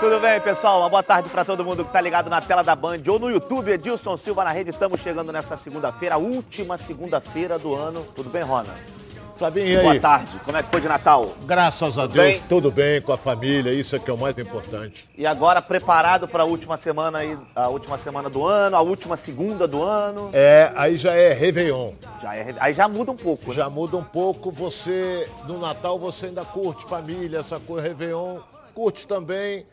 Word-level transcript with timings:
Tudo 0.00 0.18
bem, 0.18 0.40
pessoal? 0.40 0.80
Uma 0.80 0.88
boa 0.88 1.02
tarde 1.02 1.28
para 1.28 1.44
todo 1.44 1.62
mundo 1.64 1.82
que 1.84 1.90
está 1.90 2.00
ligado 2.00 2.30
na 2.30 2.40
tela 2.40 2.62
da 2.62 2.74
Band 2.74 2.98
ou 3.06 3.18
no 3.18 3.28
YouTube. 3.30 3.70
Edilson 3.70 4.16
Silva 4.16 4.44
na 4.44 4.50
rede. 4.50 4.70
Estamos 4.70 5.00
chegando 5.00 5.30
nessa 5.30 5.56
segunda-feira, 5.56 6.14
a 6.14 6.18
última 6.18 6.78
segunda-feira 6.78 7.58
do 7.58 7.74
ano. 7.74 8.06
Tudo 8.14 8.30
bem, 8.30 8.42
Rona? 8.42 8.74
Flavinho, 9.36 9.66
e 9.68 9.76
aí? 9.76 9.82
Boa 9.82 10.00
tarde. 10.00 10.38
Como 10.44 10.56
é 10.56 10.62
que 10.62 10.70
foi 10.70 10.80
de 10.80 10.88
Natal? 10.88 11.34
Graças 11.44 11.98
a 11.98 12.02
Tudo 12.02 12.14
Deus, 12.14 12.26
bem? 12.26 12.42
tudo 12.48 12.70
bem 12.70 13.00
com 13.02 13.12
a 13.12 13.16
família, 13.18 13.72
isso 13.72 13.94
é 13.96 13.98
que 13.98 14.10
é 14.10 14.12
o 14.14 14.18
mais 14.18 14.36
importante. 14.38 15.08
E 15.16 15.26
agora 15.26 15.60
preparado 15.62 16.26
para 16.28 16.42
a 16.42 16.46
última 16.46 16.76
semana 16.78 17.18
aí, 17.18 17.38
a 17.54 17.68
última 17.68 17.96
semana 17.98 18.28
do 18.30 18.46
ano, 18.46 18.76
a 18.76 18.80
última 18.82 19.16
segunda 19.16 19.66
do 19.66 19.82
ano. 19.82 20.28
É, 20.32 20.70
aí 20.76 20.96
já 20.96 21.14
é 21.14 21.32
Réveillon. 21.32 21.92
Já 22.22 22.34
é- 22.34 22.54
aí 22.58 22.72
já 22.74 22.86
muda 22.88 23.12
um 23.12 23.16
pouco, 23.16 23.48
né? 23.48 23.54
Já 23.54 23.70
muda 23.70 23.96
um 23.96 24.04
pouco, 24.04 24.50
você, 24.50 25.26
no 25.46 25.58
Natal 25.58 25.98
você 25.98 26.26
ainda 26.26 26.44
curte 26.44 26.84
família, 26.86 27.38
essa 27.38 27.58
coisa, 27.58 27.86
Réveillon, 27.88 28.38
curte 28.74 29.06
também, 29.06 29.64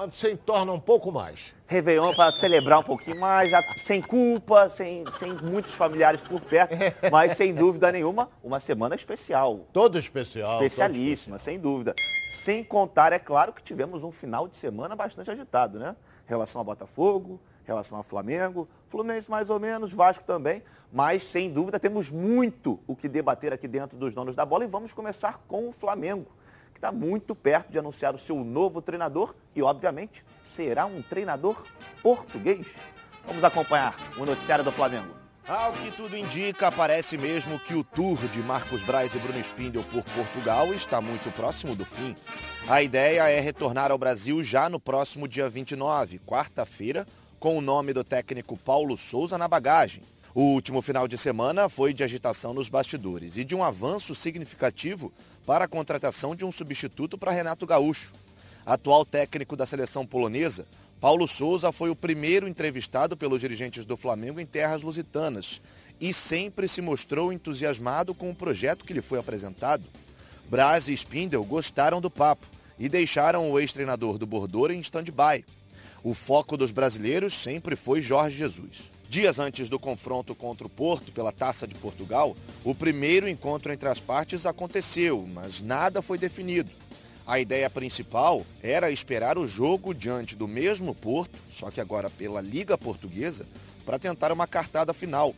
mas 0.00 0.14
você 0.14 0.32
entorna 0.32 0.72
um 0.72 0.80
pouco 0.80 1.12
mais. 1.12 1.54
Réveillon 1.66 2.14
para 2.14 2.32
celebrar 2.32 2.78
um 2.78 2.82
pouquinho 2.82 3.20
mais, 3.20 3.50
sem 3.76 4.00
culpa, 4.00 4.66
sem, 4.70 5.04
sem 5.18 5.34
muitos 5.34 5.74
familiares 5.74 6.22
por 6.22 6.40
perto, 6.40 6.74
mas 7.12 7.36
sem 7.36 7.52
dúvida 7.52 7.92
nenhuma, 7.92 8.30
uma 8.42 8.58
semana 8.58 8.94
especial. 8.94 9.66
Todo 9.74 9.98
especial. 9.98 10.52
todo 10.52 10.64
Especialíssima, 10.64 11.38
sem 11.38 11.60
dúvida. 11.60 11.94
Sem 12.30 12.64
contar, 12.64 13.12
é 13.12 13.18
claro, 13.18 13.52
que 13.52 13.62
tivemos 13.62 14.02
um 14.02 14.10
final 14.10 14.48
de 14.48 14.56
semana 14.56 14.96
bastante 14.96 15.30
agitado, 15.30 15.78
né? 15.78 15.94
Em 16.26 16.30
relação 16.30 16.60
ao 16.60 16.64
Botafogo, 16.64 17.38
em 17.62 17.66
relação 17.66 17.98
ao 17.98 18.04
Flamengo, 18.04 18.66
Fluminense 18.88 19.30
mais 19.30 19.50
ou 19.50 19.60
menos, 19.60 19.92
Vasco 19.92 20.24
também. 20.24 20.62
Mas, 20.90 21.24
sem 21.24 21.52
dúvida, 21.52 21.78
temos 21.78 22.10
muito 22.10 22.80
o 22.86 22.96
que 22.96 23.06
debater 23.06 23.52
aqui 23.52 23.68
dentro 23.68 23.98
dos 23.98 24.14
donos 24.14 24.34
da 24.34 24.46
bola 24.46 24.64
e 24.64 24.66
vamos 24.66 24.94
começar 24.94 25.44
com 25.46 25.68
o 25.68 25.72
Flamengo, 25.72 26.26
está 26.80 26.90
muito 26.90 27.34
perto 27.34 27.70
de 27.70 27.78
anunciar 27.78 28.14
o 28.14 28.18
seu 28.18 28.42
novo 28.42 28.80
treinador 28.80 29.34
e, 29.54 29.62
obviamente, 29.62 30.24
será 30.42 30.86
um 30.86 31.02
treinador 31.02 31.62
português. 32.02 32.74
Vamos 33.26 33.44
acompanhar 33.44 33.94
o 34.16 34.24
noticiário 34.24 34.64
do 34.64 34.72
Flamengo. 34.72 35.14
Ao 35.46 35.74
que 35.74 35.90
tudo 35.90 36.16
indica, 36.16 36.72
parece 36.72 37.18
mesmo 37.18 37.58
que 37.58 37.74
o 37.74 37.84
tour 37.84 38.16
de 38.28 38.40
Marcos 38.40 38.82
Braz 38.82 39.14
e 39.14 39.18
Bruno 39.18 39.38
Spindel 39.40 39.82
por 39.82 40.02
Portugal 40.04 40.72
está 40.72 41.02
muito 41.02 41.30
próximo 41.32 41.76
do 41.76 41.84
fim. 41.84 42.16
A 42.66 42.82
ideia 42.82 43.28
é 43.28 43.40
retornar 43.40 43.90
ao 43.90 43.98
Brasil 43.98 44.42
já 44.42 44.70
no 44.70 44.80
próximo 44.80 45.28
dia 45.28 45.50
29, 45.50 46.18
quarta-feira, 46.20 47.06
com 47.38 47.58
o 47.58 47.60
nome 47.60 47.92
do 47.92 48.02
técnico 48.02 48.56
Paulo 48.56 48.96
Souza 48.96 49.36
na 49.36 49.48
bagagem. 49.48 50.02
O 50.32 50.42
último 50.42 50.80
final 50.80 51.08
de 51.08 51.18
semana 51.18 51.68
foi 51.68 51.92
de 51.92 52.04
agitação 52.04 52.54
nos 52.54 52.68
bastidores 52.68 53.36
e 53.36 53.42
de 53.42 53.56
um 53.56 53.64
avanço 53.64 54.14
significativo 54.14 55.12
para 55.44 55.64
a 55.64 55.68
contratação 55.68 56.36
de 56.36 56.44
um 56.44 56.52
substituto 56.52 57.18
para 57.18 57.32
Renato 57.32 57.66
Gaúcho. 57.66 58.12
Atual 58.64 59.04
técnico 59.04 59.56
da 59.56 59.66
seleção 59.66 60.06
polonesa, 60.06 60.68
Paulo 61.00 61.26
Souza 61.26 61.72
foi 61.72 61.90
o 61.90 61.96
primeiro 61.96 62.46
entrevistado 62.46 63.16
pelos 63.16 63.40
dirigentes 63.40 63.84
do 63.84 63.96
Flamengo 63.96 64.38
em 64.38 64.46
terras 64.46 64.82
lusitanas 64.82 65.60
e 66.00 66.14
sempre 66.14 66.68
se 66.68 66.80
mostrou 66.80 67.32
entusiasmado 67.32 68.14
com 68.14 68.30
o 68.30 68.34
projeto 68.34 68.84
que 68.84 68.92
lhe 68.92 69.02
foi 69.02 69.18
apresentado. 69.18 69.84
Braz 70.48 70.86
e 70.86 70.92
Spindel 70.92 71.42
gostaram 71.42 72.00
do 72.00 72.10
papo 72.10 72.46
e 72.78 72.88
deixaram 72.88 73.50
o 73.50 73.58
ex-treinador 73.58 74.16
do 74.16 74.26
Bordeaux 74.26 74.72
em 74.72 74.78
stand-by. 74.78 75.44
O 76.04 76.14
foco 76.14 76.56
dos 76.56 76.70
brasileiros 76.70 77.34
sempre 77.34 77.74
foi 77.74 78.00
Jorge 78.00 78.38
Jesus. 78.38 78.99
Dias 79.10 79.40
antes 79.40 79.68
do 79.68 79.76
confronto 79.76 80.36
contra 80.36 80.64
o 80.64 80.70
Porto 80.70 81.10
pela 81.10 81.32
Taça 81.32 81.66
de 81.66 81.74
Portugal, 81.74 82.36
o 82.62 82.72
primeiro 82.72 83.28
encontro 83.28 83.72
entre 83.72 83.88
as 83.88 83.98
partes 83.98 84.46
aconteceu, 84.46 85.28
mas 85.34 85.60
nada 85.60 86.00
foi 86.00 86.16
definido. 86.16 86.70
A 87.26 87.40
ideia 87.40 87.68
principal 87.68 88.46
era 88.62 88.88
esperar 88.88 89.36
o 89.36 89.48
jogo 89.48 89.92
diante 89.92 90.36
do 90.36 90.46
mesmo 90.46 90.94
Porto, 90.94 91.36
só 91.50 91.72
que 91.72 91.80
agora 91.80 92.08
pela 92.08 92.40
Liga 92.40 92.78
Portuguesa, 92.78 93.48
para 93.84 93.98
tentar 93.98 94.30
uma 94.30 94.46
cartada 94.46 94.92
final. 94.92 95.34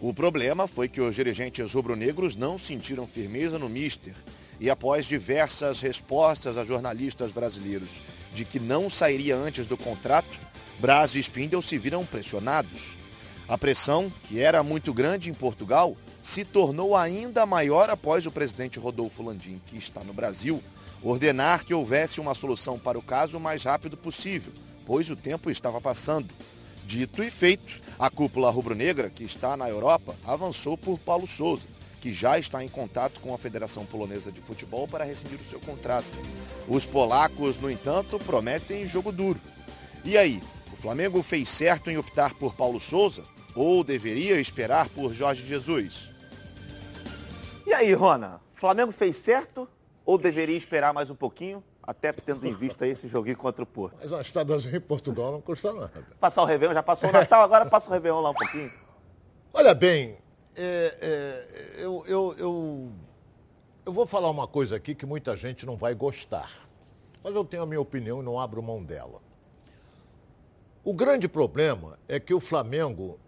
O 0.00 0.14
problema 0.14 0.68
foi 0.68 0.88
que 0.88 1.00
os 1.00 1.16
dirigentes 1.16 1.72
rubro-negros 1.72 2.36
não 2.36 2.56
sentiram 2.56 3.04
firmeza 3.04 3.58
no 3.58 3.68
Mister 3.68 4.14
e 4.60 4.70
após 4.70 5.06
diversas 5.06 5.80
respostas 5.80 6.56
a 6.56 6.64
jornalistas 6.64 7.32
brasileiros 7.32 8.00
de 8.32 8.44
que 8.44 8.60
não 8.60 8.88
sairia 8.88 9.34
antes 9.34 9.66
do 9.66 9.76
contrato, 9.76 10.38
Braz 10.78 11.16
e 11.16 11.18
Spindel 11.18 11.60
se 11.60 11.76
viram 11.76 12.06
pressionados. 12.06 12.97
A 13.48 13.56
pressão, 13.56 14.12
que 14.24 14.40
era 14.40 14.62
muito 14.62 14.92
grande 14.92 15.30
em 15.30 15.34
Portugal, 15.34 15.96
se 16.20 16.44
tornou 16.44 16.94
ainda 16.94 17.46
maior 17.46 17.88
após 17.88 18.26
o 18.26 18.30
presidente 18.30 18.78
Rodolfo 18.78 19.22
Landim, 19.22 19.58
que 19.66 19.78
está 19.78 20.04
no 20.04 20.12
Brasil, 20.12 20.62
ordenar 21.02 21.64
que 21.64 21.72
houvesse 21.72 22.20
uma 22.20 22.34
solução 22.34 22.78
para 22.78 22.98
o 22.98 23.02
caso 23.02 23.38
o 23.38 23.40
mais 23.40 23.62
rápido 23.64 23.96
possível, 23.96 24.52
pois 24.84 25.08
o 25.08 25.16
tempo 25.16 25.50
estava 25.50 25.80
passando. 25.80 26.28
Dito 26.84 27.22
e 27.22 27.30
feito, 27.30 27.80
a 27.98 28.10
cúpula 28.10 28.50
rubro-negra, 28.50 29.08
que 29.08 29.24
está 29.24 29.56
na 29.56 29.66
Europa, 29.66 30.14
avançou 30.26 30.76
por 30.76 30.98
Paulo 30.98 31.26
Souza, 31.26 31.66
que 32.02 32.12
já 32.12 32.38
está 32.38 32.62
em 32.62 32.68
contato 32.68 33.18
com 33.18 33.32
a 33.34 33.38
Federação 33.38 33.86
Polonesa 33.86 34.30
de 34.30 34.42
Futebol 34.42 34.86
para 34.86 35.04
rescindir 35.04 35.40
o 35.40 35.44
seu 35.44 35.60
contrato. 35.60 36.06
Os 36.68 36.84
polacos, 36.84 37.58
no 37.58 37.70
entanto, 37.70 38.18
prometem 38.18 38.86
jogo 38.86 39.10
duro. 39.10 39.40
E 40.04 40.18
aí, 40.18 40.42
o 40.70 40.76
Flamengo 40.76 41.22
fez 41.22 41.48
certo 41.48 41.90
em 41.90 41.96
optar 41.96 42.34
por 42.34 42.54
Paulo 42.54 42.78
Souza 42.78 43.24
ou 43.60 43.82
deveria 43.82 44.40
esperar 44.40 44.88
por 44.88 45.12
Jorge 45.12 45.44
Jesus? 45.44 46.08
E 47.66 47.72
aí, 47.74 47.92
Rona? 47.92 48.40
Flamengo 48.54 48.92
fez 48.92 49.16
certo 49.16 49.68
ou 50.04 50.16
deveria 50.16 50.56
esperar 50.56 50.92
mais 50.94 51.10
um 51.10 51.14
pouquinho, 51.14 51.62
até 51.82 52.12
tendo 52.12 52.46
em 52.46 52.54
vista 52.54 52.86
esse 52.86 53.08
joguinho 53.08 53.36
contra 53.36 53.62
o 53.62 53.66
Porto? 53.66 53.96
Mas 54.00 54.10
uma 54.10 54.20
estadazinha 54.20 54.76
em 54.76 54.80
Portugal 54.80 55.32
não 55.32 55.40
custa 55.40 55.72
nada. 55.72 56.06
Passar 56.18 56.42
o 56.42 56.44
Réveillon, 56.44 56.74
já 56.74 56.82
passou 56.82 57.08
o 57.08 57.12
Natal, 57.12 57.42
agora 57.42 57.66
passa 57.66 57.90
o 57.90 57.92
Réveillon 57.92 58.20
lá 58.20 58.30
um 58.30 58.34
pouquinho. 58.34 58.72
Olha 59.52 59.74
bem, 59.74 60.16
é, 60.56 60.98
é, 61.00 61.84
eu, 61.84 62.04
eu, 62.06 62.34
eu, 62.38 62.92
eu 63.84 63.92
vou 63.92 64.06
falar 64.06 64.30
uma 64.30 64.46
coisa 64.46 64.76
aqui 64.76 64.94
que 64.94 65.04
muita 65.04 65.36
gente 65.36 65.66
não 65.66 65.76
vai 65.76 65.94
gostar. 65.94 66.50
Mas 67.22 67.34
eu 67.34 67.44
tenho 67.44 67.64
a 67.64 67.66
minha 67.66 67.80
opinião 67.80 68.20
e 68.20 68.24
não 68.24 68.38
abro 68.38 68.62
mão 68.62 68.82
dela. 68.82 69.20
O 70.84 70.94
grande 70.94 71.28
problema 71.28 71.98
é 72.08 72.18
que 72.18 72.32
o 72.32 72.40
Flamengo, 72.40 73.18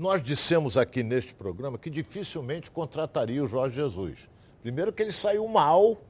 nós 0.00 0.22
dissemos 0.22 0.78
aqui 0.78 1.02
neste 1.02 1.34
programa 1.34 1.76
que 1.76 1.90
dificilmente 1.90 2.70
contrataria 2.70 3.44
o 3.44 3.46
Jorge 3.46 3.74
Jesus. 3.74 4.26
Primeiro 4.62 4.94
que 4.94 5.02
ele 5.02 5.12
saiu 5.12 5.46
mal. 5.46 6.00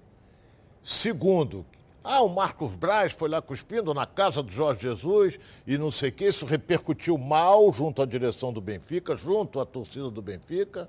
Segundo, 0.80 1.66
ah, 2.04 2.22
o 2.22 2.28
Marcos 2.28 2.76
Braz 2.76 3.12
foi 3.12 3.28
lá 3.28 3.42
cuspindo 3.42 3.92
na 3.92 4.06
casa 4.06 4.44
do 4.44 4.52
Jorge 4.52 4.82
Jesus 4.82 5.40
e 5.66 5.76
não 5.76 5.90
sei 5.90 6.10
o 6.10 6.12
que, 6.12 6.24
isso 6.24 6.46
repercutiu 6.46 7.18
mal 7.18 7.72
junto 7.72 8.00
à 8.00 8.06
direção 8.06 8.52
do 8.52 8.60
Benfica, 8.60 9.16
junto 9.16 9.58
à 9.58 9.66
torcida 9.66 10.08
do 10.08 10.22
Benfica. 10.22 10.88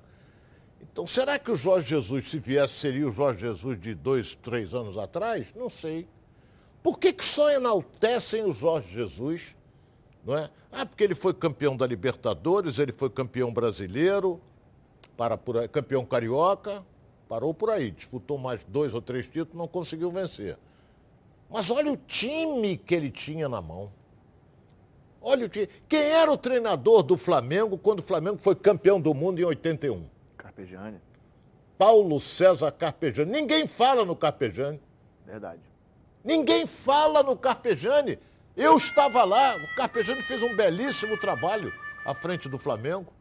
Então, 0.79 1.07
será 1.07 1.39
que 1.39 1.49
o 1.49 1.55
Jorge 1.55 1.87
Jesus, 1.87 2.29
se 2.29 2.37
viesse, 2.37 2.75
seria 2.75 3.07
o 3.07 3.11
Jorge 3.11 3.39
Jesus 3.39 3.81
de 3.81 3.95
dois, 3.95 4.35
três 4.35 4.75
anos 4.75 4.95
atrás? 4.95 5.51
Não 5.55 5.71
sei. 5.71 6.07
Por 6.83 6.99
que, 6.99 7.11
que 7.11 7.25
só 7.25 7.49
enaltecem 7.49 8.43
o 8.43 8.53
Jorge 8.53 8.93
Jesus? 8.93 9.55
Não 10.23 10.37
é? 10.37 10.49
Ah, 10.71 10.85
porque 10.85 11.03
ele 11.03 11.15
foi 11.15 11.33
campeão 11.33 11.75
da 11.75 11.85
Libertadores, 11.85 12.79
ele 12.79 12.91
foi 12.91 13.09
campeão 13.09 13.51
brasileiro, 13.51 14.39
para 15.17 15.39
aí, 15.59 15.67
campeão 15.67 16.05
carioca, 16.05 16.83
parou 17.27 17.53
por 17.53 17.69
aí, 17.69 17.91
disputou 17.91 18.37
mais 18.37 18.63
dois 18.63 18.93
ou 18.93 19.01
três 19.01 19.25
títulos, 19.25 19.53
não 19.55 19.67
conseguiu 19.67 20.11
vencer. 20.11 20.57
Mas 21.49 21.69
olha 21.69 21.91
o 21.91 21.97
time 21.97 22.77
que 22.77 22.95
ele 22.95 23.11
tinha 23.11 23.49
na 23.49 23.61
mão. 23.61 23.91
Olha 25.21 25.45
o 25.45 25.49
time. 25.49 25.67
Quem 25.87 26.01
era 26.01 26.31
o 26.31 26.37
treinador 26.37 27.03
do 27.03 27.17
Flamengo 27.17 27.77
quando 27.77 27.99
o 27.99 28.03
Flamengo 28.03 28.37
foi 28.37 28.55
campeão 28.55 28.99
do 28.99 29.13
mundo 29.13 29.39
em 29.39 29.43
81? 29.43 30.05
Carpegiani, 30.37 30.99
Paulo 31.77 32.19
César 32.19 32.71
Carpegiani. 32.71 33.31
Ninguém 33.31 33.67
fala 33.67 34.05
no 34.05 34.15
Carpegiani. 34.15 34.79
verdade. 35.25 35.61
Ninguém 36.23 36.65
fala 36.65 37.21
no 37.21 37.35
Carpegiani. 37.35 38.17
Eu 38.55 38.75
estava 38.77 39.23
lá, 39.23 39.55
o 39.55 39.75
Carpegiani 39.75 40.21
fez 40.21 40.43
um 40.43 40.55
belíssimo 40.55 41.17
trabalho 41.17 41.73
à 42.05 42.13
frente 42.13 42.49
do 42.49 42.57
Flamengo. 42.57 43.11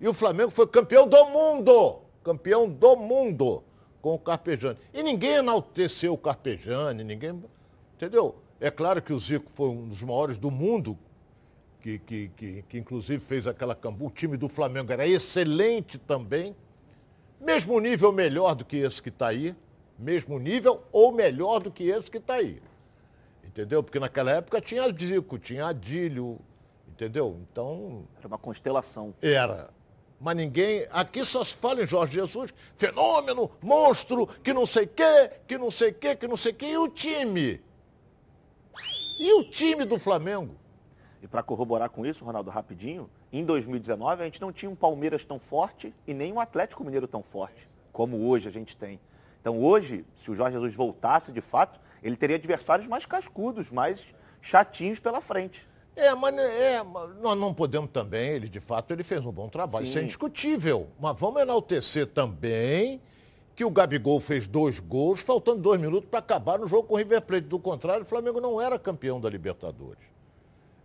E 0.00 0.08
o 0.08 0.12
Flamengo 0.12 0.50
foi 0.50 0.66
campeão 0.66 1.06
do 1.06 1.24
mundo. 1.26 2.00
Campeão 2.24 2.68
do 2.68 2.96
mundo 2.96 3.62
com 4.02 4.14
o 4.14 4.18
Carpegiani. 4.18 4.78
E 4.92 5.02
ninguém 5.02 5.34
enalteceu 5.36 6.12
o 6.14 6.18
Carpegiani, 6.18 7.04
ninguém. 7.04 7.42
Entendeu? 7.96 8.36
É 8.60 8.70
claro 8.70 9.00
que 9.00 9.12
o 9.12 9.18
Zico 9.18 9.50
foi 9.54 9.68
um 9.68 9.88
dos 9.88 10.02
maiores 10.02 10.36
do 10.36 10.50
mundo, 10.50 10.98
que, 11.80 11.98
que, 12.00 12.28
que, 12.36 12.62
que 12.68 12.78
inclusive 12.78 13.22
fez 13.22 13.46
aquela 13.46 13.74
cambu. 13.74 14.06
O 14.06 14.10
time 14.10 14.36
do 14.36 14.48
Flamengo 14.48 14.92
era 14.92 15.06
excelente 15.06 15.96
também. 15.96 16.56
Mesmo 17.40 17.78
nível 17.78 18.12
melhor 18.12 18.54
do 18.54 18.64
que 18.64 18.78
esse 18.78 19.00
que 19.00 19.10
está 19.10 19.28
aí. 19.28 19.54
Mesmo 19.96 20.38
nível 20.38 20.82
ou 20.90 21.12
melhor 21.12 21.60
do 21.60 21.70
que 21.70 21.84
esse 21.84 22.10
que 22.10 22.18
está 22.18 22.34
aí. 22.34 22.60
Entendeu? 23.58 23.82
Porque 23.82 23.98
naquela 23.98 24.30
época 24.30 24.60
tinha 24.60 24.88
Zico, 24.92 25.36
tinha 25.36 25.66
Adílio, 25.66 26.38
entendeu? 26.86 27.40
Então, 27.50 28.04
Era 28.16 28.28
uma 28.28 28.38
constelação. 28.38 29.12
era. 29.20 29.70
Mas 30.20 30.36
ninguém. 30.36 30.86
Aqui 30.92 31.24
só 31.24 31.42
se 31.42 31.56
fala 31.56 31.82
em 31.82 31.86
Jorge 31.86 32.14
Jesus, 32.14 32.54
fenômeno, 32.76 33.50
monstro, 33.60 34.28
que 34.44 34.52
não 34.52 34.64
sei 34.64 34.84
o 34.84 34.88
quê, 34.88 35.30
que 35.44 35.58
não 35.58 35.72
sei 35.72 35.90
o 35.90 35.94
quê, 35.94 36.14
que 36.14 36.28
não 36.28 36.36
sei 36.36 36.52
o 36.52 36.54
quê. 36.54 36.66
E 36.66 36.78
o 36.78 36.88
time? 36.88 37.60
E 39.18 39.32
o 39.40 39.50
time 39.50 39.84
do 39.84 39.98
Flamengo? 39.98 40.54
E 41.20 41.26
para 41.26 41.42
corroborar 41.42 41.90
com 41.90 42.06
isso, 42.06 42.24
Ronaldo, 42.24 42.50
rapidinho, 42.50 43.10
em 43.32 43.44
2019 43.44 44.22
a 44.22 44.24
gente 44.24 44.40
não 44.40 44.52
tinha 44.52 44.70
um 44.70 44.76
Palmeiras 44.76 45.24
tão 45.24 45.40
forte 45.40 45.92
e 46.06 46.14
nem 46.14 46.32
um 46.32 46.38
Atlético 46.38 46.84
Mineiro 46.84 47.08
tão 47.08 47.24
forte 47.24 47.68
como 47.92 48.28
hoje 48.28 48.48
a 48.48 48.52
gente 48.52 48.76
tem. 48.76 49.00
Então 49.40 49.60
hoje, 49.60 50.04
se 50.14 50.30
o 50.30 50.34
Jorge 50.36 50.52
Jesus 50.54 50.76
voltasse 50.76 51.32
de 51.32 51.40
fato, 51.40 51.80
ele 52.02 52.16
teria 52.16 52.36
adversários 52.36 52.86
mais 52.86 53.06
cascudos, 53.06 53.70
mais 53.70 54.04
chatinhos 54.40 54.98
pela 54.98 55.20
frente. 55.20 55.66
É, 55.96 56.14
mas 56.14 56.36
é, 56.38 56.80
nós 57.20 57.36
não 57.36 57.52
podemos 57.52 57.90
também, 57.90 58.30
ele 58.30 58.48
de 58.48 58.60
fato 58.60 58.92
ele 58.92 59.02
fez 59.02 59.26
um 59.26 59.32
bom 59.32 59.48
trabalho, 59.48 59.84
Sim. 59.84 59.90
isso 59.90 59.98
é 59.98 60.02
indiscutível. 60.02 60.88
Mas 61.00 61.18
vamos 61.18 61.42
enaltecer 61.42 62.06
também 62.06 63.00
que 63.56 63.64
o 63.64 63.70
Gabigol 63.70 64.20
fez 64.20 64.46
dois 64.46 64.78
gols, 64.78 65.20
faltando 65.20 65.60
dois 65.60 65.80
minutos 65.80 66.08
para 66.08 66.20
acabar 66.20 66.60
no 66.60 66.68
jogo 66.68 66.84
com 66.86 66.94
o 66.94 66.96
River 66.96 67.20
Plate. 67.22 67.48
Do 67.48 67.58
contrário, 67.58 68.02
o 68.02 68.06
Flamengo 68.06 68.40
não 68.40 68.62
era 68.62 68.78
campeão 68.78 69.20
da 69.20 69.28
Libertadores. 69.28 70.04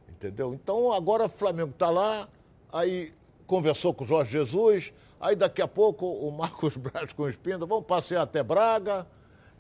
Entendeu? 0.10 0.52
Então 0.56 0.92
agora 0.92 1.26
o 1.26 1.30
Flamengo 1.30 1.70
está 1.70 1.92
lá, 1.92 2.28
aí 2.72 3.14
conversou 3.46 3.94
com 3.94 4.04
o 4.04 4.08
Jorge 4.08 4.32
Jesus, 4.32 4.92
aí 5.22 5.36
daqui 5.36 5.62
a 5.62 5.68
pouco 5.68 6.08
o 6.08 6.32
Marcos 6.36 6.76
Braz 6.76 7.14
com 7.14 7.22
o 7.22 7.30
Espinda, 7.30 7.68
vamos 7.68 7.86
passear 7.86 8.24
até 8.24 8.42
Braga, 8.42 9.06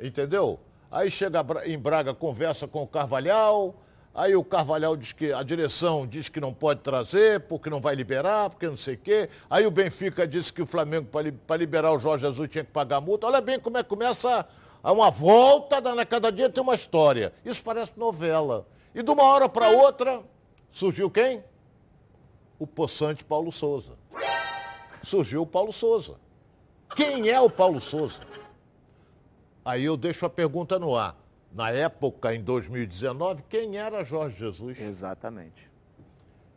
entendeu? 0.01 0.59
Aí 0.93 1.11
chega 1.11 1.43
em 1.65 1.77
Braga, 1.77 2.13
conversa 2.13 2.67
com 2.67 2.83
o 2.83 2.87
Carvalhal, 2.87 3.75
Aí 4.15 4.35
o 4.35 4.43
Carvalhal 4.43 4.95
diz 4.95 5.11
que 5.11 5.33
a 5.33 5.41
direção 5.41 6.05
diz 6.05 6.29
que 6.29 6.39
não 6.39 6.53
pode 6.53 6.81
trazer, 6.81 7.39
porque 7.39 7.67
não 7.67 7.81
vai 7.81 7.95
liberar, 7.95 8.47
porque 8.47 8.67
não 8.67 8.77
sei 8.77 8.93
o 8.93 8.97
quê. 8.99 9.27
Aí 9.49 9.65
o 9.65 9.71
Benfica 9.71 10.27
disse 10.27 10.53
que 10.53 10.61
o 10.61 10.67
Flamengo, 10.67 11.07
para 11.47 11.57
liberar 11.57 11.91
o 11.91 11.97
Jorge 11.97 12.23
Jesus, 12.23 12.47
tinha 12.47 12.63
que 12.63 12.69
pagar 12.69 13.01
multa. 13.01 13.25
Olha 13.25 13.41
bem 13.41 13.59
como 13.59 13.75
é 13.75 13.81
que 13.81 13.89
começa 13.89 14.47
a 14.83 14.91
uma 14.91 15.09
volta, 15.09 15.81
na 15.81 16.05
cada 16.05 16.31
dia 16.31 16.47
tem 16.47 16.61
uma 16.61 16.75
história. 16.75 17.33
Isso 17.43 17.63
parece 17.63 17.93
novela. 17.97 18.67
E 18.93 19.01
de 19.01 19.09
uma 19.09 19.23
hora 19.23 19.49
para 19.49 19.69
outra, 19.69 20.21
surgiu 20.71 21.09
quem? 21.09 21.43
O 22.59 22.67
poçante 22.67 23.23
Paulo 23.23 23.51
Souza. 23.51 23.93
Surgiu 25.01 25.41
o 25.41 25.47
Paulo 25.47 25.73
Souza. 25.73 26.17
Quem 26.95 27.29
é 27.29 27.41
o 27.41 27.49
Paulo 27.49 27.81
Souza? 27.81 28.21
Aí 29.65 29.85
eu 29.85 29.95
deixo 29.95 30.25
a 30.25 30.29
pergunta 30.29 30.77
no 30.77 30.95
ar 30.95 31.23
na 31.53 31.69
época, 31.69 32.33
em 32.33 32.41
2019, 32.41 33.43
quem 33.47 33.77
era 33.77 34.03
Jorge 34.03 34.37
Jesus. 34.37 34.79
Exatamente. 34.79 35.69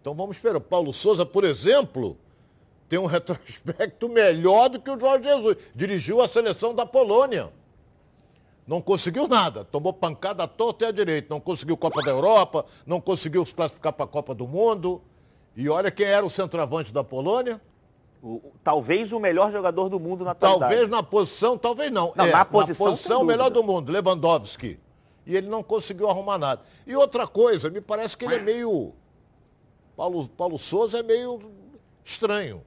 Então 0.00 0.14
vamos 0.14 0.36
esperar. 0.36 0.58
Paulo 0.58 0.92
Souza, 0.92 1.26
por 1.26 1.44
exemplo, 1.44 2.16
tem 2.88 2.98
um 2.98 3.04
retrospecto 3.06 4.08
melhor 4.08 4.70
do 4.70 4.80
que 4.80 4.90
o 4.90 4.98
Jorge 4.98 5.24
Jesus. 5.24 5.56
Dirigiu 5.74 6.22
a 6.22 6.28
seleção 6.28 6.74
da 6.74 6.86
Polônia. 6.86 7.52
Não 8.66 8.80
conseguiu 8.80 9.28
nada. 9.28 9.64
Tomou 9.64 9.92
pancada 9.92 10.44
à 10.44 10.48
torta 10.48 10.86
e 10.86 10.88
à 10.88 10.90
direita. 10.90 11.28
Não 11.30 11.40
conseguiu 11.40 11.76
Copa 11.76 12.02
da 12.02 12.10
Europa, 12.10 12.64
não 12.86 13.00
conseguiu 13.00 13.44
se 13.44 13.54
classificar 13.54 13.92
para 13.92 14.06
a 14.06 14.08
Copa 14.08 14.34
do 14.34 14.48
Mundo. 14.48 15.02
E 15.54 15.68
olha 15.68 15.90
quem 15.90 16.06
era 16.06 16.24
o 16.24 16.30
centroavante 16.30 16.92
da 16.92 17.04
Polônia. 17.04 17.60
O, 18.22 18.52
talvez 18.64 19.12
o 19.12 19.20
melhor 19.20 19.52
jogador 19.52 19.88
do 19.88 20.00
mundo 20.00 20.24
na 20.24 20.32
atualidade. 20.32 20.72
Talvez 20.72 20.90
na 20.90 21.02
posição, 21.02 21.56
talvez 21.56 21.92
não. 21.92 22.12
não 22.16 22.24
é, 22.24 22.32
na 22.32 22.44
posição, 22.44 22.86
na 22.86 22.92
posição 22.92 23.24
melhor 23.24 23.50
do 23.50 23.62
mundo, 23.62 23.92
Lewandowski 23.92 24.80
e 25.26 25.36
ele 25.36 25.48
não 25.48 25.62
conseguiu 25.62 26.08
arrumar 26.08 26.38
nada. 26.38 26.62
E 26.86 26.94
outra 26.94 27.26
coisa, 27.26 27.68
me 27.68 27.80
parece 27.80 28.16
que 28.16 28.24
ele 28.24 28.36
é 28.36 28.38
meio. 28.38 28.94
Paulo, 29.96 30.28
Paulo 30.28 30.56
Souza 30.56 31.00
é 31.00 31.02
meio 31.02 31.40
estranho. 32.04 32.62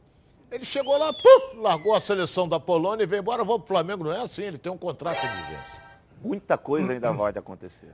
Ele 0.51 0.65
chegou 0.65 0.97
lá, 0.97 1.13
puf, 1.13 1.57
largou 1.57 1.95
a 1.95 2.01
seleção 2.01 2.49
da 2.49 2.59
Polônia 2.59 3.03
e 3.03 3.05
veio 3.07 3.21
embora, 3.21 3.43
vou 3.43 3.59
para 3.59 3.65
o 3.65 3.67
Flamengo. 3.67 4.03
Não 4.03 4.11
é 4.11 4.21
assim, 4.21 4.43
ele 4.43 4.57
tem 4.57 4.71
um 4.71 4.77
contrato 4.77 5.21
de 5.21 5.27
vigência. 5.27 5.79
Muita 6.21 6.57
coisa 6.57 6.91
ainda 6.91 7.11
vai 7.13 7.31
acontecer. 7.33 7.93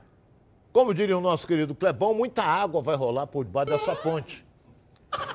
Como 0.72 0.92
diria 0.92 1.16
o 1.16 1.20
nosso 1.20 1.46
querido 1.46 1.74
Clebão, 1.74 2.12
muita 2.12 2.42
água 2.42 2.82
vai 2.82 2.96
rolar 2.96 3.26
por 3.26 3.44
debaixo 3.44 3.70
dessa 3.70 3.94
ponte. 3.94 4.44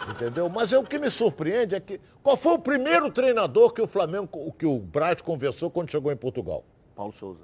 Entendeu? 0.09 0.49
Mas 0.49 0.73
é, 0.73 0.77
o 0.77 0.83
que 0.83 0.97
me 0.99 1.09
surpreende 1.09 1.75
é 1.75 1.79
que. 1.79 1.99
Qual 2.23 2.35
foi 2.35 2.53
o 2.53 2.59
primeiro 2.59 3.11
treinador 3.11 3.71
que 3.71 3.81
o 3.81 3.87
Flamengo, 3.87 4.51
que 4.53 4.65
o 4.65 4.79
Braz 4.79 5.21
conversou 5.21 5.69
quando 5.69 5.89
chegou 5.89 6.11
em 6.11 6.17
Portugal? 6.17 6.63
Paulo 6.95 7.13
Souza. 7.13 7.43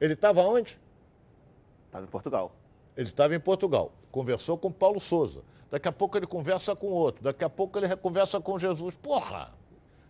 Ele 0.00 0.14
estava 0.14 0.42
onde? 0.42 0.78
Estava 1.86 2.04
em 2.04 2.08
Portugal. 2.08 2.52
Ele 2.96 3.08
estava 3.08 3.34
em 3.34 3.40
Portugal. 3.40 3.92
Conversou 4.10 4.58
com 4.58 4.70
Paulo 4.70 5.00
Souza. 5.00 5.42
Daqui 5.70 5.88
a 5.88 5.92
pouco 5.92 6.16
ele 6.16 6.26
conversa 6.26 6.74
com 6.74 6.88
outro. 6.88 7.22
Daqui 7.22 7.44
a 7.44 7.50
pouco 7.50 7.78
ele 7.78 7.94
conversa 7.96 8.40
com 8.40 8.58
Jesus. 8.58 8.94
Porra! 8.94 9.52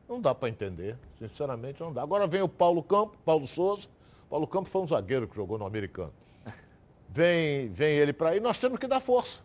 Não 0.09 0.21
dá 0.21 0.35
para 0.35 0.49
entender. 0.49 0.97
Sinceramente, 1.19 1.81
não 1.81 1.93
dá. 1.93 2.03
Agora 2.03 2.27
vem 2.27 2.43
o 2.43 2.49
Paulo 2.49 2.83
Campos, 2.83 3.19
Paulo 3.25 3.47
Souza. 3.47 3.89
Paulo 4.29 4.47
Campos 4.47 4.71
foi 4.71 4.83
um 4.83 4.87
zagueiro 4.87 5.29
que 5.29 5.37
jogou 5.37 5.59
no 5.59 5.67
americano. 5.67 6.13
Vem, 7.09 7.69
vem 7.69 7.97
ele 7.97 8.13
para 8.13 8.31
aí. 8.31 8.41
Nós 8.41 8.59
temos 8.59 8.79
que 8.79 8.87
dar 8.87 8.99
força. 8.99 9.43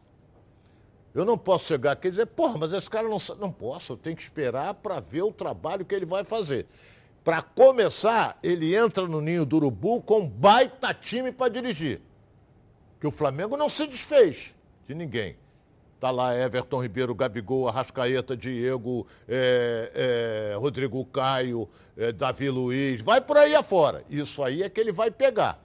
Eu 1.17 1.25
não 1.25 1.35
posso 1.35 1.65
chegar 1.65 1.93
aqui 1.93 2.09
e 2.09 2.11
dizer, 2.11 2.27
porra, 2.27 2.59
mas 2.59 2.71
esse 2.71 2.87
cara 2.87 3.09
não 3.09 3.17
Não 3.39 3.51
posso, 3.51 3.93
eu 3.93 3.97
tenho 3.97 4.15
que 4.15 4.21
esperar 4.21 4.75
para 4.75 4.99
ver 4.99 5.23
o 5.23 5.31
trabalho 5.31 5.83
que 5.83 5.95
ele 5.95 6.05
vai 6.05 6.23
fazer. 6.23 6.67
Para 7.23 7.41
começar, 7.41 8.37
ele 8.43 8.75
entra 8.75 9.07
no 9.07 9.19
ninho 9.19 9.43
do 9.43 9.55
urubu 9.55 9.99
com 9.99 10.19
um 10.19 10.29
baita 10.29 10.93
time 10.93 11.31
para 11.31 11.51
dirigir. 11.51 12.01
Que 12.99 13.07
o 13.07 13.09
Flamengo 13.09 13.57
não 13.57 13.67
se 13.67 13.87
desfez 13.87 14.53
de 14.87 14.93
ninguém. 14.93 15.35
Tá 15.99 16.11
lá 16.11 16.37
Everton 16.37 16.83
Ribeiro, 16.83 17.15
Gabigol, 17.15 17.67
Arrascaeta, 17.67 18.37
Diego, 18.37 19.07
é, 19.27 20.51
é, 20.53 20.55
Rodrigo 20.55 21.03
Caio, 21.03 21.67
é, 21.97 22.11
Davi 22.11 22.47
Luiz. 22.51 23.01
Vai 23.01 23.21
por 23.21 23.37
aí 23.37 23.55
afora. 23.55 24.05
Isso 24.07 24.43
aí 24.43 24.61
é 24.61 24.69
que 24.69 24.79
ele 24.79 24.91
vai 24.91 25.09
pegar. 25.09 25.59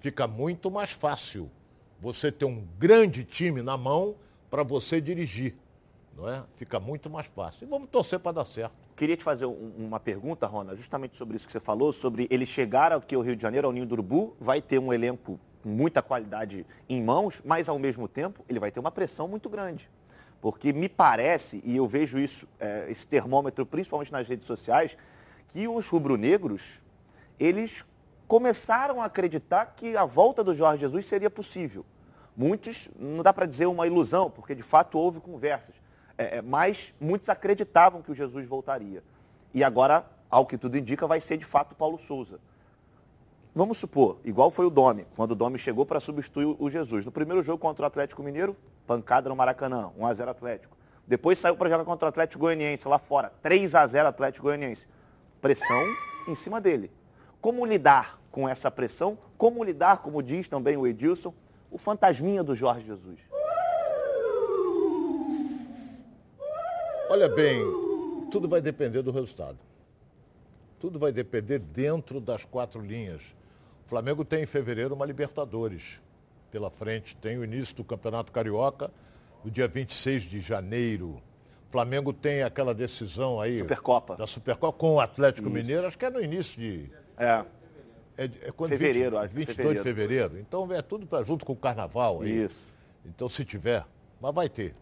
Fica 0.00 0.26
muito 0.26 0.70
mais 0.70 0.90
fácil 0.90 1.50
você 2.00 2.32
ter 2.32 2.46
um 2.46 2.66
grande 2.78 3.24
time 3.24 3.60
na 3.60 3.76
mão 3.76 4.16
para 4.54 4.62
você 4.62 5.00
dirigir. 5.00 5.52
Não 6.16 6.28
é? 6.28 6.44
Fica 6.54 6.78
muito 6.78 7.10
mais 7.10 7.26
fácil. 7.26 7.64
E 7.64 7.68
vamos 7.68 7.90
torcer 7.90 8.20
para 8.20 8.30
dar 8.30 8.44
certo. 8.44 8.72
Queria 8.96 9.16
te 9.16 9.24
fazer 9.24 9.46
um, 9.46 9.72
uma 9.76 9.98
pergunta, 9.98 10.46
Rona, 10.46 10.76
justamente 10.76 11.16
sobre 11.16 11.36
isso 11.36 11.44
que 11.44 11.50
você 11.52 11.58
falou, 11.58 11.92
sobre 11.92 12.28
ele 12.30 12.46
chegar 12.46 12.92
aqui 12.92 13.16
ao 13.16 13.22
Rio 13.22 13.34
de 13.34 13.42
Janeiro, 13.42 13.66
ao 13.66 13.72
Ninho 13.72 13.84
do 13.84 13.94
Urubu, 13.94 14.36
vai 14.38 14.62
ter 14.62 14.78
um 14.78 14.92
elenco 14.92 15.40
com 15.60 15.68
muita 15.68 16.00
qualidade 16.00 16.64
em 16.88 17.02
mãos, 17.02 17.42
mas 17.44 17.68
ao 17.68 17.80
mesmo 17.80 18.06
tempo 18.06 18.44
ele 18.48 18.60
vai 18.60 18.70
ter 18.70 18.78
uma 18.78 18.92
pressão 18.92 19.26
muito 19.26 19.48
grande. 19.48 19.90
Porque 20.40 20.72
me 20.72 20.88
parece, 20.88 21.60
e 21.64 21.74
eu 21.74 21.88
vejo 21.88 22.16
isso, 22.16 22.46
é, 22.60 22.86
esse 22.88 23.04
termômetro, 23.08 23.66
principalmente 23.66 24.12
nas 24.12 24.28
redes 24.28 24.46
sociais, 24.46 24.96
que 25.48 25.66
os 25.66 25.88
rubro-negros, 25.88 26.62
eles 27.40 27.84
começaram 28.28 29.02
a 29.02 29.06
acreditar 29.06 29.66
que 29.76 29.96
a 29.96 30.04
volta 30.04 30.44
do 30.44 30.54
Jorge 30.54 30.82
Jesus 30.82 31.06
seria 31.06 31.28
possível. 31.28 31.84
Muitos, 32.36 32.88
não 32.98 33.22
dá 33.22 33.32
para 33.32 33.46
dizer 33.46 33.66
uma 33.66 33.86
ilusão, 33.86 34.30
porque 34.30 34.54
de 34.54 34.62
fato 34.62 34.98
houve 34.98 35.20
conversas 35.20 35.74
é, 36.16 36.38
é, 36.38 36.42
mas 36.42 36.94
muitos 37.00 37.28
acreditavam 37.28 38.02
que 38.02 38.10
o 38.10 38.14
Jesus 38.14 38.46
voltaria. 38.46 39.02
E 39.52 39.62
agora, 39.62 40.06
ao 40.30 40.46
que 40.46 40.56
tudo 40.56 40.76
indica, 40.76 41.06
vai 41.06 41.20
ser 41.20 41.36
de 41.36 41.44
fato 41.44 41.74
Paulo 41.74 41.98
Souza. 41.98 42.38
Vamos 43.54 43.78
supor, 43.78 44.18
igual 44.24 44.50
foi 44.50 44.66
o 44.66 44.70
Domi, 44.70 45.06
quando 45.14 45.32
o 45.32 45.34
Domi 45.34 45.58
chegou 45.58 45.86
para 45.86 46.00
substituir 46.00 46.56
o 46.58 46.68
Jesus. 46.68 47.04
No 47.04 47.12
primeiro 47.12 47.42
jogo 47.42 47.58
contra 47.58 47.84
o 47.84 47.86
Atlético 47.86 48.22
Mineiro, 48.22 48.56
pancada 48.86 49.28
no 49.28 49.36
Maracanã, 49.36 49.90
1x0 49.98 50.28
Atlético. 50.28 50.76
Depois 51.06 51.38
saiu 51.38 51.56
para 51.56 51.70
jogar 51.70 51.84
contra 51.84 52.06
o 52.06 52.08
Atlético 52.08 52.40
Goianiense 52.40 52.88
lá 52.88 52.98
fora, 52.98 53.32
3x0 53.44 54.06
Atlético 54.06 54.46
Goianiense. 54.46 54.88
Pressão 55.40 55.84
em 56.26 56.34
cima 56.34 56.60
dele. 56.60 56.90
Como 57.40 57.64
lidar 57.64 58.18
com 58.32 58.48
essa 58.48 58.70
pressão? 58.70 59.16
Como 59.36 59.62
lidar, 59.62 59.98
como 59.98 60.22
diz 60.22 60.48
também 60.48 60.76
o 60.76 60.86
Edilson, 60.86 61.32
o 61.74 61.78
fantasminha 61.78 62.44
do 62.44 62.54
Jorge 62.54 62.86
Jesus? 62.86 63.18
Olha 67.10 67.28
bem, 67.28 67.60
tudo 68.30 68.48
vai 68.48 68.60
depender 68.60 69.02
do 69.02 69.10
resultado. 69.10 69.58
Tudo 70.78 71.00
vai 71.00 71.10
depender 71.10 71.58
dentro 71.58 72.20
das 72.20 72.44
quatro 72.44 72.80
linhas. 72.80 73.22
O 73.84 73.88
Flamengo 73.88 74.24
tem 74.24 74.44
em 74.44 74.46
fevereiro 74.46 74.94
uma 74.94 75.04
Libertadores 75.04 76.00
pela 76.48 76.70
frente. 76.70 77.16
Tem 77.16 77.36
o 77.38 77.44
início 77.44 77.74
do 77.74 77.82
Campeonato 77.82 78.30
Carioca, 78.30 78.92
no 79.44 79.50
dia 79.50 79.66
26 79.66 80.22
de 80.22 80.40
janeiro. 80.40 81.20
O 81.68 81.72
Flamengo 81.72 82.12
tem 82.12 82.44
aquela 82.44 82.72
decisão 82.72 83.40
aí. 83.40 83.58
Supercopa. 83.58 84.14
Da 84.14 84.28
Supercopa 84.28 84.78
com 84.78 84.94
o 84.94 85.00
Atlético 85.00 85.48
Isso. 85.48 85.56
Mineiro, 85.56 85.88
acho 85.88 85.98
que 85.98 86.04
é 86.04 86.10
no 86.10 86.22
início 86.22 86.60
de. 86.60 86.88
É. 87.18 87.44
É, 88.16 88.24
é 88.24 88.52
quando 88.52 88.70
fevereiro, 88.70 89.16
20, 89.16 89.24
acho 89.24 89.34
22 89.34 89.56
fevereiro. 89.56 89.74
de 89.74 89.82
fevereiro. 89.82 90.38
Então 90.38 90.72
é 90.72 90.82
tudo 90.82 91.06
pra, 91.06 91.22
junto 91.22 91.44
com 91.44 91.52
o 91.52 91.56
carnaval 91.56 92.22
aí. 92.22 92.44
Isso. 92.44 92.72
Então 93.04 93.28
se 93.28 93.44
tiver, 93.44 93.84
mas 94.20 94.34
vai 94.34 94.48
ter. 94.48 94.74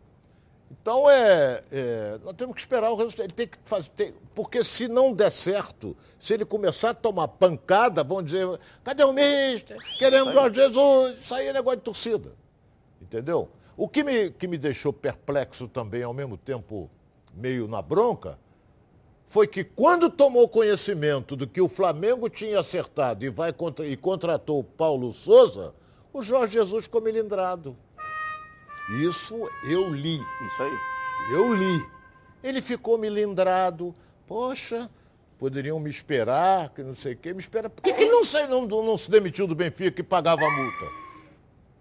Então, 0.80 1.08
é, 1.10 1.62
é, 1.70 2.18
nós 2.24 2.34
temos 2.34 2.54
que 2.54 2.60
esperar 2.60 2.90
o 2.90 2.96
resultado. 2.96 3.26
Ele 3.26 3.34
tem 3.34 3.46
que 3.46 3.58
fazer. 3.62 3.90
Tem, 3.90 4.14
porque 4.34 4.64
se 4.64 4.88
não 4.88 5.12
der 5.12 5.30
certo, 5.30 5.94
se 6.18 6.32
ele 6.32 6.46
começar 6.46 6.90
a 6.90 6.94
tomar 6.94 7.28
pancada, 7.28 8.02
vão 8.02 8.22
dizer: 8.22 8.58
cadê 8.82 9.04
o 9.04 9.12
mister? 9.12 9.76
Queremos 9.98 10.32
Jorge 10.32 10.56
Jesus. 10.56 11.18
Isso 11.18 11.34
aí 11.34 11.48
é 11.48 11.52
negócio 11.52 11.78
de 11.78 11.84
torcida. 11.84 12.32
Entendeu? 13.02 13.50
O 13.76 13.86
que 13.86 14.02
me, 14.02 14.30
que 14.30 14.48
me 14.48 14.56
deixou 14.56 14.92
perplexo 14.92 15.68
também, 15.68 16.02
ao 16.02 16.14
mesmo 16.14 16.38
tempo 16.38 16.90
meio 17.34 17.68
na 17.68 17.82
bronca, 17.82 18.38
foi 19.32 19.46
que 19.46 19.64
quando 19.64 20.10
tomou 20.10 20.46
conhecimento 20.46 21.34
do 21.34 21.46
que 21.46 21.58
o 21.58 21.66
Flamengo 21.66 22.28
tinha 22.28 22.60
acertado 22.60 23.24
e, 23.24 23.30
vai 23.30 23.50
contra, 23.50 23.86
e 23.86 23.96
contratou 23.96 24.60
o 24.60 24.64
Paulo 24.64 25.10
Souza, 25.10 25.74
O 26.12 26.22
Jorge 26.22 26.52
Jesus 26.52 26.84
ficou 26.84 27.00
melindrado. 27.00 27.74
Isso 29.00 29.34
eu 29.66 29.88
li. 29.88 30.16
Isso 30.16 30.62
aí. 30.62 30.78
Eu 31.32 31.54
li. 31.54 31.86
Ele 32.44 32.60
ficou 32.60 32.98
melindrado. 32.98 33.94
Poxa, 34.26 34.90
poderiam 35.38 35.80
me 35.80 35.88
esperar, 35.88 36.68
que 36.68 36.82
não 36.82 36.92
sei 36.92 37.14
o 37.14 37.16
quê. 37.16 37.32
Me 37.32 37.40
espera. 37.40 37.70
Por 37.70 37.80
que, 37.80 37.90
que 37.90 38.02
ele 38.02 38.10
não, 38.10 38.24
sei, 38.24 38.46
não, 38.46 38.66
não 38.66 38.98
se 38.98 39.10
demitiu 39.10 39.46
do 39.46 39.54
Benfica 39.54 40.02
e 40.02 40.04
pagava 40.04 40.44
a 40.44 40.50
multa? 40.50 41.01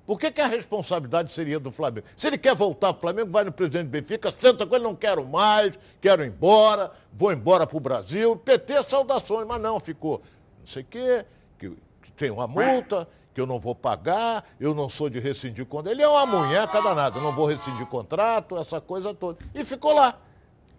Por 0.05 0.19
que, 0.19 0.31
que, 0.31 0.41
a 0.41 0.47
responsabilidade 0.47 1.31
seria 1.31 1.59
do 1.59 1.71
Flamengo? 1.71 2.07
Se 2.17 2.27
ele 2.27 2.37
quer 2.37 2.55
voltar 2.55 2.91
para 2.93 2.97
o 2.97 3.01
Flamengo, 3.01 3.31
vai 3.31 3.43
no 3.43 3.51
presidente 3.51 3.85
do 3.85 3.89
Benfica, 3.89 4.31
senta 4.31 4.65
com 4.65 4.75
ele, 4.75 4.83
não 4.83 4.95
quero 4.95 5.25
mais, 5.25 5.73
quero 6.01 6.23
ir 6.23 6.27
embora, 6.27 6.91
vou 7.13 7.31
embora 7.31 7.67
para 7.67 7.77
o 7.77 7.79
Brasil. 7.79 8.35
PT, 8.35 8.83
saudações, 8.83 9.47
mas 9.47 9.61
não, 9.61 9.79
ficou 9.79 10.21
não 10.59 10.67
sei 10.67 10.83
o 10.83 10.85
quê, 10.85 11.25
que, 11.57 11.71
tem 12.15 12.29
uma 12.29 12.47
multa, 12.47 13.07
que 13.33 13.41
eu 13.41 13.47
não 13.47 13.59
vou 13.59 13.73
pagar, 13.73 14.45
eu 14.59 14.75
não 14.75 14.87
sou 14.87 15.09
de 15.09 15.19
rescindir 15.19 15.65
contrato. 15.65 15.91
Ele 15.93 16.03
é 16.03 16.07
uma 16.07 16.25
munheca 16.25 16.81
danada, 16.81 17.19
não 17.19 17.31
vou 17.31 17.47
rescindir 17.47 17.85
contrato, 17.87 18.57
essa 18.57 18.79
coisa 18.79 19.13
toda. 19.13 19.39
E 19.55 19.65
ficou 19.65 19.93
lá. 19.93 20.19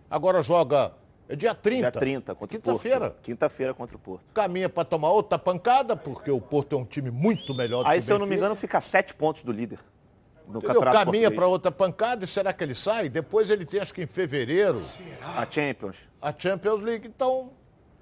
Agora 0.08 0.42
joga 0.42 0.92
é 1.32 1.36
dia 1.36 1.54
30. 1.54 1.90
Dia 1.90 1.92
30 1.92 2.34
contra 2.34 2.58
Quinta 2.58 2.70
o 2.70 2.74
Porto. 2.74 2.82
Quinta-feira. 2.82 3.16
Quinta-feira 3.22 3.74
contra 3.74 3.96
o 3.96 3.98
Porto. 3.98 4.22
Caminha 4.34 4.68
para 4.68 4.84
tomar 4.84 5.08
outra 5.08 5.38
pancada, 5.38 5.96
porque 5.96 6.30
o 6.30 6.40
Porto 6.40 6.76
é 6.76 6.78
um 6.78 6.84
time 6.84 7.10
muito 7.10 7.54
melhor 7.54 7.84
do 7.84 7.88
Aí, 7.88 7.98
que 7.98 8.04
o 8.04 8.06
se 8.06 8.12
eu 8.12 8.18
não 8.18 8.26
me 8.26 8.36
engano, 8.36 8.54
fica 8.54 8.80
sete 8.82 9.14
pontos 9.14 9.42
do 9.42 9.50
líder. 9.50 9.78
No 10.46 10.60
campeonato 10.60 11.06
Caminha 11.06 11.30
para 11.30 11.46
outra 11.46 11.72
pancada 11.72 12.24
e 12.24 12.28
será 12.28 12.52
que 12.52 12.62
ele 12.62 12.74
sai? 12.74 13.08
Depois 13.08 13.48
ele 13.48 13.64
tem, 13.64 13.80
acho 13.80 13.94
que 13.94 14.02
em 14.02 14.06
fevereiro. 14.06 14.76
Será? 14.76 15.40
A 15.40 15.50
Champions. 15.50 15.96
A 16.20 16.34
Champions 16.36 16.82
League. 16.82 17.08
Então, 17.08 17.50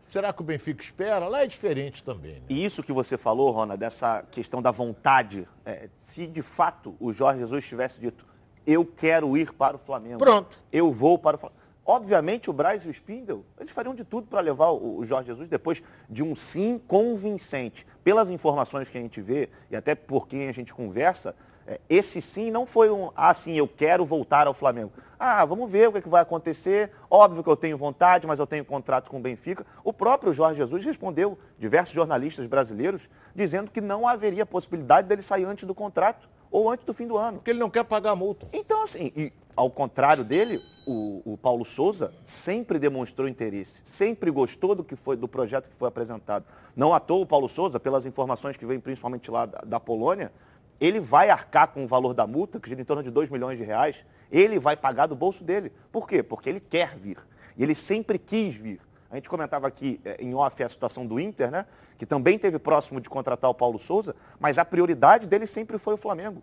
será 0.08 0.32
que 0.32 0.40
o 0.40 0.44
Benfica 0.44 0.82
espera? 0.82 1.28
Lá 1.28 1.44
é 1.44 1.46
diferente 1.46 2.02
também. 2.02 2.34
Né? 2.34 2.42
E 2.48 2.64
isso 2.64 2.82
que 2.82 2.92
você 2.92 3.16
falou, 3.16 3.52
Rona, 3.52 3.76
dessa 3.76 4.24
questão 4.32 4.60
da 4.60 4.72
vontade. 4.72 5.46
É, 5.64 5.88
se 6.00 6.26
de 6.26 6.42
fato 6.42 6.96
o 6.98 7.12
Jorge 7.12 7.38
Jesus 7.38 7.64
tivesse 7.64 8.00
dito, 8.00 8.26
eu 8.66 8.84
quero 8.84 9.36
ir 9.36 9.52
para 9.52 9.76
o 9.76 9.78
Flamengo. 9.78 10.18
Pronto. 10.18 10.60
Eu 10.72 10.92
vou 10.92 11.16
para 11.16 11.36
o 11.36 11.38
Flamengo. 11.38 11.59
Obviamente, 11.90 12.48
o 12.48 12.52
Braz 12.52 12.84
e 12.84 12.88
o 12.88 12.90
Spindle, 12.92 13.44
eles 13.58 13.72
fariam 13.72 13.96
de 13.96 14.04
tudo 14.04 14.28
para 14.28 14.38
levar 14.38 14.70
o, 14.70 15.04
Jorge 15.04 15.26
Jesus 15.26 15.48
depois 15.48 15.82
de 16.08 16.22
um 16.22 16.36
sim 16.36 16.80
convincente. 16.86 17.84
Pelas 18.04 18.30
informações 18.30 18.88
que 18.88 18.96
a 18.96 19.00
gente 19.00 19.20
vê 19.20 19.48
e 19.68 19.74
até 19.74 19.96
por 19.96 20.28
quem 20.28 20.48
a 20.48 20.52
gente 20.52 20.72
conversa, 20.72 21.34
é, 21.66 21.80
esse 21.88 22.22
sim 22.22 22.48
não 22.48 22.64
foi 22.64 22.90
um, 22.90 23.10
ah, 23.16 23.34
sim, 23.34 23.54
eu 23.54 23.66
quero 23.66 24.04
voltar 24.04 24.46
ao 24.46 24.54
Flamengo. 24.54 24.92
Ah, 25.18 25.44
vamos 25.44 25.68
ver 25.68 25.88
o 25.88 25.92
que, 25.92 25.98
é 25.98 26.00
que 26.00 26.08
vai 26.08 26.22
acontecer. 26.22 26.92
Óbvio 27.10 27.42
que 27.42 27.50
eu 27.50 27.56
tenho 27.56 27.76
vontade, 27.76 28.24
mas 28.24 28.38
eu 28.38 28.46
tenho 28.46 28.64
contrato 28.64 29.10
com 29.10 29.16
o 29.16 29.20
Benfica. 29.20 29.66
O 29.82 29.92
próprio 29.92 30.32
Jorge 30.32 30.58
Jesus 30.58 30.84
respondeu, 30.84 31.36
diversos 31.58 31.92
jornalistas 31.92 32.46
brasileiros, 32.46 33.08
dizendo 33.34 33.68
que 33.68 33.80
não 33.80 34.06
haveria 34.06 34.46
possibilidade 34.46 35.08
dele 35.08 35.22
sair 35.22 35.44
antes 35.44 35.66
do 35.66 35.74
contrato 35.74 36.28
ou 36.52 36.70
antes 36.70 36.86
do 36.86 36.94
fim 36.94 37.08
do 37.08 37.16
ano. 37.16 37.38
Porque 37.38 37.50
ele 37.50 37.58
não 37.58 37.68
quer 37.68 37.82
pagar 37.82 38.12
a 38.12 38.16
multa. 38.16 38.46
Então, 38.52 38.84
assim, 38.84 39.12
e, 39.16 39.32
ao 39.56 39.70
contrário 39.70 40.24
dele, 40.24 40.58
o, 40.86 41.22
o, 41.24 41.36
Paulo 41.36 41.64
Souza 41.64 42.12
sempre 42.24 42.78
demonstrou 42.78 43.28
interesse, 43.28 43.80
sempre 43.84 44.30
gostou 44.30 44.74
do 44.74 44.82
que 44.82 44.96
foi 44.96 45.16
do 45.16 45.28
projeto 45.28 45.68
que 45.68 45.76
foi 45.76 45.88
apresentado. 45.88 46.44
Não 46.74 46.94
à 46.94 47.00
toa 47.00 47.22
o 47.22 47.26
Paulo 47.26 47.48
Souza, 47.48 47.78
pelas 47.78 48.06
informações 48.06 48.56
que 48.56 48.66
vem 48.66 48.80
principalmente 48.80 49.30
lá 49.30 49.46
da, 49.46 49.58
da 49.60 49.80
Polônia, 49.80 50.32
ele 50.80 50.98
vai 50.98 51.28
arcar 51.28 51.68
com 51.68 51.84
o 51.84 51.86
valor 51.86 52.14
da 52.14 52.26
multa, 52.26 52.58
que 52.58 52.68
gira 52.68 52.80
em 52.80 52.84
torno 52.84 53.02
de 53.02 53.10
2 53.10 53.28
milhões 53.28 53.58
de 53.58 53.64
reais, 53.64 53.96
ele 54.32 54.58
vai 54.58 54.76
pagar 54.76 55.06
do 55.06 55.14
bolso 55.14 55.44
dele. 55.44 55.70
Por 55.92 56.08
quê? 56.08 56.22
Porque 56.22 56.48
ele 56.48 56.60
quer 56.60 56.96
vir. 56.96 57.18
E 57.56 57.62
ele 57.62 57.74
sempre 57.74 58.18
quis 58.18 58.54
vir. 58.54 58.80
A 59.10 59.16
gente 59.16 59.28
comentava 59.28 59.66
aqui 59.66 60.00
eh, 60.04 60.16
em 60.20 60.34
off 60.34 60.62
a 60.62 60.68
situação 60.68 61.04
do 61.04 61.18
Inter, 61.18 61.50
né? 61.50 61.66
Que 61.98 62.06
também 62.06 62.38
teve 62.38 62.58
próximo 62.58 63.00
de 63.00 63.10
contratar 63.10 63.50
o 63.50 63.54
Paulo 63.54 63.78
Souza, 63.78 64.14
mas 64.38 64.56
a 64.56 64.64
prioridade 64.64 65.26
dele 65.26 65.46
sempre 65.46 65.76
foi 65.78 65.94
o 65.94 65.96
Flamengo. 65.96 66.42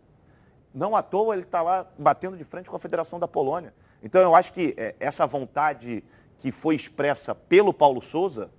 Não 0.77 0.95
à 0.95 1.01
toa 1.01 1.33
ele 1.33 1.43
está 1.43 1.61
lá 1.61 1.87
batendo 1.97 2.37
de 2.37 2.43
frente 2.43 2.69
com 2.69 2.75
a 2.75 2.79
Federação 2.79 3.19
da 3.19 3.27
Polônia. 3.27 3.73
Então 4.03 4.21
eu 4.21 4.35
acho 4.35 4.53
que 4.53 4.75
é, 4.77 4.95
essa 4.99 5.25
vontade 5.25 6.03
que 6.37 6.51
foi 6.51 6.75
expressa 6.75 7.33
pelo 7.33 7.73
Paulo 7.73 8.01
Souza, 8.01 8.49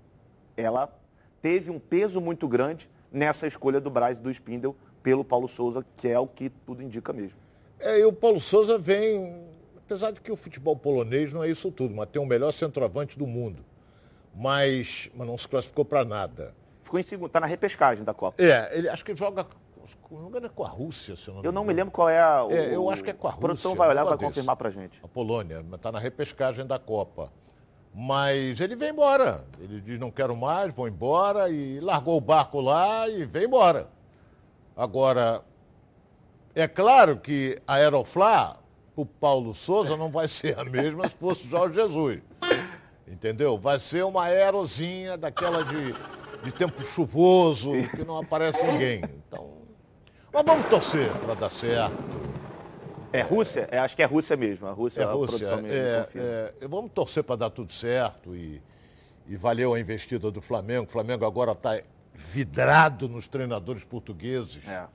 ela 0.57 0.93
teve 1.41 1.71
um 1.71 1.79
peso 1.79 2.21
muito 2.21 2.49
grande 2.49 2.91
nessa 3.13 3.47
escolha 3.47 3.81
do 3.81 3.89
Braz 3.89 4.19
e 4.19 4.21
do 4.21 4.31
Spindle 4.31 4.77
pelo 5.03 5.25
Paulo 5.25 5.47
Souza, 5.47 5.87
que 5.97 6.09
é 6.09 6.19
o 6.19 6.27
que 6.27 6.51
tudo 6.67 6.83
indica 6.83 7.13
mesmo. 7.13 7.39
É, 7.79 8.01
e 8.01 8.05
o 8.05 8.13
Paulo 8.13 8.41
Souza 8.41 8.77
vem, 8.77 9.47
apesar 9.77 10.11
de 10.11 10.21
que 10.21 10.33
o 10.33 10.37
futebol 10.37 10.75
polonês 10.75 11.33
não 11.33 11.45
é 11.45 11.49
isso 11.49 11.71
tudo, 11.71 11.95
mas 11.95 12.09
tem 12.11 12.21
o 12.21 12.27
melhor 12.27 12.53
centroavante 12.53 13.17
do 13.17 13.27
mundo 13.27 13.65
mas, 14.39 15.11
mas 15.15 15.27
não 15.27 15.37
se 15.37 15.49
classificou 15.49 15.85
para 15.85 16.05
nada. 16.05 16.55
Ficou 16.83 17.01
em 17.01 17.03
segundo, 17.03 17.27
está 17.27 17.41
na 17.41 17.47
repescagem 17.47 18.05
da 18.05 18.15
Copa. 18.15 18.41
É, 18.43 18.79
ele 18.79 18.89
acho 18.89 19.05
que 19.05 19.15
joga 19.15 19.45
não 20.11 20.31
é 20.37 20.49
com 20.49 20.65
a 20.65 20.69
Rússia, 20.69 21.17
se 21.17 21.29
eu 21.29 21.35
não 21.35 21.43
Eu 21.45 21.53
não 21.53 21.65
me 21.65 21.73
lembro 21.73 21.91
qual 21.91 22.09
é 22.09 22.21
a. 22.21 22.45
O, 22.45 22.51
é, 22.51 22.75
eu 22.75 22.89
acho 22.91 23.03
que 23.03 23.11
é 23.11 23.13
com 23.13 23.27
a 23.27 23.31
Rússia. 23.31 23.45
A 23.45 23.47
produção 23.47 23.75
vai 23.75 23.89
olhar 23.89 24.05
e 24.05 24.09
vai 24.09 24.19
confirmar 24.19 24.57
para 24.57 24.71
gente. 24.71 25.01
A 25.03 25.09
Polônia, 25.09 25.65
está 25.75 25.93
na 25.93 25.99
repescagem 25.99 26.67
da 26.67 26.79
Copa. 26.79 27.33
Mas 27.95 28.61
ele 28.61 28.77
vem 28.77 28.91
embora. 28.91 29.45
Ele 29.59 29.81
diz: 29.81 29.99
não 29.99 30.11
quero 30.11 30.37
mais, 30.37 30.73
vou 30.73 30.87
embora. 30.87 31.51
E 31.51 31.81
largou 31.81 32.17
o 32.17 32.21
barco 32.21 32.61
lá 32.61 33.09
e 33.09 33.25
vem 33.25 33.45
embora. 33.45 33.89
Agora, 34.77 35.43
é 36.55 36.69
claro 36.69 37.19
que 37.19 37.61
a 37.67 37.75
Aeroflá, 37.75 38.57
para 38.95 39.03
o 39.03 39.07
Paulo 39.07 39.53
Souza, 39.53 39.97
não 39.97 40.11
vai 40.11 40.29
ser 40.29 40.59
a 40.59 40.65
mesma 40.65 41.09
se 41.09 41.17
fosse 41.17 41.47
o 41.47 41.49
Jorge 41.49 41.75
Jesus. 41.75 42.21
Entendeu? 43.07 43.59
Vai 43.59 43.81
ser 43.81 44.05
uma 44.05 44.25
aerozinha 44.25 45.17
daquela 45.17 45.65
de, 45.65 45.95
de 46.45 46.53
tempo 46.53 46.85
chuvoso, 46.85 47.73
que 47.91 48.05
não 48.05 48.19
aparece 48.19 48.63
ninguém. 48.63 49.03
Então, 49.27 49.58
mas 50.33 50.45
vamos 50.45 50.69
torcer 50.69 51.11
para 51.19 51.35
dar 51.35 51.51
certo. 51.51 51.99
É 53.13 53.23
Rússia? 53.23 53.69
É, 53.71 53.79
acho 53.79 53.97
que 53.97 54.03
é 54.03 54.07
Rússia 54.07 54.37
mesmo. 54.37 54.67
A 54.67 54.73
Rússia 54.73 55.01
é, 55.01 55.05
a 55.05 55.13
Rússia. 55.13 55.57
Mesmo, 55.57 55.69
é, 55.69 56.53
é, 56.61 56.69
vamos 56.69 56.91
torcer 56.93 57.25
para 57.25 57.37
dar 57.37 57.51
tudo 57.51 57.73
certo 57.73 58.37
e, 58.37 58.63
e 59.27 59.37
valeu 59.37 59.75
a 59.75 59.81
investida 59.81 60.31
do 60.31 60.43
Flamengo. 60.43 60.85
O 60.85 60.91
Flamengo 60.91 61.25
agora 61.25 61.53
está 61.53 61.81
vidrado 62.15 63.09
nos 63.09 63.29
treinadores 63.29 63.85
portugueses. 63.85 64.61
É. 64.67 64.87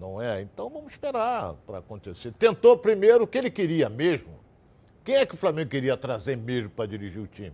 Não 0.00 0.20
é? 0.20 0.40
Então 0.40 0.70
vamos 0.70 0.92
esperar 0.92 1.54
para 1.66 1.78
acontecer. 1.78 2.32
Tentou 2.32 2.76
primeiro 2.76 3.24
o 3.24 3.26
que 3.26 3.38
ele 3.38 3.50
queria 3.50 3.88
mesmo, 3.88 4.44
quem 5.04 5.16
é 5.16 5.26
que 5.26 5.34
o 5.34 5.36
Flamengo 5.36 5.68
queria 5.68 5.96
trazer 5.98 6.34
mesmo 6.34 6.70
para 6.70 6.86
dirigir 6.86 7.20
o 7.22 7.26
time? 7.26 7.52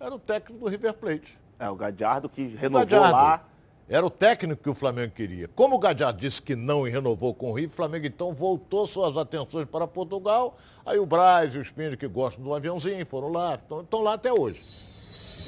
Era 0.00 0.14
o 0.14 0.18
técnico 0.18 0.64
do 0.64 0.70
River 0.70 0.94
Plate. 0.94 1.38
É, 1.58 1.68
o 1.68 1.76
Gadiardo 1.76 2.28
que 2.30 2.46
renovou 2.56 2.86
Gadiardo. 2.86 3.12
lá. 3.12 3.44
Era 3.88 4.04
o 4.04 4.10
técnico 4.10 4.64
que 4.64 4.70
o 4.70 4.74
Flamengo 4.74 5.12
queria. 5.14 5.48
Como 5.54 5.76
o 5.76 5.78
Gadiardo 5.78 6.18
disse 6.18 6.42
que 6.42 6.56
não 6.56 6.88
e 6.88 6.90
renovou 6.90 7.32
com 7.32 7.50
o 7.50 7.54
River, 7.54 7.70
o 7.70 7.76
Flamengo 7.76 8.06
então 8.06 8.32
voltou 8.32 8.84
suas 8.84 9.16
atenções 9.16 9.64
para 9.66 9.86
Portugal. 9.86 10.58
Aí 10.84 10.98
o 10.98 11.06
Braz 11.06 11.54
e 11.54 11.58
o 11.58 11.62
Espírito, 11.62 11.96
que 11.96 12.08
gostam 12.08 12.42
do 12.42 12.52
aviãozinho, 12.52 13.06
foram 13.06 13.30
lá, 13.30 13.54
estão, 13.54 13.82
estão 13.82 14.02
lá 14.02 14.14
até 14.14 14.32
hoje. 14.32 14.60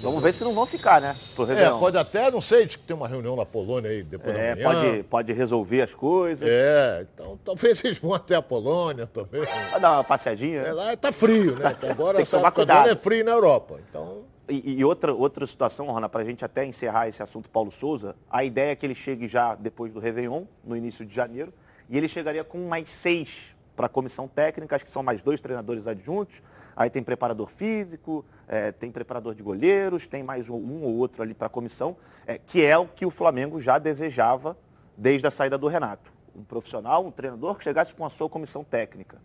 Vamos 0.01 0.23
ver 0.23 0.33
se 0.33 0.45
não 0.45 0.55
vão 0.55 0.65
ficar, 0.65 1.01
né? 1.01 1.17
É, 1.59 1.71
pode 1.71 1.99
até, 1.99 2.31
não 2.31 2.41
sei, 2.41 2.69
que 2.69 2.79
tem 2.79 2.95
uma 2.95 3.09
reunião 3.09 3.35
na 3.35 3.45
Polônia 3.45 3.91
aí 3.91 4.05
depois 4.05 4.37
é, 4.37 4.55
da 4.55 4.69
manhã. 4.69 4.81
Pode, 4.81 5.03
pode 5.03 5.33
resolver 5.33 5.83
as 5.83 5.93
coisas. 5.93 6.49
É, 6.49 7.05
então 7.13 7.37
talvez 7.45 7.83
eles 7.85 7.99
vão 7.99 8.15
até 8.15 8.37
a 8.37 8.43
Polônia 8.43 9.09
também. 9.09 9.43
Vai 9.73 9.81
dar 9.81 9.95
uma 9.95 10.05
passeadinha. 10.05 10.61
É, 10.61 10.73
lá 10.73 10.97
tá 10.97 11.11
frio, 11.11 11.57
né? 11.57 11.75
Então, 11.77 11.91
agora 11.91 12.23
essa 12.23 12.37
época 12.37 12.73
é 12.89 12.95
frio 12.95 13.25
na 13.25 13.33
Europa. 13.33 13.81
Então... 13.91 14.38
E, 14.49 14.79
e 14.79 14.85
outra, 14.85 15.13
outra 15.13 15.47
situação, 15.47 15.87
Rona, 15.87 16.09
para 16.09 16.23
a 16.23 16.25
gente 16.25 16.45
até 16.45 16.65
encerrar 16.65 17.09
esse 17.09 17.23
assunto 17.23 17.51
Paulo 17.51 17.71
Souza, 17.71 18.17
a 18.31 18.45
ideia 18.45 18.73
é 18.73 18.77
que 18.77 18.87
ele 18.87 18.95
chegue 18.95 19.29
já 19.29 19.55
depois 19.55 19.93
do 19.93 20.01
Réveillon, 20.01 20.45
no 20.65 20.77
início 20.77 21.05
de 21.05 21.15
janeiro, 21.15 21.53
e 21.89 21.97
ele 21.97 22.09
chegaria 22.09 22.45
com 22.45 22.67
mais 22.67 22.89
seis 22.89 23.55
para 23.77 23.87
a 23.87 23.89
comissão 23.89 24.27
técnica, 24.27 24.77
acho 24.77 24.85
que 24.85 24.91
são 24.91 25.03
mais 25.03 25.23
dois 25.23 25.41
treinadores 25.41 25.87
adjuntos, 25.87 26.43
Aí 26.79 26.89
tem 26.89 27.03
preparador 27.03 27.49
físico, 27.49 28.25
é, 28.47 28.71
tem 28.71 28.89
preparador 28.93 29.35
de 29.35 29.43
goleiros, 29.43 30.07
tem 30.07 30.23
mais 30.23 30.49
um, 30.49 30.55
um 30.55 30.85
ou 30.85 30.95
outro 30.95 31.25
ali 31.25 31.35
para 31.35 31.49
a 31.49 31.51
comissão, 31.51 31.97
é, 32.25 32.39
que 32.39 32.65
é 32.65 32.79
o 32.79 32.87
que 32.87 33.05
o 33.05 33.11
Flamengo 33.11 33.61
já 33.61 33.81
desejava 33.81 34.57
desde 34.97 35.27
a 35.27 35.31
saída 35.33 35.59
do 35.59 35.67
Renato. 35.67 36.13
Um 36.37 36.45
profissional, 36.45 37.05
um 37.05 37.11
treinador 37.11 37.57
que 37.57 37.65
chegasse 37.65 37.93
com 37.93 38.07
a 38.07 38.11
sua 38.11 38.29
comissão 38.29 38.63
técnica. 38.63 39.21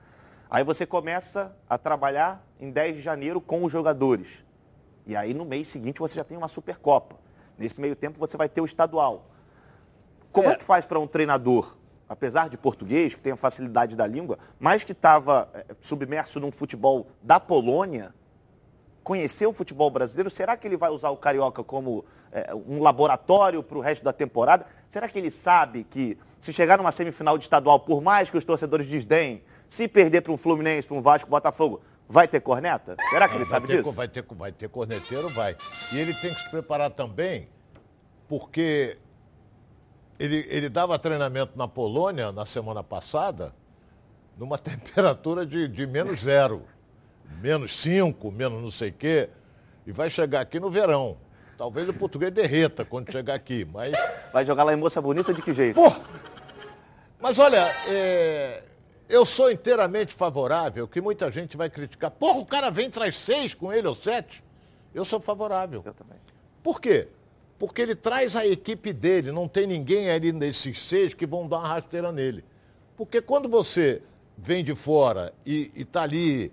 Aí 0.49 0.63
você 0.63 0.83
começa 0.83 1.55
a 1.69 1.77
trabalhar 1.77 2.43
em 2.59 2.71
10 2.71 2.95
de 2.95 3.01
janeiro 3.03 3.39
com 3.39 3.63
os 3.63 3.71
jogadores. 3.71 4.42
E 5.05 5.15
aí 5.15 5.33
no 5.33 5.45
mês 5.45 5.69
seguinte 5.69 5.99
você 5.99 6.15
já 6.15 6.23
tem 6.23 6.37
uma 6.37 6.47
Supercopa. 6.47 7.15
Nesse 7.57 7.79
meio 7.79 7.95
tempo 7.95 8.19
você 8.19 8.37
vai 8.37 8.49
ter 8.49 8.61
o 8.61 8.65
estadual. 8.65 9.29
Como 10.31 10.49
é, 10.49 10.53
é 10.53 10.55
que 10.55 10.63
faz 10.63 10.85
para 10.85 10.99
um 10.99 11.07
treinador 11.07 11.75
apesar 12.07 12.49
de 12.49 12.57
português, 12.57 13.15
que 13.15 13.21
tem 13.21 13.33
a 13.33 13.35
facilidade 13.35 13.95
da 13.95 14.05
língua, 14.05 14.37
mas 14.59 14.83
que 14.83 14.91
estava 14.91 15.49
é, 15.53 15.65
submerso 15.81 16.39
num 16.39 16.51
futebol 16.51 17.07
da 17.21 17.39
Polônia, 17.39 18.13
conhecer 19.03 19.45
o 19.45 19.53
futebol 19.53 19.89
brasileiro, 19.89 20.29
será 20.29 20.55
que 20.55 20.67
ele 20.67 20.77
vai 20.77 20.89
usar 20.89 21.09
o 21.09 21.17
Carioca 21.17 21.63
como 21.63 22.05
é, 22.31 22.53
um 22.53 22.81
laboratório 22.81 23.63
para 23.63 23.77
o 23.77 23.81
resto 23.81 24.03
da 24.03 24.13
temporada? 24.13 24.65
Será 24.89 25.09
que 25.09 25.17
ele 25.17 25.31
sabe 25.31 25.83
que 25.83 26.17
se 26.39 26.53
chegar 26.53 26.77
numa 26.77 26.91
semifinal 26.91 27.37
de 27.37 27.45
estadual, 27.45 27.79
por 27.79 28.01
mais 28.01 28.29
que 28.29 28.37
os 28.37 28.43
torcedores 28.43 28.85
desdenhem, 28.87 29.43
se 29.67 29.87
perder 29.87 30.21
para 30.21 30.31
um 30.31 30.37
Fluminense, 30.37 30.87
para 30.87 30.97
um 30.97 31.01
Vasco, 31.01 31.29
Botafogo, 31.29 31.81
vai 32.07 32.27
ter 32.27 32.39
corneta? 32.39 32.95
Será 33.09 33.27
que 33.27 33.35
ele 33.35 33.45
sabe 33.45 33.67
ter, 33.67 33.77
disso? 33.77 33.91
Vai 33.91 34.07
ter, 34.07 34.25
vai 34.29 34.51
ter 34.51 34.69
corneteiro, 34.69 35.29
vai. 35.29 35.55
E 35.91 35.99
ele 35.99 36.13
tem 36.13 36.33
que 36.33 36.41
se 36.41 36.49
preparar 36.49 36.89
também, 36.91 37.47
porque 38.27 38.97
ele, 40.19 40.45
ele 40.49 40.69
dava 40.69 40.97
treinamento 40.99 41.57
na 41.57 41.67
Polônia 41.67 42.31
na 42.31 42.45
semana 42.45 42.83
passada, 42.83 43.53
numa 44.37 44.57
temperatura 44.59 45.45
de, 45.45 45.67
de 45.67 45.87
menos 45.87 46.21
zero, 46.21 46.63
menos 47.41 47.79
cinco, 47.79 48.31
menos 48.31 48.61
não 48.61 48.71
sei 48.71 48.89
o 48.89 48.93
quê, 48.93 49.29
e 49.85 49.91
vai 49.91 50.09
chegar 50.09 50.41
aqui 50.41 50.59
no 50.59 50.69
verão. 50.69 51.17
Talvez 51.57 51.87
o 51.87 51.93
português 51.93 52.33
derreta 52.33 52.83
quando 52.83 53.11
chegar 53.11 53.35
aqui, 53.35 53.65
mas. 53.65 53.95
Vai 54.31 54.45
jogar 54.45 54.63
lá 54.63 54.73
em 54.73 54.75
Moça 54.75 55.01
Bonita 55.01 55.33
de 55.33 55.41
que 55.41 55.53
jeito? 55.53 55.75
Pô! 55.75 55.93
Mas 57.19 57.37
olha, 57.39 57.73
é, 57.87 58.63
eu 59.09 59.25
sou 59.25 59.51
inteiramente 59.51 60.13
favorável, 60.13 60.87
que 60.87 61.01
muita 61.01 61.31
gente 61.31 61.57
vai 61.57 61.69
criticar. 61.69 62.11
Porra, 62.11 62.39
o 62.39 62.45
cara 62.45 62.69
vem 62.69 62.89
traz 62.89 63.17
seis 63.17 63.53
com 63.53 63.71
ele 63.71 63.87
ou 63.87 63.95
sete. 63.95 64.43
Eu 64.93 65.03
sou 65.05 65.19
favorável. 65.19 65.81
Eu 65.85 65.93
também. 65.93 66.17
Por 66.61 66.79
quê? 66.79 67.07
Porque 67.59 67.81
ele 67.81 67.95
traz 67.95 68.35
a 68.35 68.45
equipe 68.45 68.91
dele, 68.91 69.31
não 69.31 69.47
tem 69.47 69.67
ninguém 69.67 70.09
ali 70.09 70.31
nesses 70.31 70.81
seis 70.81 71.13
que 71.13 71.25
vão 71.25 71.47
dar 71.47 71.59
uma 71.59 71.67
rasteira 71.67 72.11
nele. 72.11 72.43
Porque 72.95 73.21
quando 73.21 73.49
você 73.49 74.01
vem 74.37 74.63
de 74.63 74.75
fora 74.75 75.33
e 75.45 75.71
está 75.75 76.03
ali 76.03 76.51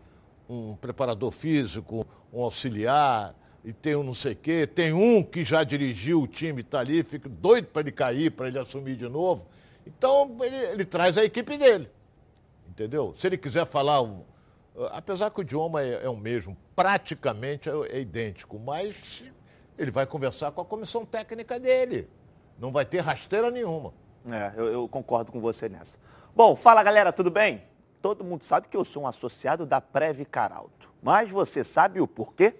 um 0.48 0.74
preparador 0.76 1.30
físico, 1.30 2.06
um 2.32 2.42
auxiliar, 2.42 3.34
e 3.64 3.72
tem 3.72 3.94
um 3.94 4.02
não 4.02 4.14
sei 4.14 4.32
o 4.32 4.36
quê, 4.36 4.66
tem 4.66 4.92
um 4.92 5.22
que 5.22 5.44
já 5.44 5.62
dirigiu 5.62 6.22
o 6.22 6.26
time, 6.26 6.62
está 6.62 6.80
ali, 6.80 7.02
fica 7.02 7.28
doido 7.28 7.66
para 7.66 7.82
ele 7.82 7.92
cair, 7.92 8.30
para 8.30 8.48
ele 8.48 8.58
assumir 8.58 8.96
de 8.96 9.08
novo. 9.08 9.46
Então, 9.86 10.36
ele, 10.40 10.56
ele, 10.56 10.84
traz 10.84 11.18
a 11.18 11.24
equipe 11.24 11.56
dele. 11.56 11.88
Entendeu? 12.70 13.12
Se 13.14 13.26
ele 13.26 13.36
quiser 13.36 13.66
falar, 13.66 14.00
um, 14.00 14.22
apesar 14.92 15.30
que 15.30 15.40
o 15.40 15.42
idioma 15.42 15.82
é, 15.82 16.04
é 16.04 16.08
o 16.08 16.16
mesmo, 16.16 16.56
praticamente 16.74 17.68
é, 17.68 17.72
é 17.90 18.00
idêntico, 18.00 18.58
mas 18.58 19.24
ele 19.76 19.90
vai 19.90 20.06
conversar 20.06 20.52
com 20.52 20.60
a 20.60 20.64
comissão 20.64 21.04
técnica 21.04 21.58
dele. 21.58 22.08
Não 22.58 22.70
vai 22.70 22.84
ter 22.84 23.00
rasteira 23.00 23.50
nenhuma. 23.50 23.92
É, 24.30 24.52
eu, 24.56 24.66
eu 24.66 24.88
concordo 24.88 25.32
com 25.32 25.40
você 25.40 25.68
nessa. 25.68 25.98
Bom, 26.34 26.54
fala 26.54 26.82
galera, 26.82 27.12
tudo 27.12 27.30
bem? 27.30 27.64
Todo 28.00 28.22
mundo 28.22 28.44
sabe 28.44 28.68
que 28.68 28.76
eu 28.76 28.84
sou 28.84 29.02
um 29.02 29.06
associado 29.06 29.66
da 29.66 29.80
Previcar 29.80 30.52
Alto. 30.52 30.88
Mas 31.02 31.30
você 31.30 31.64
sabe 31.64 32.00
o 32.00 32.06
porquê? 32.06 32.54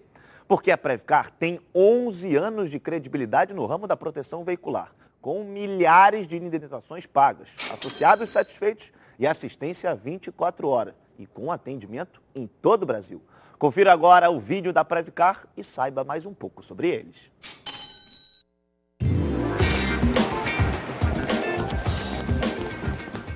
Porque 0.48 0.70
a 0.70 0.78
Previcar 0.78 1.30
tem 1.30 1.60
11 1.74 2.34
anos 2.34 2.70
de 2.70 2.80
credibilidade 2.80 3.54
no 3.54 3.64
ramo 3.66 3.86
da 3.86 3.96
proteção 3.96 4.42
veicular, 4.42 4.92
com 5.20 5.44
milhares 5.44 6.26
de 6.26 6.36
indenizações 6.36 7.06
pagas, 7.06 7.50
associados 7.72 8.30
satisfeitos 8.30 8.92
e 9.20 9.26
assistência 9.26 9.94
24 9.94 10.66
horas 10.66 10.94
e 11.18 11.26
com 11.26 11.52
atendimento 11.52 12.22
em 12.34 12.46
todo 12.46 12.84
o 12.84 12.86
Brasil. 12.86 13.22
Confira 13.58 13.92
agora 13.92 14.30
o 14.30 14.40
vídeo 14.40 14.72
da 14.72 14.82
Previcar 14.82 15.46
e 15.54 15.62
saiba 15.62 16.02
mais 16.02 16.24
um 16.24 16.32
pouco 16.32 16.64
sobre 16.64 16.88
eles. 16.88 17.16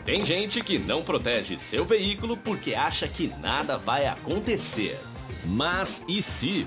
Tem 0.07 0.25
gente 0.25 0.63
que 0.63 0.79
não 0.79 1.03
protege 1.03 1.59
seu 1.59 1.85
veículo 1.85 2.37
porque 2.37 2.75
acha 2.75 3.07
que 3.07 3.27
nada 3.39 3.77
vai 3.77 4.07
acontecer. 4.07 4.99
Mas 5.45 6.03
e 6.09 6.23
se? 6.23 6.67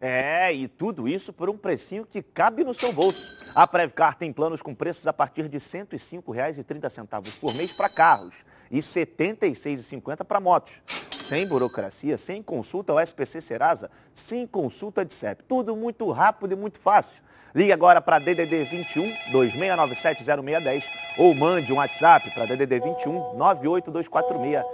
É, 0.00 0.52
e 0.52 0.68
tudo 0.68 1.08
isso 1.08 1.32
por 1.32 1.48
um 1.48 1.56
precinho 1.56 2.04
que 2.04 2.22
cabe 2.22 2.64
no 2.64 2.74
seu 2.74 2.92
bolso. 2.92 3.22
A 3.54 3.66
Prevcar 3.66 4.16
tem 4.16 4.32
planos 4.32 4.60
com 4.60 4.74
preços 4.74 5.06
a 5.06 5.12
partir 5.12 5.48
de 5.48 5.58
R$ 5.58 5.64
105,30 5.64 7.40
por 7.40 7.54
mês 7.54 7.72
para 7.72 7.88
carros 7.88 8.44
e 8.70 8.76
R$ 8.76 8.82
76,50 8.82 10.24
para 10.24 10.40
motos. 10.40 10.82
Sem 11.12 11.46
burocracia, 11.46 12.18
sem 12.18 12.42
consulta 12.42 12.92
ao 12.92 13.00
SPC 13.00 13.40
Serasa, 13.40 13.90
sem 14.12 14.46
consulta 14.46 15.04
de 15.04 15.14
CEP. 15.14 15.42
Tudo 15.44 15.74
muito 15.74 16.10
rápido 16.10 16.52
e 16.52 16.56
muito 16.56 16.78
fácil. 16.78 17.22
Ligue 17.54 17.72
agora 17.72 18.02
para 18.02 18.18
DDD 18.18 18.64
21 18.64 19.04
2697 19.30 20.24
0610 20.24 20.84
ou 21.16 21.32
mande 21.32 21.72
um 21.72 21.76
WhatsApp 21.76 22.28
para 22.34 22.46
DDD 22.46 22.80
21 22.80 23.36
98246 23.36 24.64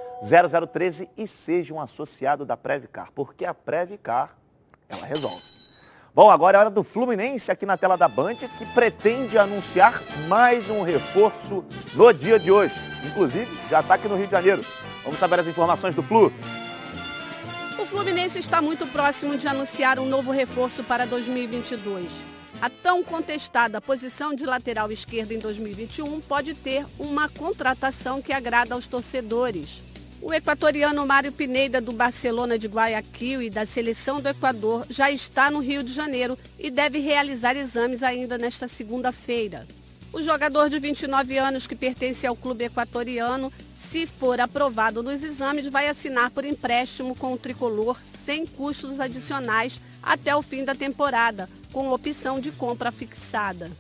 0013 0.73 1.09
e 1.17 1.27
seja 1.27 1.75
um 1.75 1.81
associado 1.81 2.47
da 2.47 2.57
Previcar, 2.57 3.13
porque 3.13 3.45
a 3.45 3.53
Previcar 3.53 4.40
ela 4.91 5.07
resolve. 5.07 5.51
Bom, 6.13 6.29
agora 6.29 6.59
é 6.59 6.61
hora 6.61 6.71
do 6.71 6.83
Fluminense 6.83 7.51
aqui 7.53 7.65
na 7.65 7.77
tela 7.77 7.97
da 7.97 8.09
Band, 8.09 8.35
que 8.35 8.67
pretende 8.75 9.39
anunciar 9.39 10.03
mais 10.27 10.69
um 10.69 10.83
reforço 10.83 11.65
no 11.95 12.13
dia 12.13 12.39
de 12.39 12.51
hoje. 12.51 12.75
Inclusive, 13.07 13.49
já 13.71 13.81
está 13.81 13.95
aqui 13.95 14.09
no 14.09 14.17
Rio 14.17 14.27
de 14.27 14.33
Janeiro. 14.33 14.65
Vamos 15.05 15.19
saber 15.19 15.39
as 15.39 15.47
informações 15.47 15.95
do 15.95 16.03
Flu. 16.03 16.33
O 17.79 17.87
Fluminense 17.87 18.39
está 18.39 18.61
muito 18.61 18.87
próximo 18.89 19.39
de 19.39 19.47
anunciar 19.47 19.99
um 19.99 20.07
novo 20.07 20.33
reforço 20.33 20.83
para 20.83 21.07
2022. 21.07 22.11
A 22.61 22.69
tão 22.69 23.03
contestada 23.03 23.81
posição 23.81 24.35
de 24.35 24.45
lateral 24.45 24.93
esquerdo 24.93 25.33
em 25.33 25.39
2021 25.39 26.21
pode 26.21 26.55
ter 26.55 26.85
uma 26.99 27.29
contratação 27.29 28.21
que 28.21 28.33
agrada 28.33 28.75
aos 28.75 28.87
torcedores. 28.87 29.90
O 30.23 30.35
equatoriano 30.35 31.07
Mário 31.07 31.33
Pineda, 31.33 31.81
do 31.81 31.93
Barcelona 31.93 32.59
de 32.59 32.69
Guayaquil 32.69 33.43
e 33.43 33.49
da 33.49 33.65
seleção 33.65 34.21
do 34.21 34.29
Equador, 34.29 34.85
já 34.91 35.11
está 35.11 35.51
no 35.51 35.61
Rio 35.61 35.83
de 35.83 35.95
Janeiro 35.95 36.39
e 36.59 36.71
deve 36.71 36.99
realizar 36.99 37.57
exames 37.57 38.03
ainda 38.03 38.37
nesta 38.37 38.69
segunda-feira. 38.69 39.67
O 40.13 40.23
jogador 40.23 40.69
de 40.69 40.79
29 40.79 41.39
anos, 41.39 41.67
que 41.67 41.75
pertence 41.75 42.27
ao 42.27 42.37
clube 42.37 42.65
equatoriano, 42.65 43.51
se 43.75 44.07
for 44.07 44.39
aprovado 44.41 45.03
nos 45.03 45.23
exames, 45.23 45.67
vai 45.67 45.89
assinar 45.89 46.31
por 46.31 46.45
empréstimo 46.45 47.15
com 47.17 47.33
o 47.33 47.39
tricolor 47.39 47.99
sem 48.05 48.45
custos 48.45 49.01
adicionais 49.01 49.81
até 50.03 50.37
o 50.37 50.43
fim 50.43 50.65
da 50.65 50.75
temporada, 50.75 51.49
com 51.73 51.91
opção 51.91 52.39
de 52.39 52.53
compra 52.53 52.93
fixada. 52.93 53.71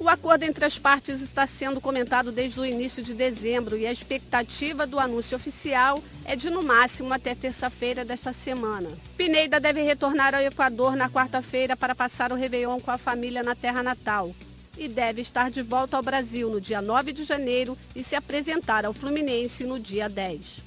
O 0.00 0.08
acordo 0.08 0.44
entre 0.44 0.64
as 0.64 0.78
partes 0.78 1.20
está 1.20 1.44
sendo 1.44 1.80
comentado 1.80 2.30
desde 2.30 2.60
o 2.60 2.64
início 2.64 3.02
de 3.02 3.12
dezembro 3.12 3.76
e 3.76 3.84
a 3.84 3.90
expectativa 3.90 4.86
do 4.86 5.00
anúncio 5.00 5.36
oficial 5.36 6.00
é 6.24 6.36
de 6.36 6.50
no 6.50 6.62
máximo 6.62 7.12
até 7.12 7.34
terça-feira 7.34 8.04
desta 8.04 8.32
semana. 8.32 8.90
Pineida 9.16 9.58
deve 9.58 9.82
retornar 9.82 10.36
ao 10.36 10.40
Equador 10.40 10.94
na 10.94 11.10
quarta-feira 11.10 11.76
para 11.76 11.96
passar 11.96 12.30
o 12.30 12.36
Réveillon 12.36 12.78
com 12.78 12.92
a 12.92 12.98
família 12.98 13.42
na 13.42 13.56
terra 13.56 13.82
natal 13.82 14.32
e 14.78 14.86
deve 14.86 15.20
estar 15.20 15.50
de 15.50 15.62
volta 15.62 15.96
ao 15.96 16.02
Brasil 16.02 16.48
no 16.48 16.60
dia 16.60 16.80
9 16.80 17.12
de 17.12 17.24
janeiro 17.24 17.76
e 17.96 18.04
se 18.04 18.14
apresentar 18.14 18.84
ao 18.84 18.92
Fluminense 18.92 19.64
no 19.64 19.80
dia 19.80 20.08
10. 20.08 20.62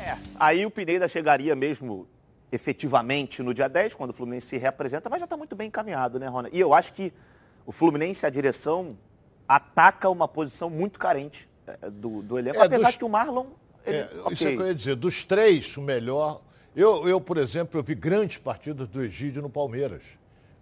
É, 0.00 0.16
aí 0.40 0.66
o 0.66 0.70
Pineda 0.72 1.06
chegaria 1.06 1.54
mesmo 1.54 2.08
efetivamente 2.50 3.44
no 3.44 3.54
dia 3.54 3.68
10, 3.68 3.94
quando 3.94 4.10
o 4.10 4.12
Fluminense 4.12 4.48
se 4.48 4.56
reapresenta, 4.56 5.08
mas 5.08 5.20
já 5.20 5.24
está 5.24 5.36
muito 5.36 5.54
bem 5.54 5.68
encaminhado, 5.68 6.18
né, 6.18 6.26
Rona? 6.26 6.48
E 6.52 6.58
eu 6.58 6.74
acho 6.74 6.92
que 6.92 7.12
o 7.68 7.72
Fluminense, 7.72 8.24
a 8.24 8.30
direção, 8.30 8.96
ataca 9.46 10.08
uma 10.08 10.26
posição 10.26 10.70
muito 10.70 10.98
carente 10.98 11.46
é, 11.66 11.90
do, 11.90 12.22
do 12.22 12.38
elenco, 12.38 12.56
é, 12.56 12.64
apesar 12.64 12.86
dos... 12.86 12.92
de 12.94 12.98
que 12.98 13.04
o 13.04 13.10
Marlon... 13.10 13.48
Ele... 13.84 13.98
É, 13.98 14.04
okay. 14.20 14.32
Isso 14.32 14.48
é 14.48 14.56
que 14.56 14.62
eu 14.62 14.66
ia 14.68 14.74
dizer, 14.74 14.96
dos 14.96 15.22
três, 15.22 15.76
o 15.76 15.82
melhor... 15.82 16.40
Eu, 16.74 17.06
eu, 17.06 17.20
por 17.20 17.36
exemplo, 17.36 17.78
eu 17.78 17.84
vi 17.84 17.94
grandes 17.94 18.38
partidas 18.38 18.88
do 18.88 19.02
Egídio 19.02 19.42
no 19.42 19.50
Palmeiras. 19.50 20.02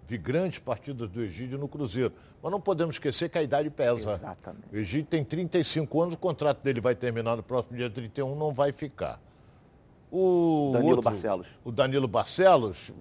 Vi 0.08 0.18
grandes 0.18 0.58
partidas 0.58 1.08
do 1.08 1.22
Egídio 1.22 1.56
no 1.56 1.68
Cruzeiro. 1.68 2.12
Mas 2.42 2.50
não 2.50 2.60
podemos 2.60 2.96
esquecer 2.96 3.28
que 3.28 3.38
a 3.38 3.42
idade 3.42 3.70
pesa. 3.70 4.14
Exatamente. 4.14 4.66
O 4.72 4.76
Egídio 4.76 5.06
tem 5.06 5.24
35 5.24 6.02
anos, 6.02 6.14
o 6.16 6.18
contrato 6.18 6.60
dele 6.60 6.80
vai 6.80 6.96
terminar 6.96 7.36
no 7.36 7.42
próximo 7.42 7.76
dia 7.76 7.88
31, 7.88 8.34
não 8.34 8.52
vai 8.52 8.72
ficar. 8.72 9.20
O 10.10 10.70
Danilo 10.72 10.90
outro, 10.90 11.02
Barcelos. 11.02 11.48
O 11.64 11.70
Danilo 11.70 12.08
Barcelos, 12.08 12.92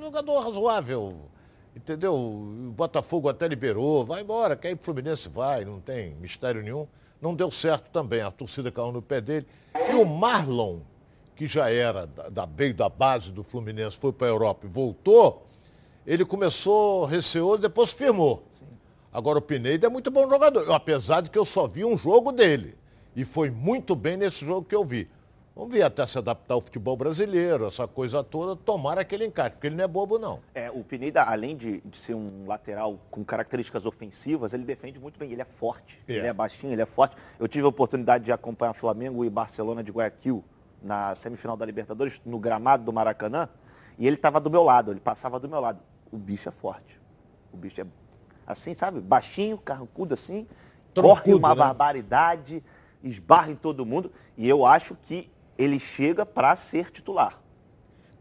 jogador 0.00 0.40
razoável 0.40 1.28
Entendeu? 1.78 2.12
O 2.12 2.72
Botafogo 2.74 3.28
até 3.28 3.46
liberou, 3.46 4.04
vai 4.04 4.22
embora, 4.22 4.56
quer 4.56 4.72
ir 4.72 4.76
pro 4.76 4.86
Fluminense, 4.86 5.28
vai, 5.28 5.64
não 5.64 5.78
tem 5.80 6.12
mistério 6.16 6.60
nenhum. 6.60 6.88
Não 7.22 7.34
deu 7.34 7.52
certo 7.52 7.88
também, 7.90 8.20
a 8.20 8.32
torcida 8.32 8.72
caiu 8.72 8.90
no 8.90 9.00
pé 9.00 9.20
dele. 9.20 9.46
E 9.88 9.94
o 9.94 10.04
Marlon, 10.04 10.80
que 11.36 11.46
já 11.46 11.70
era 11.70 12.04
da, 12.04 12.46
veio 12.46 12.74
da 12.74 12.88
base 12.88 13.30
do 13.30 13.44
Fluminense, 13.44 13.96
foi 13.96 14.12
para 14.12 14.26
a 14.26 14.30
Europa 14.30 14.66
e 14.66 14.68
voltou, 14.68 15.46
ele 16.04 16.24
começou 16.24 17.04
receoso, 17.04 17.62
depois 17.62 17.92
firmou. 17.92 18.42
Sim. 18.50 18.66
Agora 19.12 19.38
o 19.38 19.42
Pineda 19.42 19.86
é 19.86 19.90
muito 19.90 20.10
bom 20.10 20.28
jogador, 20.28 20.72
apesar 20.72 21.20
de 21.20 21.30
que 21.30 21.38
eu 21.38 21.44
só 21.44 21.68
vi 21.68 21.84
um 21.84 21.96
jogo 21.96 22.32
dele. 22.32 22.76
E 23.14 23.24
foi 23.24 23.50
muito 23.50 23.94
bem 23.94 24.16
nesse 24.16 24.44
jogo 24.44 24.66
que 24.66 24.74
eu 24.74 24.84
vi. 24.84 25.08
Vamos 25.58 25.72
ver 25.72 25.82
até 25.82 26.06
se 26.06 26.16
adaptar 26.16 26.54
ao 26.54 26.60
futebol 26.60 26.96
brasileiro, 26.96 27.66
essa 27.66 27.88
coisa 27.88 28.22
toda, 28.22 28.54
tomar 28.54 28.96
aquele 28.96 29.26
encaixe, 29.26 29.56
porque 29.56 29.66
ele 29.66 29.74
não 29.74 29.82
é 29.82 29.88
bobo, 29.88 30.16
não. 30.16 30.38
É, 30.54 30.70
o 30.70 30.84
Pineda, 30.84 31.24
além 31.24 31.56
de, 31.56 31.80
de 31.80 31.98
ser 31.98 32.14
um 32.14 32.46
lateral 32.46 33.00
com 33.10 33.24
características 33.24 33.84
ofensivas, 33.84 34.54
ele 34.54 34.62
defende 34.62 35.00
muito 35.00 35.18
bem, 35.18 35.32
ele 35.32 35.42
é 35.42 35.44
forte. 35.44 36.00
É. 36.06 36.12
Ele 36.12 36.28
é 36.28 36.32
baixinho, 36.32 36.72
ele 36.74 36.82
é 36.82 36.86
forte. 36.86 37.16
Eu 37.40 37.48
tive 37.48 37.64
a 37.64 37.68
oportunidade 37.68 38.24
de 38.24 38.30
acompanhar 38.30 38.72
Flamengo 38.72 39.24
e 39.24 39.30
Barcelona 39.30 39.82
de 39.82 39.90
Guayaquil 39.90 40.44
na 40.80 41.12
semifinal 41.16 41.56
da 41.56 41.66
Libertadores, 41.66 42.22
no 42.24 42.38
gramado 42.38 42.84
do 42.84 42.92
Maracanã, 42.92 43.48
e 43.98 44.06
ele 44.06 44.14
estava 44.14 44.38
do 44.38 44.48
meu 44.48 44.62
lado, 44.62 44.92
ele 44.92 45.00
passava 45.00 45.40
do 45.40 45.48
meu 45.48 45.58
lado. 45.58 45.80
O 46.12 46.16
bicho 46.16 46.48
é 46.48 46.52
forte. 46.52 47.00
O 47.52 47.56
bicho 47.56 47.80
é 47.80 47.86
assim, 48.46 48.74
sabe? 48.74 49.00
Baixinho, 49.00 49.58
carrancudo 49.58 50.14
assim, 50.14 50.46
Troncudo, 50.94 51.20
corre 51.20 51.34
uma 51.34 51.48
né? 51.48 51.54
barbaridade, 51.56 52.62
esbarra 53.02 53.50
em 53.50 53.56
todo 53.56 53.84
mundo, 53.84 54.12
e 54.36 54.48
eu 54.48 54.64
acho 54.64 54.94
que 54.94 55.28
ele 55.58 55.80
chega 55.80 56.24
para 56.24 56.54
ser 56.56 56.90
titular. 56.90 57.38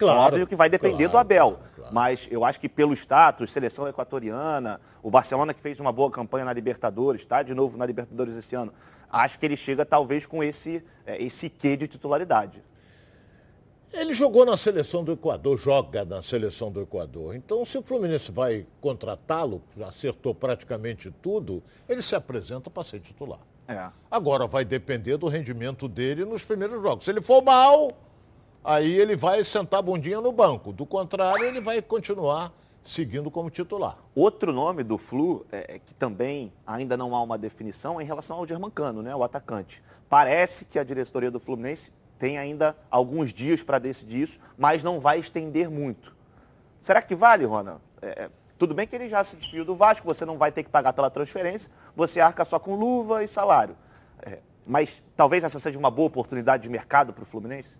Óbvio 0.02 0.46
que 0.46 0.56
vai 0.56 0.70
depender 0.70 1.10
claro, 1.10 1.12
do 1.12 1.18
Abel. 1.18 1.52
claro, 1.52 1.72
claro. 1.76 1.94
Mas 1.94 2.28
eu 2.30 2.44
acho 2.44 2.60
que 2.60 2.68
pelo 2.70 2.94
status, 2.94 3.52
seleção 3.52 3.88
equatoriana, 3.88 4.80
o 5.02 5.10
Barcelona 5.10 5.54
que 5.54 5.62
fez 5.62 5.80
uma 5.80 5.92
boa 5.92 6.12
campanha 6.12 6.46
na 6.46 6.54
Libertadores, 6.54 7.22
está 7.22 7.42
de 7.42 7.54
novo 7.54 7.78
na 7.78 7.86
Libertadores 7.86 8.36
esse 8.36 8.56
ano, 8.56 8.74
acho 9.10 9.40
que 9.40 9.46
ele 9.46 9.58
chega 9.58 9.86
talvez 9.86 10.26
com 10.26 10.44
esse, 10.44 10.84
eh, 11.06 11.24
esse 11.24 11.50
quê 11.50 11.78
de 11.78 11.88
titularidade. 11.88 12.62
Ele 13.94 14.14
jogou 14.14 14.46
na 14.46 14.58
seleção 14.58 15.04
do 15.04 15.14
Equador, 15.14 15.58
joga 15.58 16.04
na 16.04 16.22
seleção 16.22 16.70
do 16.70 16.82
Equador. 16.82 17.34
Então, 17.36 17.64
se 17.64 17.78
o 17.78 17.82
Fluminense 17.82 18.32
vai 18.32 18.68
contratá-lo, 18.82 19.64
acertou 19.82 20.36
praticamente 20.36 21.10
tudo, 21.22 21.64
ele 21.88 22.02
se 22.02 22.14
apresenta 22.14 22.70
para 22.70 22.84
ser 22.84 23.00
titular. 23.00 23.40
É. 23.68 23.90
Agora 24.10 24.48
vai 24.48 24.64
depender 24.64 25.18
do 25.18 25.28
rendimento 25.28 25.88
dele 25.88 26.24
nos 26.24 26.44
primeiros 26.44 26.82
jogos. 26.82 27.04
Se 27.04 27.12
ele 27.12 27.22
for 27.22 27.44
mal, 27.44 27.92
aí 28.64 28.96
ele 28.96 29.16
vai 29.16 29.44
sentar 29.44 29.80
a 29.80 29.84
bundinha 29.84 30.22
no 30.22 30.32
banco. 30.32 30.72
Do 30.72 30.86
contrário, 30.86 31.44
ele 31.44 31.60
vai 31.60 31.82
continuar 31.82 32.54
seguindo 32.88 33.30
como 33.30 33.50
titular. 33.50 33.98
Outro 34.16 34.54
nome 34.54 34.82
do 34.82 34.98
Flu, 34.98 35.46
é, 35.52 35.76
é 35.76 35.80
que 35.80 35.94
também 35.94 36.54
ainda 36.66 36.96
não 36.96 37.14
há 37.14 37.22
uma 37.22 37.38
definição, 37.38 38.00
é 38.00 38.04
em 38.04 38.08
relação 38.08 38.38
ao 38.38 38.48
Germancano, 38.48 39.02
né, 39.02 39.14
o 39.14 39.24
atacante. 39.24 39.84
Parece 40.10 40.64
que 40.64 40.80
a 40.80 40.84
diretoria 40.86 41.30
do 41.30 41.40
Fluminense 41.40 41.92
tem 42.18 42.38
ainda 42.38 42.78
alguns 42.90 43.34
dias 43.34 43.62
para 43.62 43.78
decidir 43.78 44.22
isso, 44.22 44.40
mas 44.58 44.84
não 44.84 45.02
vai 45.02 45.20
estender 45.20 45.70
muito. 45.70 46.16
Será 46.80 47.02
que 47.02 47.14
vale, 47.14 47.44
Rona? 47.44 47.82
É, 48.02 48.24
é, 48.24 48.30
tudo 48.58 48.74
bem 48.74 48.88
que 48.88 48.96
ele 48.96 49.08
já 49.08 49.24
se 49.24 49.36
despediu 49.36 49.64
do 49.64 49.76
Vasco, 49.76 50.06
você 50.06 50.26
não 50.26 50.38
vai 50.38 50.52
ter 50.52 50.64
que 50.64 50.70
pagar 50.70 50.94
pela 50.94 51.10
transferência, 51.10 51.72
você 51.96 52.20
arca 52.20 52.44
só 52.44 52.58
com 52.58 52.76
luva 52.76 53.24
e 53.24 53.28
salário. 53.28 53.76
É, 54.22 54.40
mas 54.66 55.02
talvez 55.16 55.44
essa 55.44 55.60
seja 55.60 55.78
uma 55.78 55.92
boa 55.92 56.08
oportunidade 56.08 56.64
de 56.64 56.70
mercado 56.70 57.14
para 57.14 57.24
o 57.24 57.26
Fluminense? 57.26 57.78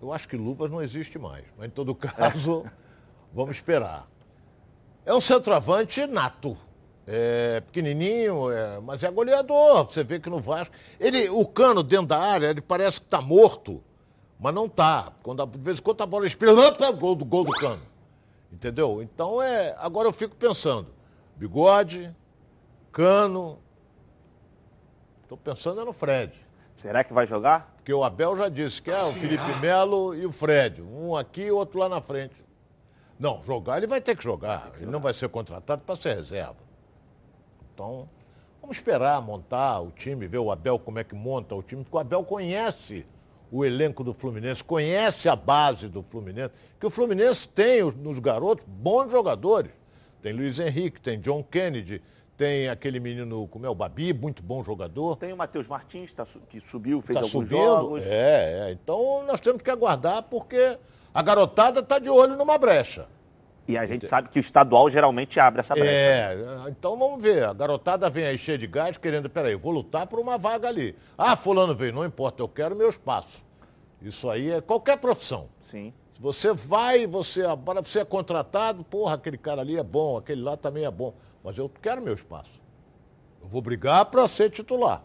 Eu 0.00 0.12
acho 0.12 0.28
que 0.28 0.36
luvas 0.36 0.70
não 0.70 0.80
existe 0.80 1.18
mais. 1.18 1.44
Mas 1.58 1.66
em 1.68 1.70
todo 1.70 1.94
caso, 1.96 2.64
vamos 3.32 3.56
esperar. 3.56 4.08
É 5.04 5.12
um 5.12 5.20
centroavante 5.20 6.06
nato. 6.06 6.56
É 7.06 7.60
pequenininho, 7.60 8.50
é, 8.50 8.78
mas 8.80 9.02
é 9.02 9.10
goleador. 9.10 9.84
Você 9.84 10.04
vê 10.04 10.20
que 10.20 10.30
no 10.30 10.38
Vasco. 10.38 10.74
Ele, 11.00 11.28
o 11.28 11.44
cano 11.44 11.82
dentro 11.82 12.06
da 12.06 12.18
área, 12.18 12.46
ele 12.46 12.60
parece 12.60 13.00
que 13.00 13.06
está 13.06 13.20
morto, 13.20 13.82
mas 14.38 14.54
não 14.54 14.66
está. 14.66 15.12
Quando, 15.22 15.44
de 15.44 15.58
vez 15.58 15.80
em 15.80 15.82
quando 15.82 16.00
a 16.02 16.06
bola 16.06 16.26
espelhando, 16.26 16.92
gol 16.96 17.16
do 17.16 17.24
gol 17.24 17.44
do 17.44 17.52
cano. 17.52 17.89
Entendeu? 18.52 19.02
Então 19.02 19.40
é. 19.40 19.74
Agora 19.78 20.08
eu 20.08 20.12
fico 20.12 20.34
pensando. 20.36 20.88
Bigode, 21.36 22.14
cano. 22.92 23.58
Estou 25.22 25.38
pensando 25.38 25.80
é 25.80 25.84
no 25.84 25.92
Fred. 25.92 26.32
Será 26.74 27.04
que 27.04 27.12
vai 27.12 27.26
jogar? 27.26 27.74
Porque 27.76 27.92
o 27.92 28.02
Abel 28.02 28.36
já 28.36 28.48
disse 28.48 28.82
que 28.82 28.90
é 28.90 29.02
o 29.02 29.12
Felipe 29.12 29.54
Melo 29.60 30.14
e 30.14 30.26
o 30.26 30.32
Fred. 30.32 30.82
Um 30.82 31.16
aqui 31.16 31.42
e 31.42 31.50
outro 31.50 31.78
lá 31.78 31.88
na 31.88 32.00
frente. 32.00 32.34
Não, 33.18 33.42
jogar 33.44 33.76
ele 33.76 33.86
vai 33.86 34.00
ter 34.00 34.16
que 34.16 34.24
jogar. 34.24 34.72
Ele 34.76 34.90
não 34.90 34.98
vai 34.98 35.12
ser 35.12 35.28
contratado 35.28 35.82
para 35.82 35.94
ser 35.94 36.14
reserva. 36.14 36.56
Então, 37.74 38.08
vamos 38.60 38.78
esperar 38.78 39.20
montar 39.20 39.80
o 39.80 39.90
time, 39.90 40.26
ver 40.26 40.38
o 40.38 40.50
Abel 40.50 40.78
como 40.78 40.98
é 40.98 41.04
que 41.04 41.14
monta 41.14 41.54
o 41.54 41.62
time, 41.62 41.84
porque 41.84 41.96
o 41.96 42.00
Abel 42.00 42.24
conhece 42.24 43.06
o 43.50 43.64
elenco 43.64 44.04
do 44.04 44.12
Fluminense, 44.14 44.62
conhece 44.62 45.28
a 45.28 45.34
base 45.36 45.88
do 45.88 46.02
Fluminense, 46.02 46.52
que 46.78 46.86
o 46.86 46.90
Fluminense 46.90 47.48
tem 47.48 47.82
os- 47.82 47.94
nos 47.96 48.18
garotos 48.18 48.64
bons 48.66 49.10
jogadores. 49.10 49.72
Tem 50.22 50.32
Luiz 50.32 50.60
Henrique, 50.60 51.00
tem 51.00 51.18
John 51.18 51.42
Kennedy, 51.42 52.00
tem 52.36 52.68
aquele 52.68 53.00
menino, 53.00 53.46
como 53.48 53.66
é 53.66 53.68
o 53.68 53.74
Babi, 53.74 54.12
muito 54.14 54.42
bom 54.42 54.62
jogador. 54.62 55.16
Tem 55.16 55.32
o 55.32 55.36
Matheus 55.36 55.66
Martins, 55.66 56.12
tá 56.12 56.24
que 56.48 56.60
subiu, 56.60 57.02
fez 57.02 57.18
Está 57.18 57.26
alguns 57.26 57.48
subindo. 57.48 57.64
jogos. 57.66 58.04
É, 58.06 58.68
é. 58.68 58.72
Então 58.72 59.24
nós 59.26 59.40
temos 59.40 59.62
que 59.62 59.70
aguardar 59.70 60.22
porque 60.24 60.78
a 61.12 61.22
garotada 61.22 61.80
está 61.80 61.98
de 61.98 62.08
olho 62.08 62.36
numa 62.36 62.56
brecha. 62.56 63.06
E 63.68 63.78
a 63.78 63.86
gente 63.86 64.06
sabe 64.06 64.28
que 64.28 64.38
o 64.38 64.40
estadual 64.40 64.90
geralmente 64.90 65.38
abre 65.38 65.60
essa 65.60 65.74
brecha. 65.74 65.90
É, 65.90 66.36
então 66.68 66.98
vamos 66.98 67.22
ver. 67.22 67.44
A 67.44 67.52
garotada 67.52 68.10
vem 68.10 68.24
aí 68.24 68.36
cheia 68.36 68.58
de 68.58 68.66
gás, 68.66 68.96
querendo, 68.96 69.30
peraí, 69.30 69.52
eu 69.52 69.58
vou 69.58 69.72
lutar 69.72 70.06
por 70.06 70.18
uma 70.18 70.36
vaga 70.36 70.68
ali. 70.68 70.96
Ah, 71.16 71.36
fulano 71.36 71.74
veio, 71.74 71.92
não 71.92 72.04
importa, 72.04 72.42
eu 72.42 72.48
quero 72.48 72.74
meu 72.74 72.88
espaço. 72.88 73.44
Isso 74.02 74.28
aí 74.28 74.50
é 74.50 74.60
qualquer 74.60 74.96
profissão. 74.96 75.48
Sim. 75.62 75.92
Se 76.14 76.20
você 76.20 76.52
vai, 76.52 77.06
você 77.06 77.42
você 77.82 78.00
é 78.00 78.04
contratado, 78.04 78.82
porra, 78.82 79.14
aquele 79.14 79.38
cara 79.38 79.60
ali 79.60 79.78
é 79.78 79.84
bom, 79.84 80.16
aquele 80.16 80.42
lá 80.42 80.56
também 80.56 80.84
é 80.84 80.90
bom. 80.90 81.14
Mas 81.44 81.56
eu 81.56 81.70
quero 81.80 82.02
meu 82.02 82.14
espaço. 82.14 82.60
Eu 83.40 83.48
vou 83.48 83.62
brigar 83.62 84.04
para 84.06 84.26
ser 84.26 84.50
titular. 84.50 85.02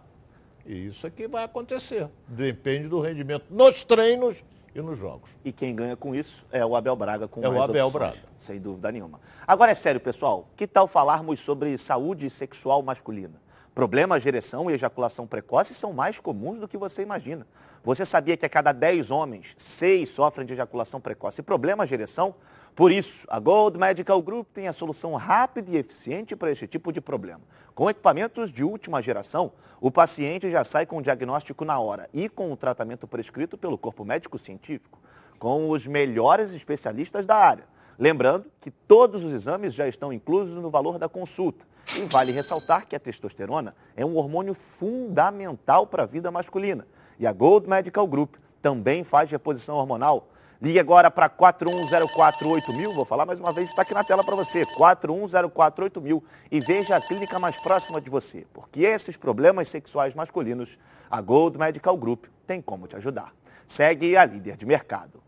E 0.65 0.87
isso 0.87 1.05
aqui 1.05 1.27
vai 1.27 1.43
acontecer. 1.43 2.09
Depende 2.27 2.89
do 2.89 2.99
rendimento 2.99 3.45
nos 3.49 3.83
treinos 3.83 4.43
e 4.75 4.81
nos 4.81 4.99
jogos. 4.99 5.29
E 5.43 5.51
quem 5.53 5.73
ganha 5.73 5.95
com 5.95 6.13
isso 6.13 6.45
é 6.51 6.63
o 6.65 6.75
Abel 6.75 6.95
Braga 6.95 7.27
com 7.27 7.41
É 7.41 7.47
o 7.47 7.53
mais 7.53 7.63
Abel 7.63 7.87
opções, 7.87 8.13
Braga. 8.13 8.27
Sem 8.37 8.59
dúvida 8.59 8.91
nenhuma. 8.91 9.21
Agora 9.47 9.71
é 9.71 9.75
sério, 9.75 10.01
pessoal. 10.01 10.49
Que 10.55 10.67
tal 10.67 10.85
falarmos 10.85 11.39
sobre 11.39 11.77
saúde 11.77 12.29
sexual 12.29 12.83
masculina? 12.83 13.41
Problemas 13.73 14.21
de 14.21 14.29
ereção 14.29 14.69
e 14.69 14.73
ejaculação 14.73 15.25
precoce 15.25 15.73
são 15.73 15.93
mais 15.93 16.19
comuns 16.19 16.59
do 16.59 16.67
que 16.67 16.77
você 16.77 17.01
imagina. 17.01 17.47
Você 17.83 18.05
sabia 18.05 18.35
que 18.35 18.45
a 18.45 18.49
cada 18.49 18.71
10 18.71 19.11
homens, 19.11 19.53
6 19.57 20.09
sofrem 20.09 20.45
de 20.45 20.53
ejaculação 20.53 20.99
precoce 20.99 21.41
e 21.41 21.43
problemas 21.43 21.87
de 21.87 21.95
ereção? 21.95 22.35
Por 22.75 22.91
isso, 22.91 23.25
a 23.29 23.39
Gold 23.39 23.77
Medical 23.77 24.21
Group 24.21 24.49
tem 24.53 24.67
a 24.67 24.73
solução 24.73 25.13
rápida 25.13 25.71
e 25.71 25.77
eficiente 25.77 26.35
para 26.35 26.51
este 26.51 26.67
tipo 26.67 26.91
de 26.91 26.99
problema. 26.99 27.39
Com 27.73 27.89
equipamentos 27.89 28.51
de 28.51 28.65
última 28.65 29.01
geração, 29.01 29.53
o 29.79 29.89
paciente 29.89 30.49
já 30.49 30.61
sai 30.65 30.85
com 30.85 30.97
o 30.97 31.01
diagnóstico 31.01 31.63
na 31.63 31.79
hora 31.79 32.09
e 32.13 32.27
com 32.27 32.51
o 32.51 32.57
tratamento 32.57 33.07
prescrito 33.07 33.57
pelo 33.57 33.77
corpo 33.77 34.03
médico 34.03 34.37
científico, 34.37 34.99
com 35.39 35.69
os 35.69 35.87
melhores 35.87 36.51
especialistas 36.51 37.25
da 37.25 37.37
área. 37.37 37.63
Lembrando 37.97 38.51
que 38.59 38.69
todos 38.69 39.23
os 39.23 39.31
exames 39.31 39.73
já 39.73 39.87
estão 39.87 40.11
inclusos 40.11 40.57
no 40.57 40.69
valor 40.69 40.99
da 40.99 41.07
consulta. 41.07 41.65
E 41.95 42.01
vale 42.01 42.33
ressaltar 42.33 42.87
que 42.87 42.95
a 42.95 42.99
testosterona 42.99 43.73
é 43.95 44.05
um 44.05 44.17
hormônio 44.17 44.53
fundamental 44.53 45.87
para 45.87 46.03
a 46.03 46.05
vida 46.05 46.29
masculina. 46.29 46.85
E 47.17 47.25
a 47.25 47.31
Gold 47.31 47.69
Medical 47.69 48.05
Group 48.05 48.35
também 48.61 49.05
faz 49.05 49.31
reposição 49.31 49.75
hormonal. 49.75 50.27
Ligue 50.61 50.79
agora 50.79 51.11
para 51.11 51.29
41048000, 51.29 52.93
vou 52.93 53.03
falar 53.03 53.25
mais 53.25 53.39
uma 53.39 53.51
vez, 53.51 53.69
está 53.69 53.81
aqui 53.81 53.93
na 53.93 54.03
tela 54.03 54.23
para 54.23 54.35
você, 54.35 54.65
41048000 54.65 56.23
e 56.49 56.59
veja 56.61 56.95
a 56.95 57.01
clínica 57.01 57.37
mais 57.37 57.57
próxima 57.57 57.99
de 57.99 58.09
você, 58.09 58.47
porque 58.53 58.81
esses 58.81 59.17
problemas 59.17 59.67
sexuais 59.67 60.15
masculinos, 60.15 60.79
a 61.11 61.19
Gold 61.19 61.57
Medical 61.57 61.97
Group 61.97 62.25
tem 62.47 62.61
como 62.61 62.87
te 62.87 62.95
ajudar. 62.95 63.33
Segue 63.67 64.15
a 64.15 64.23
líder 64.23 64.55
de 64.55 64.65
mercado. 64.65 65.21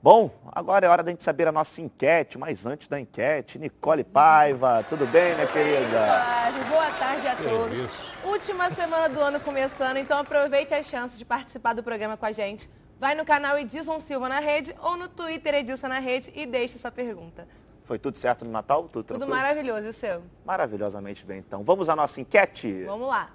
Bom, 0.00 0.30
agora 0.52 0.86
é 0.86 0.88
hora 0.88 1.02
da 1.02 1.10
gente 1.10 1.24
saber 1.24 1.48
a 1.48 1.52
nossa 1.52 1.80
enquete, 1.80 2.38
mas 2.38 2.66
antes 2.66 2.86
da 2.88 3.00
enquete, 3.00 3.58
Nicole 3.58 4.04
Paiva, 4.04 4.84
tudo 4.88 5.06
bem, 5.06 5.34
minha 5.34 5.46
querida? 5.46 5.98
tarde, 5.98 6.58
boa 6.68 6.90
tarde 6.90 7.26
a 7.26 7.34
Que 7.34 7.42
todos. 7.42 7.90
Última 8.22 8.70
semana 8.70 9.08
do 9.08 9.18
ano 9.18 9.40
começando, 9.40 9.96
então 9.96 10.18
aproveite 10.18 10.74
as 10.74 10.86
chances 10.86 11.18
de 11.18 11.24
participar 11.24 11.74
do 11.74 11.82
programa 11.82 12.16
com 12.16 12.26
a 12.26 12.32
gente. 12.32 12.68
Vai 12.98 13.14
no 13.14 13.24
canal 13.24 13.58
Edilson 13.58 13.98
Silva 13.98 14.28
na 14.28 14.40
rede 14.40 14.74
ou 14.82 14.96
no 14.96 15.08
Twitter 15.08 15.54
Edilson 15.54 15.88
na 15.88 15.98
rede 15.98 16.32
e 16.34 16.46
deixe 16.46 16.78
sua 16.78 16.90
pergunta. 16.90 17.46
Foi 17.84 17.98
tudo 17.98 18.16
certo 18.18 18.44
no 18.44 18.50
Natal? 18.50 18.82
Tudo 18.84 18.90
Tudo 18.92 19.04
tranquilo? 19.18 19.30
maravilhoso, 19.30 19.86
e 19.88 19.90
o 19.90 19.92
seu? 19.92 20.22
Maravilhosamente 20.44 21.24
bem, 21.24 21.38
então. 21.38 21.62
Vamos 21.62 21.88
à 21.88 21.94
nossa 21.96 22.20
enquete? 22.20 22.84
Vamos 22.84 23.08
lá. 23.08 23.30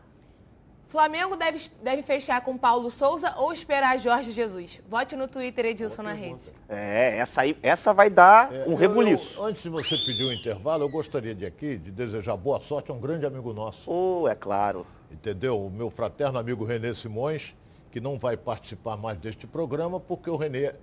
Flamengo 0.88 1.36
deve, 1.36 1.70
deve 1.84 2.02
fechar 2.02 2.42
com 2.42 2.58
Paulo 2.58 2.90
Souza 2.90 3.36
ou 3.38 3.54
esperar 3.54 4.00
Jorge 4.00 4.32
Jesus? 4.32 4.82
Vote 4.90 5.16
no 5.16 5.28
Twitter 5.28 5.68
Edilson 5.68 6.02
na 6.02 6.14
rede. 6.14 6.52
É, 6.68 7.18
essa 7.18 7.42
aí, 7.42 7.56
essa 7.62 7.94
vai 7.94 8.10
dar 8.10 8.52
É, 8.52 8.66
um 8.68 8.74
rebuliço. 8.74 9.38
eu- 9.40 9.46
antes 9.46 9.62
de 9.62 9.70
você 9.70 9.96
pedir 9.98 10.24
o 10.24 10.34
intervalo, 10.34 10.84
eu 10.86 10.90
gostaria 10.90 11.36
de 11.36 11.46
aqui 11.46 11.78
de 11.78 11.92
desejar 11.92 12.36
boa 12.36 12.60
sorte 12.60 12.90
a 12.90 12.94
um 12.96 13.00
grande 13.00 13.24
amigo 13.24 13.54
nosso. 13.54 13.84
Oh, 13.92 14.28
é 14.28 14.34
claro. 14.34 14.88
entendeu? 15.12 15.64
O 15.64 15.70
meu 15.70 15.92
fraterno 15.92 16.38
amigo 16.40 16.64
Renê 16.66 16.94
Simões, 16.96 17.56
que 17.92 18.00
não 18.00 18.18
vai 18.18 18.38
participar 18.38 18.98
mais 18.98 19.18
deste 19.18 19.48
programa 19.48 20.00
porque 20.00 20.30
o 20.30 20.36
Renê 20.36 20.74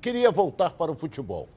queria 0.00 0.30
voltar 0.30 0.70
para 0.70 0.90
o 0.90 0.94
futebol. 0.94 1.48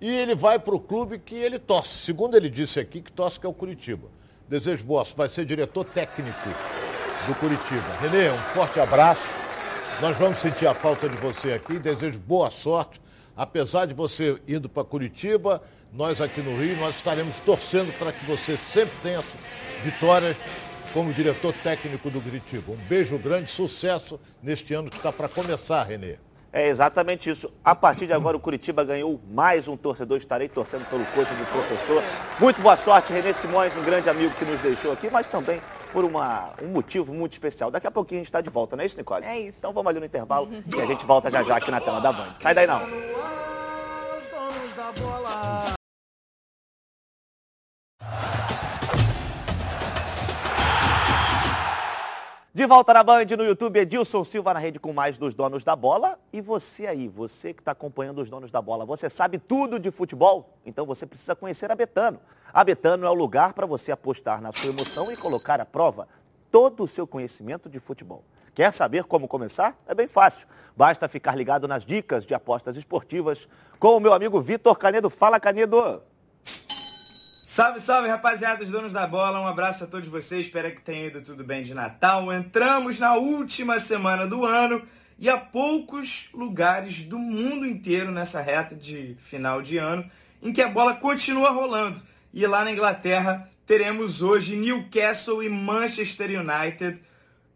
E 0.00 0.08
ele 0.08 0.34
vai 0.34 0.58
para 0.58 0.74
o 0.74 0.80
clube 0.80 1.18
que 1.18 1.34
ele 1.34 1.58
torce. 1.58 1.98
Segundo 1.98 2.36
ele 2.36 2.50
disse 2.50 2.80
aqui, 2.80 3.00
que 3.00 3.12
torce 3.12 3.38
que 3.38 3.46
é 3.46 3.48
o 3.48 3.54
Curitiba. 3.54 4.08
Desejo 4.48 4.84
boa, 4.84 5.04
sorte, 5.04 5.16
vai 5.16 5.28
ser 5.28 5.44
diretor 5.44 5.84
técnico 5.84 6.48
do 7.26 7.34
Curitiba. 7.36 7.96
Renê, 8.00 8.30
um 8.30 8.38
forte 8.38 8.78
abraço. 8.80 9.26
Nós 10.00 10.16
vamos 10.16 10.38
sentir 10.38 10.66
a 10.66 10.74
falta 10.74 11.08
de 11.08 11.16
você 11.16 11.52
aqui. 11.52 11.78
Desejo 11.78 12.18
boa 12.20 12.50
sorte. 12.50 13.00
Apesar 13.36 13.86
de 13.86 13.94
você 13.94 14.38
indo 14.46 14.68
para 14.68 14.84
Curitiba, 14.84 15.62
nós 15.92 16.20
aqui 16.20 16.40
no 16.40 16.56
Rio, 16.60 16.76
nós 16.76 16.96
estaremos 16.96 17.36
torcendo 17.40 17.96
para 17.98 18.12
que 18.12 18.24
você 18.26 18.56
sempre 18.56 18.94
tenha 19.02 19.22
vitórias 19.82 20.36
como 20.94 21.12
diretor 21.12 21.52
técnico 21.52 22.08
do 22.08 22.20
Curitiba. 22.20 22.70
Um 22.70 22.76
beijo 22.88 23.18
grande, 23.18 23.50
sucesso 23.50 24.18
neste 24.40 24.72
ano 24.72 24.88
que 24.88 24.96
está 24.96 25.12
para 25.12 25.28
começar, 25.28 25.82
Renê. 25.82 26.16
É 26.52 26.68
exatamente 26.68 27.28
isso. 27.28 27.52
A 27.64 27.74
partir 27.74 28.06
de 28.06 28.12
agora, 28.12 28.36
o 28.36 28.40
Curitiba 28.40 28.84
ganhou 28.84 29.20
mais 29.28 29.66
um 29.66 29.76
torcedor. 29.76 30.18
Estarei 30.18 30.48
torcendo 30.48 30.88
pelo 30.88 31.04
coxo 31.06 31.34
do 31.34 31.44
professor. 31.46 32.00
Muito 32.38 32.62
boa 32.62 32.76
sorte, 32.76 33.12
Renê 33.12 33.32
Simões, 33.32 33.76
um 33.76 33.82
grande 33.82 34.08
amigo 34.08 34.32
que 34.36 34.44
nos 34.44 34.60
deixou 34.60 34.92
aqui, 34.92 35.10
mas 35.10 35.28
também 35.28 35.60
por 35.92 36.04
uma, 36.04 36.52
um 36.62 36.68
motivo 36.68 37.12
muito 37.12 37.32
especial. 37.32 37.72
Daqui 37.72 37.88
a 37.88 37.90
pouquinho 37.90 38.20
a 38.20 38.22
gente 38.22 38.28
está 38.28 38.40
de 38.40 38.50
volta, 38.50 38.76
não 38.76 38.84
é 38.84 38.86
isso, 38.86 38.96
Nicole? 38.96 39.24
É 39.24 39.40
isso. 39.40 39.58
Então 39.58 39.72
vamos 39.72 39.90
ali 39.90 39.98
no 39.98 40.06
intervalo 40.06 40.48
e 40.76 40.80
a 40.80 40.86
gente 40.86 41.04
volta 41.04 41.28
já 41.28 41.42
já 41.42 41.56
aqui 41.56 41.72
na 41.72 41.80
tela 41.80 42.00
da 42.00 42.12
Band. 42.12 42.34
Sai 42.40 42.54
daí 42.54 42.68
não. 42.68 42.82
De 52.56 52.68
volta 52.68 52.94
na 52.94 53.02
Band, 53.02 53.24
no 53.36 53.44
YouTube, 53.44 53.80
Edilson 53.80 54.22
Silva 54.22 54.54
na 54.54 54.60
rede 54.60 54.78
com 54.78 54.92
mais 54.92 55.18
dos 55.18 55.34
donos 55.34 55.64
da 55.64 55.74
bola. 55.74 56.20
E 56.32 56.40
você 56.40 56.86
aí, 56.86 57.08
você 57.08 57.52
que 57.52 57.60
está 57.60 57.72
acompanhando 57.72 58.20
os 58.20 58.30
donos 58.30 58.52
da 58.52 58.62
bola, 58.62 58.86
você 58.86 59.10
sabe 59.10 59.40
tudo 59.40 59.76
de 59.76 59.90
futebol? 59.90 60.56
Então 60.64 60.86
você 60.86 61.04
precisa 61.04 61.34
conhecer 61.34 61.72
a 61.72 61.74
Betano. 61.74 62.20
A 62.52 62.62
Betano 62.62 63.04
é 63.04 63.10
o 63.10 63.14
lugar 63.14 63.54
para 63.54 63.66
você 63.66 63.90
apostar 63.90 64.40
na 64.40 64.52
sua 64.52 64.70
emoção 64.70 65.10
e 65.10 65.16
colocar 65.16 65.60
à 65.60 65.66
prova 65.66 66.06
todo 66.48 66.84
o 66.84 66.86
seu 66.86 67.08
conhecimento 67.08 67.68
de 67.68 67.80
futebol. 67.80 68.22
Quer 68.54 68.72
saber 68.72 69.02
como 69.02 69.26
começar? 69.26 69.76
É 69.84 69.92
bem 69.92 70.06
fácil. 70.06 70.46
Basta 70.76 71.08
ficar 71.08 71.34
ligado 71.34 71.66
nas 71.66 71.84
dicas 71.84 72.24
de 72.24 72.34
apostas 72.34 72.76
esportivas 72.76 73.48
com 73.80 73.96
o 73.96 74.00
meu 74.00 74.12
amigo 74.12 74.40
Vitor 74.40 74.78
Canedo. 74.78 75.10
Fala, 75.10 75.40
Canedo! 75.40 76.00
Salve, 77.46 77.78
salve, 77.78 78.08
rapaziada, 78.08 78.64
os 78.64 78.70
donos 78.70 78.90
da 78.90 79.06
bola. 79.06 79.38
Um 79.38 79.46
abraço 79.46 79.84
a 79.84 79.86
todos 79.86 80.08
vocês. 80.08 80.46
Espero 80.46 80.74
que 80.74 80.80
tenha 80.80 81.08
ido 81.08 81.20
tudo 81.20 81.44
bem 81.44 81.62
de 81.62 81.74
Natal. 81.74 82.32
Entramos 82.32 82.98
na 82.98 83.16
última 83.16 83.78
semana 83.78 84.26
do 84.26 84.46
ano 84.46 84.82
e 85.18 85.28
há 85.28 85.36
poucos 85.36 86.30
lugares 86.32 87.02
do 87.02 87.18
mundo 87.18 87.66
inteiro 87.66 88.10
nessa 88.10 88.40
reta 88.40 88.74
de 88.74 89.14
final 89.18 89.60
de 89.60 89.76
ano 89.76 90.10
em 90.42 90.54
que 90.54 90.62
a 90.62 90.68
bola 90.68 90.96
continua 90.96 91.50
rolando. 91.50 92.00
E 92.32 92.46
lá 92.46 92.64
na 92.64 92.72
Inglaterra 92.72 93.46
teremos 93.66 94.22
hoje 94.22 94.56
Newcastle 94.56 95.42
e 95.42 95.50
Manchester 95.50 96.30
United. 96.40 96.98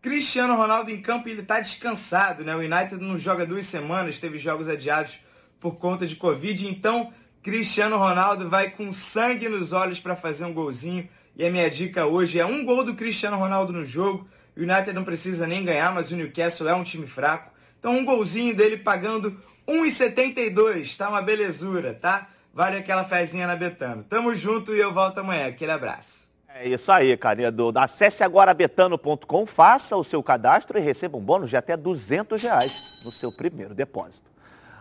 Cristiano 0.02 0.54
Ronaldo 0.54 0.90
em 0.90 1.00
campo, 1.00 1.30
ele 1.30 1.40
está 1.40 1.60
descansado, 1.60 2.44
né? 2.44 2.54
O 2.54 2.58
United 2.58 3.02
não 3.02 3.16
joga 3.16 3.46
duas 3.46 3.64
semanas, 3.64 4.18
teve 4.18 4.36
jogos 4.36 4.68
adiados 4.68 5.20
por 5.58 5.76
conta 5.76 6.06
de 6.06 6.14
Covid, 6.14 6.68
então 6.68 7.10
Cristiano 7.42 7.96
Ronaldo 7.96 8.48
vai 8.48 8.70
com 8.70 8.92
sangue 8.92 9.48
nos 9.48 9.72
olhos 9.72 10.00
para 10.00 10.16
fazer 10.16 10.44
um 10.44 10.52
golzinho. 10.52 11.08
E 11.36 11.46
a 11.46 11.50
minha 11.50 11.70
dica 11.70 12.04
hoje 12.04 12.40
é 12.40 12.44
um 12.44 12.64
gol 12.64 12.84
do 12.84 12.94
Cristiano 12.94 13.36
Ronaldo 13.36 13.72
no 13.72 13.84
jogo. 13.84 14.28
O 14.56 14.60
United 14.60 14.92
não 14.92 15.04
precisa 15.04 15.46
nem 15.46 15.64
ganhar, 15.64 15.94
mas 15.94 16.10
o 16.10 16.16
Newcastle 16.16 16.68
é 16.68 16.74
um 16.74 16.82
time 16.82 17.06
fraco. 17.06 17.52
Então 17.78 17.96
um 17.96 18.04
golzinho 18.04 18.54
dele 18.54 18.76
pagando 18.76 19.40
1,72, 19.66 20.96
tá 20.96 21.08
uma 21.08 21.22
belezura, 21.22 21.94
tá? 21.94 22.28
Vale 22.52 22.78
aquela 22.78 23.04
fezinha 23.04 23.46
na 23.46 23.54
Betano. 23.54 24.02
Tamo 24.02 24.34
junto 24.34 24.74
e 24.74 24.80
eu 24.80 24.92
volto 24.92 25.18
amanhã. 25.18 25.46
Aquele 25.46 25.70
abraço. 25.70 26.26
É 26.48 26.68
isso 26.68 26.90
aí, 26.90 27.16
Canedo. 27.16 27.72
Acesse 27.76 28.24
agora 28.24 28.52
betano.com, 28.52 29.46
faça 29.46 29.96
o 29.96 30.02
seu 30.02 30.20
cadastro 30.24 30.76
e 30.76 30.80
receba 30.80 31.16
um 31.16 31.20
bônus 31.20 31.50
de 31.50 31.56
até 31.56 31.76
200 31.76 32.42
reais 32.42 32.72
no 33.04 33.12
seu 33.12 33.30
primeiro 33.30 33.74
depósito. 33.74 34.27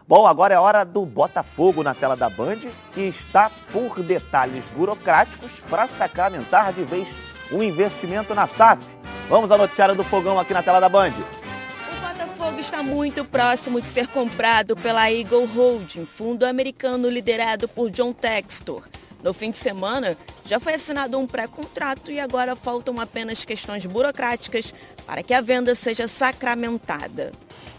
Bom, 0.07 0.25
agora 0.25 0.53
é 0.53 0.57
hora 0.57 0.85
do 0.85 1.05
Botafogo 1.05 1.83
na 1.83 1.93
tela 1.93 2.15
da 2.15 2.29
Band, 2.29 2.59
que 2.93 3.01
está 3.01 3.51
por 3.73 4.01
detalhes 4.01 4.63
burocráticos 4.73 5.59
para 5.69 5.85
sacramentar 5.85 6.71
de 6.71 6.85
vez 6.85 7.09
o 7.51 7.57
um 7.57 7.63
investimento 7.63 8.33
na 8.33 8.47
SAF. 8.47 8.81
Vamos 9.27 9.51
ao 9.51 9.57
noticiário 9.57 9.95
do 9.95 10.05
Fogão 10.05 10.39
aqui 10.39 10.53
na 10.53 10.63
tela 10.63 10.79
da 10.79 10.87
Band. 10.87 11.11
O 11.11 12.07
Botafogo 12.07 12.57
está 12.57 12.81
muito 12.81 13.25
próximo 13.25 13.81
de 13.81 13.89
ser 13.89 14.07
comprado 14.07 14.77
pela 14.77 15.11
Eagle 15.11 15.45
Holding, 15.45 16.05
fundo 16.05 16.45
americano 16.45 17.09
liderado 17.09 17.67
por 17.67 17.89
John 17.89 18.13
Textor. 18.13 18.83
No 19.21 19.33
fim 19.33 19.51
de 19.51 19.57
semana, 19.57 20.17
já 20.45 20.57
foi 20.57 20.75
assinado 20.75 21.19
um 21.19 21.27
pré-contrato 21.27 22.11
e 22.11 22.19
agora 22.21 22.55
faltam 22.55 22.97
apenas 23.01 23.43
questões 23.43 23.85
burocráticas 23.85 24.73
para 25.05 25.21
que 25.21 25.33
a 25.33 25.41
venda 25.41 25.75
seja 25.75 26.07
sacramentada. 26.07 27.33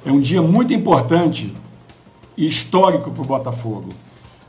É 0.05 0.13
um 0.13 0.21
dia 0.21 0.43
muito 0.43 0.75
importante 0.75 1.55
e 2.39 2.47
histórico 2.47 3.11
para 3.11 3.23
o 3.23 3.27
Botafogo. 3.27 3.89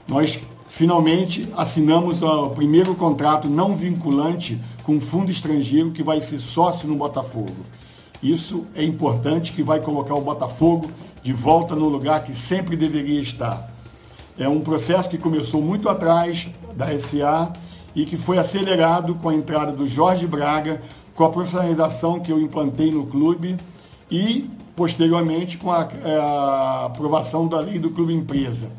Nós 0.08 0.40
finalmente 0.68 1.50
assinamos 1.58 2.22
o 2.22 2.52
primeiro 2.52 2.94
contrato 2.94 3.50
não 3.50 3.76
vinculante 3.76 4.62
com 4.84 4.94
um 4.94 5.02
fundo 5.02 5.32
estrangeiro 5.32 5.90
que 5.90 6.04
vai 6.04 6.22
ser 6.22 6.40
sócio 6.40 6.88
no 6.88 6.96
Botafogo. 6.96 7.58
Isso 8.22 8.68
é 8.76 8.84
importante 8.84 9.54
que 9.54 9.64
vai 9.64 9.80
colocar 9.80 10.14
o 10.14 10.22
Botafogo 10.22 10.92
de 11.24 11.34
volta 11.34 11.76
no 11.76 11.90
lugar 11.90 12.24
que 12.24 12.36
sempre 12.36 12.78
deveria 12.78 13.20
estar. 13.20 13.74
É 14.38 14.48
um 14.48 14.62
processo 14.62 15.10
que 15.10 15.18
começou 15.18 15.62
muito 15.62 15.90
atrás 15.90 16.48
da 16.76 16.98
SA 16.98 17.52
e 17.96 18.06
que 18.06 18.18
foi 18.18 18.38
acelerado 18.38 19.16
com 19.16 19.30
a 19.30 19.34
entrada 19.34 19.72
do 19.72 19.88
Jorge 19.88 20.28
Braga, 20.28 20.80
com 21.16 21.24
a 21.24 21.30
profissionalização 21.30 22.20
que 22.20 22.32
eu 22.32 22.40
implantei 22.40 22.92
no 22.92 23.08
clube 23.08 23.58
e 24.12 24.50
posteriormente 24.80 25.58
com 25.58 25.74
a, 25.74 25.90
é, 26.06 26.16
a 26.16 26.86
aprovação 26.86 27.50
da 27.50 27.60
lei 27.60 27.78
do 27.78 27.90
clube 27.90 28.14
empresa, 28.14 28.72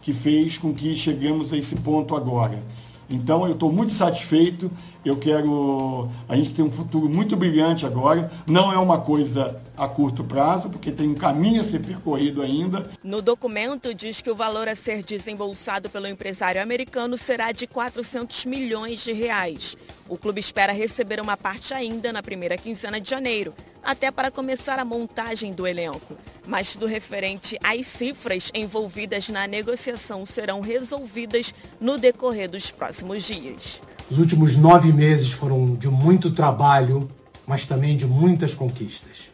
que 0.00 0.12
fez 0.12 0.56
com 0.56 0.72
que 0.72 0.94
chegamos 0.94 1.52
a 1.52 1.56
esse 1.56 1.74
ponto 1.74 2.14
agora. 2.14 2.62
Então 3.10 3.44
eu 3.44 3.54
estou 3.54 3.72
muito 3.72 3.92
satisfeito, 3.92 4.70
eu 5.08 5.16
quero. 5.16 6.08
A 6.28 6.36
gente 6.36 6.54
tem 6.54 6.64
um 6.64 6.70
futuro 6.70 7.08
muito 7.08 7.36
brilhante 7.36 7.86
agora. 7.86 8.30
Não 8.46 8.72
é 8.72 8.78
uma 8.78 9.00
coisa 9.00 9.60
a 9.76 9.86
curto 9.86 10.24
prazo, 10.24 10.68
porque 10.68 10.90
tem 10.90 11.08
um 11.08 11.14
caminho 11.14 11.60
a 11.60 11.64
ser 11.64 11.80
percorrido 11.80 12.42
ainda. 12.42 12.90
No 13.02 13.22
documento 13.22 13.94
diz 13.94 14.20
que 14.20 14.30
o 14.30 14.34
valor 14.34 14.68
a 14.68 14.74
ser 14.74 15.02
desembolsado 15.02 15.88
pelo 15.88 16.08
empresário 16.08 16.60
americano 16.60 17.16
será 17.16 17.52
de 17.52 17.66
400 17.66 18.44
milhões 18.44 19.04
de 19.04 19.12
reais. 19.12 19.76
O 20.08 20.18
clube 20.18 20.40
espera 20.40 20.72
receber 20.72 21.20
uma 21.20 21.36
parte 21.36 21.72
ainda 21.72 22.12
na 22.12 22.22
primeira 22.22 22.58
quinzena 22.58 23.00
de 23.00 23.08
janeiro, 23.08 23.54
até 23.82 24.10
para 24.10 24.30
começar 24.30 24.78
a 24.78 24.84
montagem 24.84 25.52
do 25.52 25.66
elenco. 25.66 26.16
Mas 26.46 26.74
do 26.74 26.86
referente 26.86 27.58
às 27.62 27.86
cifras 27.86 28.50
envolvidas 28.54 29.28
na 29.28 29.46
negociação 29.46 30.26
serão 30.26 30.60
resolvidas 30.60 31.54
no 31.80 31.98
decorrer 31.98 32.48
dos 32.48 32.70
próximos 32.70 33.22
dias. 33.22 33.82
Os 34.10 34.16
últimos 34.16 34.56
nove 34.56 34.90
meses 34.90 35.30
foram 35.30 35.74
de 35.74 35.88
muito 35.88 36.30
trabalho, 36.30 37.06
mas 37.46 37.66
também 37.66 37.94
de 37.94 38.06
muitas 38.06 38.54
conquistas. 38.54 39.28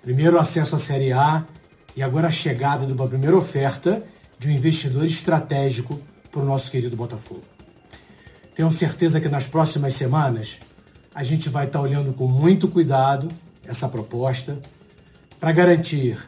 Primeiro 0.00 0.38
acesso 0.38 0.74
à 0.76 0.78
Série 0.78 1.12
A 1.12 1.44
e 1.94 2.02
agora 2.02 2.28
a 2.28 2.30
chegada 2.30 2.86
de 2.86 2.92
uma 2.94 3.06
primeira 3.06 3.36
oferta 3.36 4.02
de 4.38 4.48
um 4.48 4.50
investidor 4.50 5.04
estratégico 5.04 6.00
para 6.30 6.40
o 6.40 6.44
nosso 6.44 6.70
querido 6.70 6.96
Botafogo. 6.96 7.42
Tenho 8.56 8.72
certeza 8.72 9.20
que 9.20 9.28
nas 9.28 9.46
próximas 9.46 9.94
semanas 9.94 10.58
a 11.14 11.22
gente 11.22 11.50
vai 11.50 11.66
estar 11.66 11.80
olhando 11.80 12.14
com 12.14 12.26
muito 12.26 12.68
cuidado 12.68 13.28
essa 13.66 13.86
proposta 13.88 14.58
para 15.38 15.52
garantir 15.52 16.18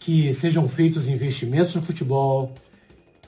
que 0.00 0.34
sejam 0.34 0.66
feitos 0.66 1.06
investimentos 1.06 1.76
no 1.76 1.80
futebol, 1.80 2.52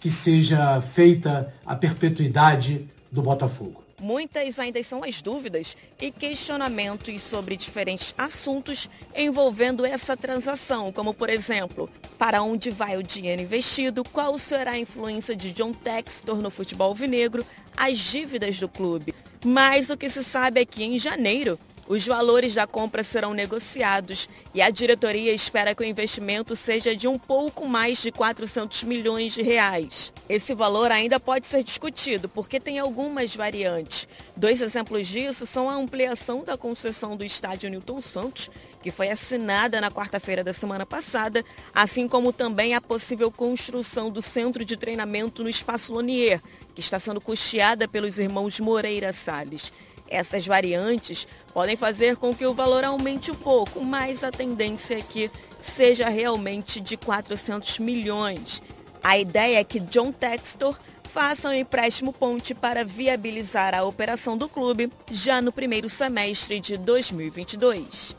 que 0.00 0.10
seja 0.10 0.80
feita 0.80 1.54
a 1.64 1.76
perpetuidade 1.76 2.88
do 3.16 3.22
Botafogo. 3.22 3.82
Muitas 3.98 4.58
ainda 4.58 4.80
são 4.82 5.02
as 5.02 5.22
dúvidas 5.22 5.74
e 5.98 6.10
questionamentos 6.10 7.22
sobre 7.22 7.56
diferentes 7.56 8.14
assuntos 8.18 8.90
envolvendo 9.16 9.86
essa 9.86 10.14
transação, 10.14 10.92
como 10.92 11.14
por 11.14 11.30
exemplo, 11.30 11.88
para 12.18 12.42
onde 12.42 12.70
vai 12.70 12.98
o 12.98 13.02
dinheiro 13.02 13.40
investido, 13.40 14.04
qual 14.04 14.38
será 14.38 14.72
a 14.72 14.78
influência 14.78 15.34
de 15.34 15.50
John 15.50 15.72
Textor 15.72 16.42
no 16.42 16.50
futebol 16.50 16.94
vinegro, 16.94 17.42
as 17.74 17.96
dívidas 17.96 18.60
do 18.60 18.68
clube. 18.68 19.14
Mas 19.42 19.88
o 19.88 19.96
que 19.96 20.10
se 20.10 20.22
sabe 20.22 20.60
é 20.60 20.66
que 20.66 20.84
em 20.84 20.98
janeiro 20.98 21.58
os 21.88 22.06
valores 22.06 22.54
da 22.54 22.66
compra 22.66 23.04
serão 23.04 23.32
negociados 23.32 24.28
e 24.52 24.60
a 24.60 24.70
diretoria 24.70 25.32
espera 25.32 25.74
que 25.74 25.82
o 25.82 25.86
investimento 25.86 26.56
seja 26.56 26.96
de 26.96 27.06
um 27.06 27.18
pouco 27.18 27.66
mais 27.66 28.02
de 28.02 28.10
400 28.10 28.82
milhões 28.82 29.32
de 29.32 29.42
reais. 29.42 30.12
Esse 30.28 30.54
valor 30.54 30.90
ainda 30.90 31.20
pode 31.20 31.46
ser 31.46 31.62
discutido 31.62 32.28
porque 32.28 32.58
tem 32.58 32.78
algumas 32.78 33.36
variantes. 33.36 34.08
Dois 34.36 34.60
exemplos 34.60 35.06
disso 35.06 35.46
são 35.46 35.70
a 35.70 35.74
ampliação 35.74 36.42
da 36.42 36.56
concessão 36.56 37.16
do 37.16 37.24
estádio 37.24 37.70
Newton 37.70 38.00
Santos, 38.00 38.50
que 38.82 38.90
foi 38.90 39.10
assinada 39.10 39.80
na 39.80 39.90
quarta-feira 39.90 40.42
da 40.42 40.52
semana 40.52 40.84
passada, 40.84 41.44
assim 41.74 42.08
como 42.08 42.32
também 42.32 42.74
a 42.74 42.80
possível 42.80 43.30
construção 43.30 44.10
do 44.10 44.20
centro 44.20 44.64
de 44.64 44.76
treinamento 44.76 45.42
no 45.42 45.48
Espaço 45.48 45.92
Lonier, 45.92 46.40
que 46.74 46.80
está 46.80 46.98
sendo 46.98 47.20
custeada 47.20 47.86
pelos 47.86 48.18
irmãos 48.18 48.58
Moreira 48.60 49.12
Salles. 49.12 49.72
Essas 50.08 50.46
variantes 50.46 51.26
podem 51.52 51.76
fazer 51.76 52.16
com 52.16 52.34
que 52.34 52.46
o 52.46 52.54
valor 52.54 52.84
aumente 52.84 53.30
um 53.30 53.34
pouco, 53.34 53.84
mas 53.84 54.22
a 54.22 54.30
tendência 54.30 54.98
é 54.98 55.02
que 55.02 55.30
seja 55.60 56.08
realmente 56.08 56.80
de 56.80 56.96
400 56.96 57.78
milhões. 57.78 58.62
A 59.02 59.18
ideia 59.18 59.60
é 59.60 59.64
que 59.64 59.80
John 59.80 60.12
Textor 60.12 60.78
faça 61.04 61.48
um 61.48 61.52
empréstimo 61.52 62.12
ponte 62.12 62.54
para 62.54 62.84
viabilizar 62.84 63.74
a 63.74 63.84
operação 63.84 64.36
do 64.36 64.48
clube 64.48 64.92
já 65.10 65.40
no 65.40 65.52
primeiro 65.52 65.88
semestre 65.88 66.60
de 66.60 66.76
2022. 66.76 68.16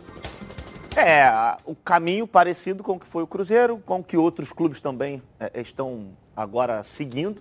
É, 0.95 1.29
o 1.63 1.75
caminho 1.75 2.25
parecido 2.25 2.83
com 2.83 2.93
o 2.93 2.99
que 2.99 3.05
foi 3.05 3.21
o 3.21 3.27
Cruzeiro, 3.27 3.77
com 3.85 3.99
o 3.99 4.03
que 4.03 4.17
outros 4.17 4.51
clubes 4.51 4.81
também 4.81 5.21
é, 5.39 5.61
estão 5.61 6.07
agora 6.35 6.81
seguindo. 6.81 7.39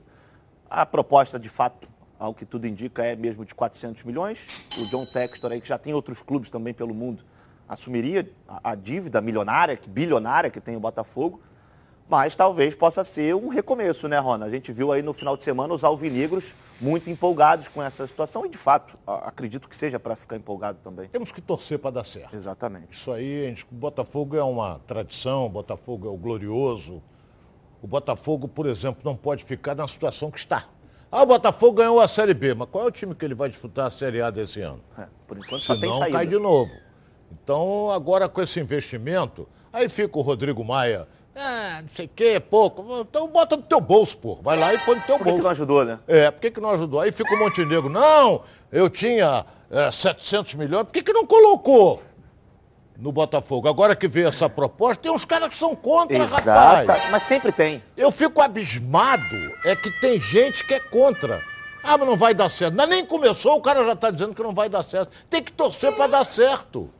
A 0.68 0.84
proposta, 0.84 1.38
de 1.38 1.48
fato, 1.48 1.88
ao 2.18 2.34
que 2.34 2.44
tudo 2.44 2.66
indica, 2.66 3.04
é 3.04 3.14
mesmo 3.14 3.44
de 3.44 3.54
400 3.54 4.04
milhões. 4.04 4.68
O 4.78 4.90
John 4.90 5.04
Textor, 5.06 5.52
aí, 5.52 5.60
que 5.60 5.68
já 5.68 5.78
tem 5.78 5.92
outros 5.92 6.22
clubes 6.22 6.50
também 6.50 6.72
pelo 6.72 6.94
mundo, 6.94 7.22
assumiria 7.68 8.30
a, 8.48 8.72
a 8.72 8.74
dívida 8.74 9.20
milionária, 9.20 9.78
bilionária 9.86 10.50
que 10.50 10.60
tem 10.60 10.76
o 10.76 10.80
Botafogo. 10.80 11.40
Mas 12.08 12.36
talvez 12.36 12.74
possa 12.74 13.02
ser 13.02 13.34
um 13.34 13.48
recomeço, 13.48 14.06
né, 14.06 14.18
Rona? 14.18 14.46
A 14.46 14.50
gente 14.50 14.72
viu 14.72 14.92
aí 14.92 15.02
no 15.02 15.12
final 15.12 15.36
de 15.36 15.42
semana 15.42 15.74
os 15.74 15.82
alvinegros 15.82 16.54
muito 16.80 17.10
empolgados 17.10 17.66
com 17.66 17.82
essa 17.82 18.06
situação 18.06 18.46
e, 18.46 18.48
de 18.48 18.56
fato, 18.56 18.96
acredito 19.06 19.68
que 19.68 19.74
seja 19.74 19.98
para 19.98 20.14
ficar 20.14 20.36
empolgado 20.36 20.78
também. 20.84 21.08
Temos 21.08 21.32
que 21.32 21.40
torcer 21.40 21.80
para 21.80 21.90
dar 21.90 22.04
certo. 22.04 22.34
Exatamente. 22.36 22.92
Isso 22.92 23.10
aí, 23.10 23.46
gente, 23.46 23.64
o 23.64 23.74
Botafogo 23.74 24.36
é 24.36 24.42
uma 24.42 24.80
tradição, 24.86 25.46
o 25.46 25.48
Botafogo 25.48 26.06
é 26.06 26.10
o 26.10 26.16
glorioso. 26.16 27.02
O 27.82 27.88
Botafogo, 27.88 28.46
por 28.46 28.66
exemplo, 28.66 29.02
não 29.04 29.16
pode 29.16 29.44
ficar 29.44 29.74
na 29.74 29.88
situação 29.88 30.30
que 30.30 30.38
está. 30.38 30.68
Ah, 31.10 31.22
o 31.22 31.26
Botafogo 31.26 31.78
ganhou 31.78 32.00
a 32.00 32.08
Série 32.08 32.34
B, 32.34 32.54
mas 32.54 32.68
qual 32.68 32.84
é 32.84 32.86
o 32.88 32.90
time 32.90 33.14
que 33.14 33.24
ele 33.24 33.34
vai 33.34 33.48
disputar 33.48 33.86
a 33.86 33.90
Série 33.90 34.20
A 34.20 34.30
desse 34.30 34.60
ano? 34.60 34.80
É, 34.98 35.06
por 35.26 35.38
enquanto 35.38 35.62
só 35.62 35.76
tem 35.76 35.92
saída. 35.92 36.18
cai 36.18 36.26
de 36.26 36.38
novo. 36.38 36.72
Então, 37.32 37.90
agora 37.90 38.28
com 38.28 38.42
esse 38.42 38.58
investimento, 38.60 39.48
aí 39.72 39.88
fica 39.88 40.18
o 40.18 40.22
Rodrigo 40.22 40.64
Maia 40.64 41.06
ah, 41.38 41.82
não 41.82 41.88
sei 41.90 42.06
o 42.06 42.08
que, 42.08 42.40
pouco. 42.40 42.82
Então 43.02 43.28
bota 43.28 43.56
no 43.58 43.62
teu 43.62 43.78
bolso, 43.78 44.16
pô. 44.16 44.36
Vai 44.36 44.58
lá 44.58 44.72
e 44.72 44.78
põe 44.78 44.96
no 44.96 45.02
teu 45.02 45.18
por 45.18 45.24
bolso. 45.24 45.36
Por 45.36 45.36
que 45.36 45.44
não 45.44 45.50
ajudou, 45.50 45.84
né? 45.84 45.98
É, 46.08 46.30
por 46.30 46.40
que, 46.40 46.50
que 46.50 46.60
não 46.60 46.70
ajudou? 46.70 47.00
Aí 47.00 47.12
fica 47.12 47.34
o 47.34 47.38
Montenegro. 47.38 47.90
Não, 47.90 48.42
eu 48.72 48.88
tinha 48.88 49.44
é, 49.70 49.90
700 49.90 50.54
milhões, 50.54 50.84
por 50.84 50.92
que, 50.92 51.02
que 51.02 51.12
não 51.12 51.26
colocou 51.26 52.02
no 52.96 53.12
Botafogo? 53.12 53.68
Agora 53.68 53.94
que 53.94 54.08
veio 54.08 54.28
essa 54.28 54.48
proposta, 54.48 55.02
tem 55.02 55.12
uns 55.12 55.24
caras 55.24 55.48
que 55.48 55.56
são 55.56 55.74
contra, 55.74 56.16
Exato, 56.18 56.48
rapaz. 56.48 57.10
Mas 57.10 57.22
sempre 57.24 57.52
tem. 57.52 57.82
Eu 57.96 58.10
fico 58.10 58.40
abismado, 58.40 59.36
é 59.64 59.76
que 59.76 59.90
tem 60.00 60.18
gente 60.20 60.64
que 60.64 60.74
é 60.74 60.80
contra. 60.80 61.42
Ah, 61.82 61.96
mas 61.96 62.08
não 62.08 62.16
vai 62.16 62.34
dar 62.34 62.50
certo. 62.50 62.74
Não, 62.74 62.86
nem 62.86 63.06
começou, 63.06 63.56
o 63.56 63.60
cara 63.60 63.84
já 63.84 63.92
está 63.92 64.10
dizendo 64.10 64.34
que 64.34 64.42
não 64.42 64.52
vai 64.52 64.68
dar 64.68 64.82
certo. 64.82 65.12
Tem 65.30 65.42
que 65.42 65.52
torcer 65.52 65.92
para 65.92 66.08
dar 66.08 66.24
certo. 66.24 66.90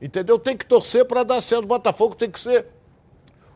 Entendeu? 0.00 0.38
Tem 0.38 0.56
que 0.56 0.66
torcer 0.66 1.04
para 1.04 1.22
dar 1.22 1.40
certo. 1.40 1.64
O 1.64 1.68
Botafogo 1.68 2.14
tem 2.14 2.30
que 2.30 2.38
ser 2.38 2.66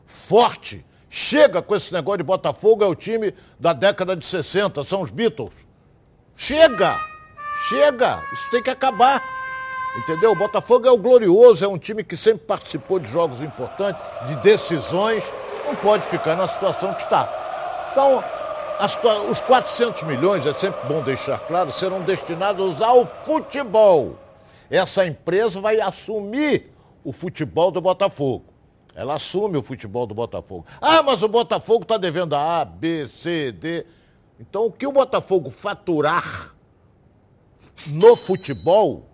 forte. 0.04 0.84
Chega 1.08 1.62
com 1.62 1.74
esse 1.74 1.92
negócio 1.92 2.18
de 2.18 2.24
Botafogo, 2.24 2.84
é 2.84 2.86
o 2.86 2.94
time 2.94 3.32
da 3.58 3.72
década 3.72 4.16
de 4.16 4.26
60, 4.26 4.82
são 4.84 5.02
os 5.02 5.10
Beatles. 5.10 5.52
Chega! 6.34 6.96
Chega! 7.68 8.22
Isso 8.32 8.50
tem 8.50 8.62
que 8.62 8.70
acabar. 8.70 9.22
Entendeu? 9.98 10.32
O 10.32 10.36
Botafogo 10.36 10.86
é 10.86 10.90
o 10.90 10.98
glorioso, 10.98 11.64
é 11.64 11.68
um 11.68 11.78
time 11.78 12.04
que 12.04 12.16
sempre 12.16 12.46
participou 12.46 12.98
de 12.98 13.10
jogos 13.10 13.40
importantes, 13.40 14.00
de 14.28 14.36
decisões. 14.36 15.24
Não 15.64 15.74
pode 15.74 16.06
ficar 16.06 16.36
na 16.36 16.46
situação 16.46 16.94
que 16.94 17.02
está. 17.02 17.28
Então, 17.92 18.22
os 19.30 19.40
400 19.40 20.02
milhões, 20.02 20.46
é 20.46 20.52
sempre 20.52 20.86
bom 20.86 21.00
deixar 21.02 21.38
claro, 21.40 21.72
serão 21.72 22.02
destinados 22.02 22.80
ao 22.82 23.06
futebol. 23.24 24.18
Essa 24.70 25.06
empresa 25.06 25.60
vai 25.60 25.80
assumir 25.80 26.72
o 27.02 27.12
futebol 27.12 27.70
do 27.70 27.80
Botafogo. 27.80 28.44
Ela 28.94 29.14
assume 29.14 29.56
o 29.56 29.62
futebol 29.62 30.06
do 30.06 30.14
Botafogo. 30.14 30.66
Ah, 30.80 31.02
mas 31.02 31.22
o 31.22 31.28
Botafogo 31.28 31.82
está 31.82 31.96
devendo 31.96 32.34
a 32.34 32.60
A, 32.60 32.64
B, 32.64 33.08
C, 33.08 33.52
D. 33.52 33.86
Então, 34.38 34.66
o 34.66 34.72
que 34.72 34.86
o 34.86 34.92
Botafogo 34.92 35.50
faturar 35.50 36.54
no 37.88 38.14
futebol, 38.14 39.08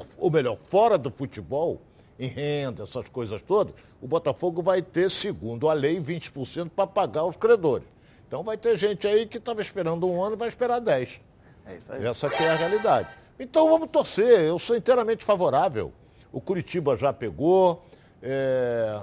por, 0.00 0.06
ou 0.18 0.30
melhor, 0.30 0.56
fora 0.56 0.98
do 0.98 1.10
futebol, 1.10 1.80
em 2.18 2.26
renda, 2.26 2.82
essas 2.82 3.08
coisas 3.08 3.40
todas, 3.42 3.74
o 4.00 4.08
Botafogo 4.08 4.62
vai 4.62 4.82
ter, 4.82 5.10
segundo 5.10 5.68
a 5.68 5.72
lei, 5.72 6.00
20% 6.00 6.70
para 6.74 6.86
pagar 6.86 7.24
os 7.24 7.36
credores. 7.36 7.86
Então 8.26 8.42
vai 8.42 8.56
ter 8.56 8.76
gente 8.76 9.06
aí 9.06 9.26
que 9.26 9.38
estava 9.38 9.60
esperando 9.62 10.08
um 10.08 10.22
ano 10.22 10.34
e 10.34 10.38
vai 10.38 10.48
esperar 10.48 10.80
10. 10.80 11.20
É 11.66 11.76
isso 11.76 11.92
aí. 11.92 12.04
Essa 12.04 12.26
é 12.26 12.48
a 12.48 12.56
realidade. 12.56 13.08
Então 13.38 13.68
vamos 13.68 13.88
torcer, 13.90 14.40
eu 14.40 14.58
sou 14.58 14.76
inteiramente 14.76 15.24
favorável. 15.24 15.92
O 16.32 16.40
Curitiba 16.40 16.96
já 16.96 17.12
pegou, 17.12 17.84
é, 18.22 19.00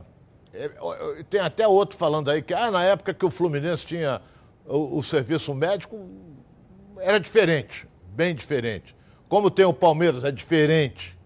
é, 0.54 0.70
tem 1.30 1.40
até 1.40 1.68
outro 1.68 1.98
falando 1.98 2.30
aí 2.30 2.42
que 2.42 2.54
ah, 2.54 2.70
na 2.70 2.84
época 2.84 3.14
que 3.14 3.26
o 3.26 3.32
Fluminense 3.32 3.86
tinha 3.86 4.22
o, 4.66 4.98
o, 4.98 5.04
serviço 5.04 5.54
médico, 5.54 6.10
era 6.98 7.20
diferente, 7.20 7.88
bem 8.10 8.36
diferente. 8.36 8.96
Como 9.32 9.50
tem 9.50 9.64
o 9.64 9.72
Palmeiras, 9.72 10.26
é 10.26 10.30
diferente. 10.30 11.18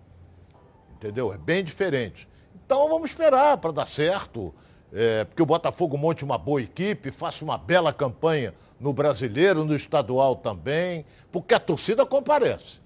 Entendeu? 0.94 1.34
É 1.34 1.40
bem 1.40 1.64
diferente. 1.64 2.30
Então 2.64 2.88
vamos 2.88 3.10
esperar 3.10 3.58
para 3.58 3.72
dar 3.72 3.88
certo. 3.88 4.54
É, 4.94 5.24
porque 5.24 5.42
o 5.42 5.46
Botafogo 5.46 5.98
monte 5.98 6.24
uma 6.24 6.38
boa 6.38 6.62
equipe, 6.62 7.10
faça 7.10 7.44
uma 7.44 7.58
bela 7.58 7.92
campanha 7.92 8.54
no 8.80 8.94
brasileiro, 8.94 9.66
no 9.66 9.76
estadual 9.76 10.36
também, 10.36 11.04
porque 11.32 11.56
a 11.56 11.60
torcida 11.60 12.06
comparece. 12.06 12.80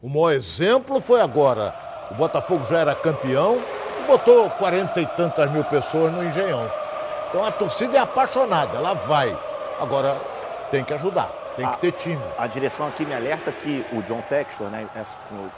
O 0.00 0.08
maior 0.08 0.32
exemplo 0.32 1.02
foi 1.02 1.20
agora. 1.20 1.74
O 2.10 2.14
Botafogo 2.14 2.64
já 2.64 2.78
era 2.78 2.94
campeão, 2.94 3.62
botou 4.06 4.48
quarenta 4.48 5.02
e 5.02 5.06
tantas 5.06 5.52
mil 5.52 5.64
pessoas 5.64 6.10
no 6.10 6.24
Engenhão. 6.24 6.66
Então 7.28 7.44
a 7.44 7.52
torcida 7.52 7.98
é 7.98 8.00
apaixonada, 8.00 8.78
ela 8.78 8.94
vai. 8.94 9.38
Agora 9.78 10.18
tem 10.70 10.82
que 10.82 10.94
ajudar, 10.94 11.30
tem 11.56 11.64
a, 11.64 11.72
que 11.72 11.80
ter 11.80 11.92
time. 11.92 12.22
A 12.38 12.46
direção 12.46 12.86
aqui 12.86 13.04
me 13.04 13.14
alerta 13.14 13.52
que 13.52 13.84
o 13.92 14.02
John 14.02 14.22
Textor, 14.28 14.68
né, 14.68 14.88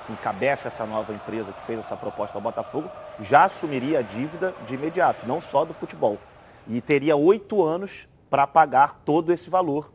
que 0.07 0.13
encabeça 0.13 0.69
essa 0.69 0.85
nova 0.87 1.13
empresa 1.13 1.53
que 1.53 1.61
fez 1.63 1.79
essa 1.79 1.97
proposta 1.97 2.37
ao 2.37 2.43
Botafogo, 2.43 2.91
já 3.21 3.45
assumiria 3.45 4.01
a 4.01 4.03
dívida 4.03 4.55
de 4.67 4.75
imediato, 4.75 5.27
não 5.27 5.41
só 5.41 5.65
do 5.65 5.75
futebol. 5.75 6.19
E 6.67 6.81
teria 6.81 7.17
oito 7.17 7.63
anos 7.63 8.09
para 8.31 8.47
pagar 8.47 9.01
todo 9.05 9.33
esse 9.33 9.49
valor 9.49 9.93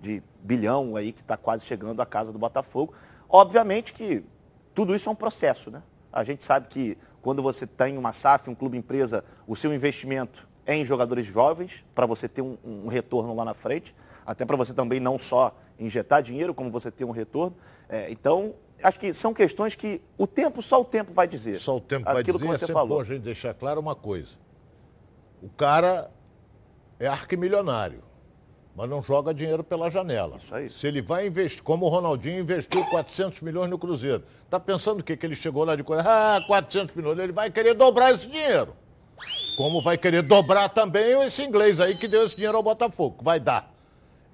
de 0.00 0.22
bilhão 0.40 0.96
aí 0.96 1.12
que 1.12 1.20
está 1.20 1.36
quase 1.36 1.64
chegando 1.64 2.00
à 2.00 2.06
casa 2.06 2.32
do 2.32 2.38
Botafogo. 2.38 2.92
Obviamente 3.28 3.92
que 3.92 4.24
tudo 4.74 4.94
isso 4.94 5.08
é 5.08 5.12
um 5.12 5.16
processo, 5.16 5.70
né? 5.70 5.82
A 6.12 6.24
gente 6.24 6.44
sabe 6.44 6.68
que 6.68 6.96
quando 7.20 7.42
você 7.42 7.66
tem 7.66 7.98
uma 7.98 8.12
SAF, 8.12 8.48
um 8.48 8.54
clube 8.54 8.78
empresa, 8.78 9.24
o 9.46 9.56
seu 9.56 9.74
investimento 9.74 10.48
é 10.64 10.74
em 10.74 10.84
jogadores 10.84 11.26
jovens, 11.26 11.84
para 11.94 12.06
você 12.06 12.28
ter 12.28 12.42
um, 12.42 12.56
um, 12.64 12.88
retorno 12.88 13.34
lá 13.34 13.44
na 13.44 13.54
frente, 13.54 13.94
até 14.28 14.44
para 14.44 14.56
você 14.58 14.74
também 14.74 15.00
não 15.00 15.18
só 15.18 15.56
injetar 15.78 16.22
dinheiro, 16.22 16.52
como 16.52 16.70
você 16.70 16.90
ter 16.90 17.02
um 17.02 17.10
retorno. 17.10 17.56
É, 17.88 18.10
então, 18.10 18.54
acho 18.82 19.00
que 19.00 19.10
são 19.14 19.32
questões 19.32 19.74
que 19.74 20.02
o 20.18 20.26
tempo, 20.26 20.60
só 20.60 20.78
o 20.82 20.84
tempo 20.84 21.14
vai 21.14 21.26
dizer. 21.26 21.56
Só 21.56 21.78
o 21.78 21.80
tempo 21.80 22.04
vai 22.04 22.22
dizer, 22.22 22.38
que 22.38 22.46
você 22.46 22.64
é 22.66 22.68
falou. 22.68 22.98
bom 22.98 23.00
a 23.00 23.04
gente 23.04 23.22
deixar 23.22 23.54
claro 23.54 23.80
uma 23.80 23.94
coisa. 23.94 24.36
O 25.42 25.48
cara 25.48 26.10
é 27.00 27.06
arquimilionário 27.06 28.02
mas 28.76 28.88
não 28.88 29.02
joga 29.02 29.34
dinheiro 29.34 29.64
pela 29.64 29.90
janela. 29.90 30.36
Isso 30.36 30.54
aí. 30.54 30.70
Se 30.70 30.86
ele 30.86 31.02
vai 31.02 31.26
investir, 31.26 31.64
como 31.64 31.84
o 31.86 31.88
Ronaldinho 31.88 32.38
investiu 32.38 32.84
400 32.84 33.40
milhões 33.40 33.68
no 33.68 33.76
Cruzeiro, 33.76 34.22
está 34.44 34.60
pensando 34.60 35.00
o 35.00 35.02
quê? 35.02 35.16
Que 35.16 35.26
ele 35.26 35.34
chegou 35.34 35.64
lá 35.64 35.74
de 35.74 35.82
coisa, 35.82 36.04
ah, 36.06 36.40
400 36.46 36.94
milhões, 36.94 37.18
ele 37.18 37.32
vai 37.32 37.50
querer 37.50 37.74
dobrar 37.74 38.14
esse 38.14 38.28
dinheiro. 38.28 38.76
Como 39.56 39.82
vai 39.82 39.98
querer 39.98 40.22
dobrar 40.22 40.68
também 40.68 41.20
esse 41.24 41.42
inglês 41.42 41.80
aí 41.80 41.96
que 41.96 42.06
deu 42.06 42.24
esse 42.24 42.36
dinheiro 42.36 42.56
ao 42.56 42.62
Botafogo, 42.62 43.16
vai 43.20 43.40
dar. 43.40 43.77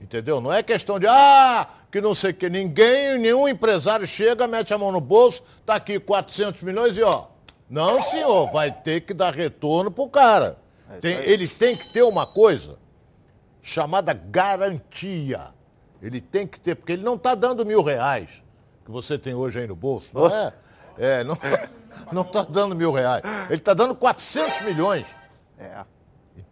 Entendeu? 0.05 0.39
Não 0.39 0.53
é 0.53 0.63
questão 0.63 0.99
de, 0.99 1.07
ah, 1.07 1.67
que 1.91 1.99
não 1.99 2.15
sei 2.15 2.33
o 2.33 2.35
que, 2.35 2.51
ninguém, 2.51 3.19
nenhum 3.19 3.49
empresário 3.49 4.07
chega, 4.07 4.47
mete 4.47 4.75
a 4.75 4.77
mão 4.77 4.93
no 4.93 5.01
bolso, 5.01 5.43
tá 5.65 5.77
aqui 5.77 5.99
400 5.99 6.61
milhões 6.61 6.99
e 6.99 7.03
ó. 7.03 7.25
Não, 7.71 8.03
senhor, 8.03 8.53
vai 8.53 8.71
ter 8.71 9.01
que 9.01 9.15
dar 9.15 9.33
retorno 9.33 9.91
pro 9.91 10.07
cara. 10.07 10.59
É 10.91 10.99
tem, 10.99 11.17
ele 11.21 11.49
tem 11.49 11.75
que 11.75 11.91
ter 11.95 12.03
uma 12.03 12.27
coisa 12.27 12.79
chamada 13.63 14.13
garantia. 14.13 15.49
Ele 16.03 16.21
tem 16.21 16.47
que 16.47 16.61
ter, 16.61 16.75
porque 16.75 16.93
ele 16.93 17.03
não 17.03 17.15
está 17.15 17.35
dando 17.35 17.65
mil 17.65 17.83
reais 17.83 18.29
que 18.85 18.91
você 18.91 19.17
tem 19.17 19.33
hoje 19.33 19.59
aí 19.59 19.67
no 19.67 19.75
bolso. 19.75 20.11
Não 20.13 20.27
é? 20.27 20.53
É, 20.99 21.25
não 21.25 21.33
está 22.21 22.43
dando 22.43 22.77
mil 22.77 22.93
reais. 22.93 23.23
Ele 23.49 23.55
está 23.55 23.73
dando 23.73 23.95
400 23.95 24.61
milhões. 24.67 25.07
É. 25.59 25.83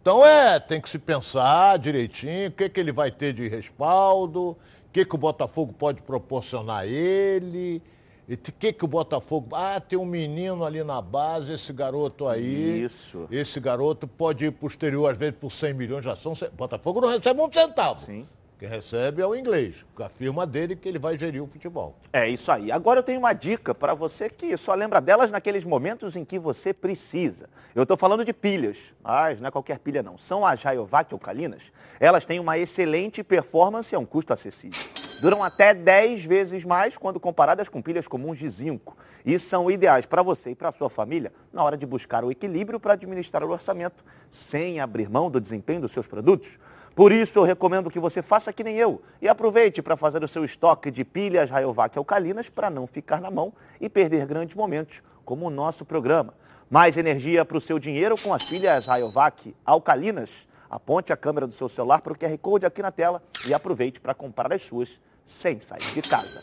Então 0.03 0.25
é, 0.25 0.59
tem 0.59 0.81
que 0.81 0.89
se 0.89 0.99
pensar 0.99 1.79
direitinho 1.79 2.49
o 2.49 2.51
que, 2.51 2.67
que 2.67 2.77
ele 2.77 2.91
vai 2.91 3.09
ter 3.09 3.31
de 3.31 3.47
respaldo, 3.47 4.49
o 4.49 4.57
que, 4.91 5.05
que 5.05 5.15
o 5.15 5.17
Botafogo 5.17 5.71
pode 5.71 6.01
proporcionar 6.01 6.79
a 6.79 6.85
ele. 6.85 7.81
E 8.27 8.33
o 8.33 8.37
que, 8.37 8.73
que 8.73 8.83
o 8.83 8.87
Botafogo. 8.87 9.55
Ah, 9.55 9.79
tem 9.79 9.97
um 9.97 10.05
menino 10.05 10.65
ali 10.65 10.83
na 10.83 11.01
base, 11.01 11.53
esse 11.53 11.71
garoto 11.71 12.27
aí. 12.27 12.83
Isso. 12.83 13.27
Esse 13.31 13.61
garoto 13.61 14.05
pode 14.05 14.43
ir 14.43 14.51
posterior, 14.51 15.09
às 15.09 15.17
vezes, 15.17 15.35
por 15.39 15.49
100 15.49 15.73
milhões, 15.73 16.03
já 16.03 16.17
são. 16.17 16.33
Botafogo 16.51 16.99
não 16.99 17.07
recebe 17.07 17.39
um 17.39 17.49
centavo. 17.49 18.01
Sim. 18.01 18.27
Quem 18.63 18.69
recebe 18.69 19.21
é 19.21 19.27
o 19.27 19.35
inglês, 19.35 19.83
a 19.99 20.07
firma 20.07 20.47
dele 20.47 20.73
que 20.73 20.87
ele 20.87 20.97
vai 20.97 21.17
gerir 21.17 21.43
o 21.43 21.47
futebol. 21.47 21.97
É 22.13 22.29
isso 22.29 22.49
aí. 22.49 22.71
Agora 22.71 22.99
eu 22.99 23.03
tenho 23.03 23.19
uma 23.19 23.33
dica 23.33 23.75
para 23.75 23.93
você 23.93 24.29
que 24.29 24.55
só 24.55 24.73
lembra 24.73 25.01
delas 25.01 25.33
naqueles 25.33 25.65
momentos 25.65 26.15
em 26.15 26.23
que 26.23 26.39
você 26.39 26.73
precisa. 26.73 27.49
Eu 27.75 27.83
estou 27.83 27.97
falando 27.97 28.23
de 28.23 28.31
pilhas, 28.31 28.93
mas 29.03 29.41
não 29.41 29.49
é 29.49 29.51
qualquer 29.51 29.79
pilha 29.79 30.01
não. 30.01 30.17
São 30.17 30.45
as 30.45 30.63
Rayovac 30.63 31.13
alcalinas. 31.13 31.73
Elas 31.99 32.25
têm 32.25 32.39
uma 32.39 32.57
excelente 32.57 33.21
performance 33.21 33.93
a 33.93 33.99
um 33.99 34.05
custo 34.05 34.31
acessível. 34.31 34.79
Duram 35.21 35.43
até 35.43 35.73
10 35.73 36.23
vezes 36.23 36.63
mais 36.63 36.95
quando 36.95 37.19
comparadas 37.19 37.67
com 37.67 37.81
pilhas 37.81 38.07
comuns 38.07 38.37
de 38.37 38.47
zinco. 38.47 38.95
E 39.25 39.37
são 39.37 39.69
ideais 39.69 40.05
para 40.05 40.23
você 40.23 40.51
e 40.51 40.55
para 40.55 40.71
sua 40.71 40.89
família 40.89 41.33
na 41.51 41.61
hora 41.61 41.75
de 41.75 41.85
buscar 41.85 42.23
o 42.23 42.31
equilíbrio 42.31 42.79
para 42.79 42.93
administrar 42.93 43.43
o 43.43 43.49
orçamento 43.49 44.05
sem 44.29 44.79
abrir 44.79 45.09
mão 45.09 45.29
do 45.29 45.41
desempenho 45.41 45.81
dos 45.81 45.91
seus 45.91 46.07
produtos. 46.07 46.57
Por 46.95 47.11
isso, 47.11 47.39
eu 47.39 47.43
recomendo 47.43 47.89
que 47.89 47.99
você 47.99 48.21
faça 48.21 48.53
que 48.53 48.63
nem 48.63 48.75
eu 48.77 49.01
e 49.19 49.27
aproveite 49.27 49.81
para 49.81 49.97
fazer 49.97 50.23
o 50.23 50.27
seu 50.27 50.45
estoque 50.45 50.91
de 50.91 51.03
pilhas 51.03 51.49
Rayovac 51.49 51.97
alcalinas 51.97 52.49
para 52.49 52.69
não 52.69 52.85
ficar 52.85 53.19
na 53.19 53.31
mão 53.31 53.51
e 53.81 53.89
perder 53.89 54.27
grandes 54.27 54.55
momentos, 54.55 55.01
como 55.25 55.47
o 55.47 55.49
nosso 55.49 55.83
programa. 55.83 56.35
Mais 56.69 56.95
energia 56.95 57.43
para 57.43 57.57
o 57.57 57.61
seu 57.61 57.79
dinheiro 57.79 58.15
com 58.21 58.31
as 58.31 58.43
pilhas 58.45 58.85
Rayovac 58.85 59.55
alcalinas. 59.65 60.47
Aponte 60.69 61.11
a 61.11 61.17
câmera 61.17 61.47
do 61.47 61.53
seu 61.53 61.67
celular 61.67 62.01
para 62.01 62.13
o 62.13 62.15
QR 62.15 62.37
Code 62.37 62.65
aqui 62.65 62.81
na 62.83 62.91
tela 62.91 63.23
e 63.47 63.53
aproveite 63.53 63.99
para 63.99 64.13
comprar 64.13 64.53
as 64.53 64.61
suas 64.61 65.01
sem 65.25 65.59
sair 65.59 65.93
de 65.95 66.01
casa. 66.03 66.41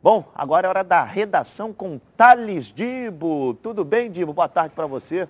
Bom, 0.00 0.30
agora 0.34 0.66
é 0.66 0.70
hora 0.70 0.84
da 0.84 1.02
redação 1.02 1.72
com 1.72 2.00
Thales 2.16 2.66
Dibo. 2.66 3.54
Tudo 3.54 3.84
bem, 3.84 4.10
Dibo? 4.10 4.32
Boa 4.32 4.48
tarde 4.48 4.72
para 4.74 4.86
você. 4.86 5.28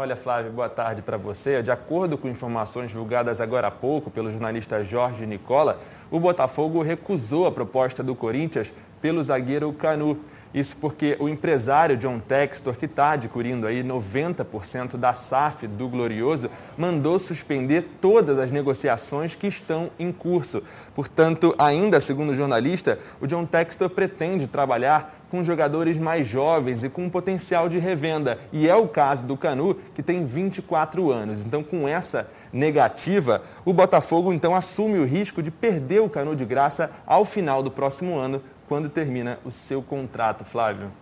Olha, 0.00 0.14
Flávio, 0.14 0.52
boa 0.52 0.68
tarde 0.68 1.02
para 1.02 1.16
você. 1.16 1.60
De 1.60 1.72
acordo 1.72 2.16
com 2.16 2.28
informações 2.28 2.88
divulgadas 2.88 3.40
agora 3.40 3.66
há 3.66 3.70
pouco 3.72 4.12
pelo 4.12 4.30
jornalista 4.30 4.84
Jorge 4.84 5.26
Nicola, 5.26 5.80
o 6.08 6.20
Botafogo 6.20 6.82
recusou 6.82 7.48
a 7.48 7.50
proposta 7.50 8.00
do 8.00 8.14
Corinthians 8.14 8.72
pelo 9.00 9.20
zagueiro 9.24 9.72
Canu. 9.72 10.20
Isso 10.52 10.76
porque 10.76 11.16
o 11.20 11.28
empresário 11.28 11.96
John 11.96 12.18
Textor, 12.18 12.74
que 12.74 12.86
está 12.86 13.12
adquirindo 13.12 13.66
aí 13.66 13.84
90% 13.84 14.96
da 14.96 15.12
SAF 15.12 15.66
do 15.66 15.88
Glorioso, 15.88 16.50
mandou 16.76 17.18
suspender 17.18 17.86
todas 18.00 18.38
as 18.38 18.50
negociações 18.50 19.34
que 19.34 19.46
estão 19.46 19.90
em 19.98 20.10
curso. 20.10 20.62
Portanto, 20.94 21.54
ainda 21.58 22.00
segundo 22.00 22.30
o 22.30 22.34
jornalista, 22.34 22.98
o 23.20 23.26
John 23.26 23.44
Textor 23.44 23.90
pretende 23.90 24.46
trabalhar 24.46 25.18
com 25.30 25.44
jogadores 25.44 25.98
mais 25.98 26.26
jovens 26.26 26.82
e 26.82 26.88
com 26.88 27.08
potencial 27.08 27.68
de 27.68 27.78
revenda. 27.78 28.38
E 28.52 28.68
é 28.68 28.74
o 28.74 28.88
caso 28.88 29.24
do 29.24 29.36
Canu, 29.36 29.76
que 29.94 30.02
tem 30.02 30.24
24 30.24 31.12
anos. 31.12 31.44
Então, 31.44 31.62
com 31.62 31.86
essa 31.86 32.28
negativa, 32.52 33.42
o 33.64 33.72
Botafogo 33.72 34.32
então 34.32 34.54
assume 34.54 34.98
o 34.98 35.04
risco 35.04 35.42
de 35.42 35.50
perder 35.50 36.00
o 36.00 36.08
Canu 36.08 36.34
de 36.34 36.44
graça 36.44 36.90
ao 37.06 37.24
final 37.24 37.62
do 37.62 37.70
próximo 37.70 38.16
ano, 38.16 38.42
quando 38.68 38.88
termina 38.88 39.38
o 39.44 39.50
seu 39.50 39.82
contrato, 39.82 40.44
Flávio. 40.44 40.92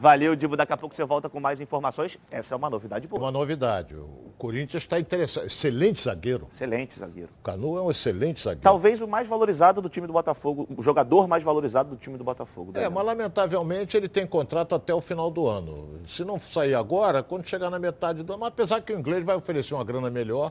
Valeu, 0.00 0.34
Dibo. 0.34 0.56
Daqui 0.56 0.72
a 0.72 0.76
pouco 0.76 0.96
você 0.96 1.04
volta 1.04 1.28
com 1.28 1.38
mais 1.38 1.60
informações. 1.60 2.18
Essa 2.28 2.54
é 2.54 2.56
uma 2.56 2.68
novidade 2.68 3.06
boa. 3.06 3.22
Uma 3.22 3.30
novidade. 3.30 3.94
O 3.94 4.32
Corinthians 4.36 4.82
está 4.82 4.98
interessado. 4.98 5.46
Excelente 5.46 6.02
zagueiro. 6.02 6.48
Excelente 6.50 6.98
zagueiro. 6.98 7.30
O 7.38 7.44
Canu 7.44 7.78
é 7.78 7.82
um 7.82 7.88
excelente 7.88 8.42
zagueiro. 8.42 8.64
Talvez 8.64 9.00
o 9.00 9.06
mais 9.06 9.28
valorizado 9.28 9.80
do 9.80 9.88
time 9.88 10.08
do 10.08 10.12
Botafogo, 10.12 10.66
o 10.76 10.82
jogador 10.82 11.28
mais 11.28 11.44
valorizado 11.44 11.90
do 11.90 11.96
time 11.96 12.18
do 12.18 12.24
Botafogo. 12.24 12.72
É, 12.74 12.88
mas 12.88 13.06
lamentavelmente 13.06 13.96
ele 13.96 14.08
tem 14.08 14.26
contrato 14.26 14.74
até 14.74 14.92
o 14.92 15.00
final 15.00 15.30
do 15.30 15.46
ano. 15.46 16.00
Se 16.04 16.24
não 16.24 16.40
sair 16.40 16.74
agora, 16.74 17.22
quando 17.22 17.46
chegar 17.46 17.70
na 17.70 17.78
metade 17.78 18.24
do 18.24 18.32
ano, 18.32 18.44
apesar 18.44 18.80
que 18.80 18.92
o 18.92 18.98
inglês 18.98 19.24
vai 19.24 19.36
oferecer 19.36 19.72
uma 19.72 19.84
grana 19.84 20.10
melhor 20.10 20.50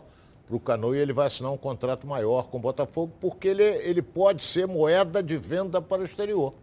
para 0.51 0.57
o 0.57 0.59
Canu 0.59 0.95
e 0.95 0.99
ele 0.99 1.13
vai 1.13 1.27
assinar 1.27 1.51
um 1.51 1.57
contrato 1.57 2.05
maior 2.05 2.47
com 2.47 2.57
o 2.57 2.59
Botafogo, 2.59 3.13
porque 3.21 3.47
ele, 3.47 3.63
ele 3.63 4.01
pode 4.01 4.43
ser 4.43 4.67
moeda 4.67 5.23
de 5.23 5.37
venda 5.37 5.81
para 5.81 6.01
o 6.01 6.05
exterior. 6.05 6.53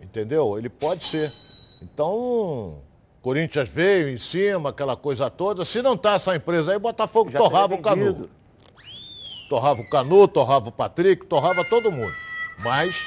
Entendeu? 0.00 0.56
Ele 0.56 0.68
pode 0.68 1.04
ser. 1.04 1.32
Então, 1.82 2.78
Corinthians 3.20 3.68
veio 3.68 4.08
em 4.08 4.18
cima, 4.18 4.70
aquela 4.70 4.96
coisa 4.96 5.28
toda. 5.28 5.64
Se 5.64 5.82
não 5.82 5.96
tá 5.96 6.14
essa 6.14 6.36
empresa 6.36 6.72
aí, 6.72 6.78
Botafogo 6.78 7.30
Já 7.30 7.38
torrava 7.38 7.74
o 7.74 7.82
Canu. 7.82 8.30
Torrava 9.48 9.80
o 9.80 9.90
Canu, 9.90 10.28
torrava 10.28 10.68
o 10.68 10.72
Patrick, 10.72 11.26
torrava 11.26 11.64
todo 11.64 11.90
mundo. 11.90 12.14
Mas, 12.58 13.06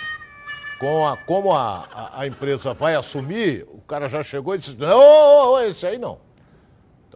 com 0.80 1.08
a, 1.08 1.16
como 1.16 1.54
a, 1.54 1.88
a, 1.94 2.22
a 2.22 2.28
empresa 2.28 2.74
vai 2.74 2.96
assumir, 2.96 3.66
o 3.72 3.80
cara 3.82 4.10
já 4.10 4.24
chegou 4.24 4.54
e 4.54 4.58
disse, 4.58 4.76
não, 4.76 5.60
esse 5.64 5.86
aí 5.88 5.98
não. 5.98 6.27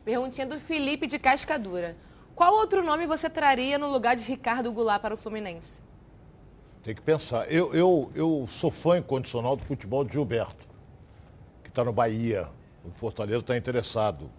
Perguntinha 0.04 0.46
do 0.46 0.58
Felipe 0.58 1.06
de 1.06 1.18
Cascadura. 1.18 1.96
Qual 2.40 2.54
outro 2.54 2.82
nome 2.82 3.06
você 3.06 3.28
traria 3.28 3.76
no 3.76 3.92
lugar 3.92 4.16
de 4.16 4.22
Ricardo 4.22 4.72
Goulart 4.72 5.02
para 5.02 5.12
o 5.12 5.16
Fluminense? 5.18 5.82
Tem 6.82 6.94
que 6.94 7.02
pensar. 7.02 7.52
Eu, 7.52 7.74
eu, 7.74 8.10
eu 8.14 8.48
sou 8.48 8.70
fã 8.70 8.96
incondicional 8.96 9.54
do 9.56 9.62
futebol 9.62 10.02
de 10.02 10.14
Gilberto, 10.14 10.66
que 11.62 11.68
está 11.68 11.84
no 11.84 11.92
Bahia. 11.92 12.48
O 12.82 12.90
Fortaleza 12.92 13.40
está 13.40 13.58
interessado. 13.58 14.30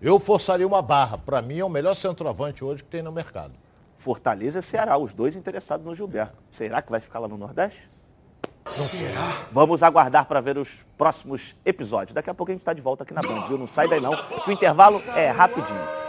Eu 0.00 0.18
forçaria 0.18 0.66
uma 0.66 0.80
barra. 0.80 1.18
Para 1.18 1.42
mim 1.42 1.58
é 1.58 1.64
o 1.66 1.68
melhor 1.68 1.94
centroavante 1.94 2.64
hoje 2.64 2.82
que 2.82 2.88
tem 2.88 3.02
no 3.02 3.12
mercado. 3.12 3.52
Fortaleza 3.98 4.60
e 4.60 4.62
Ceará, 4.62 4.96
os 4.96 5.12
dois 5.12 5.36
interessados 5.36 5.84
no 5.84 5.94
Gilberto. 5.94 6.42
Será 6.50 6.80
que 6.80 6.90
vai 6.90 7.00
ficar 7.00 7.18
lá 7.18 7.28
no 7.28 7.36
Nordeste? 7.36 7.86
Não 8.64 8.72
Será? 8.72 9.46
Vamos 9.52 9.82
aguardar 9.82 10.24
para 10.24 10.40
ver 10.40 10.56
os 10.56 10.86
próximos 10.96 11.54
episódios. 11.66 12.14
Daqui 12.14 12.30
a 12.30 12.34
pouco 12.34 12.50
a 12.50 12.54
gente 12.54 12.62
está 12.62 12.72
de 12.72 12.80
volta 12.80 13.02
aqui 13.02 13.12
na 13.12 13.20
Band, 13.20 13.46
viu? 13.46 13.58
Não 13.58 13.66
sai 13.66 13.88
daí 13.88 14.00
não, 14.00 14.12
o 14.46 14.50
intervalo 14.50 15.02
é 15.14 15.28
rapidinho. 15.28 16.05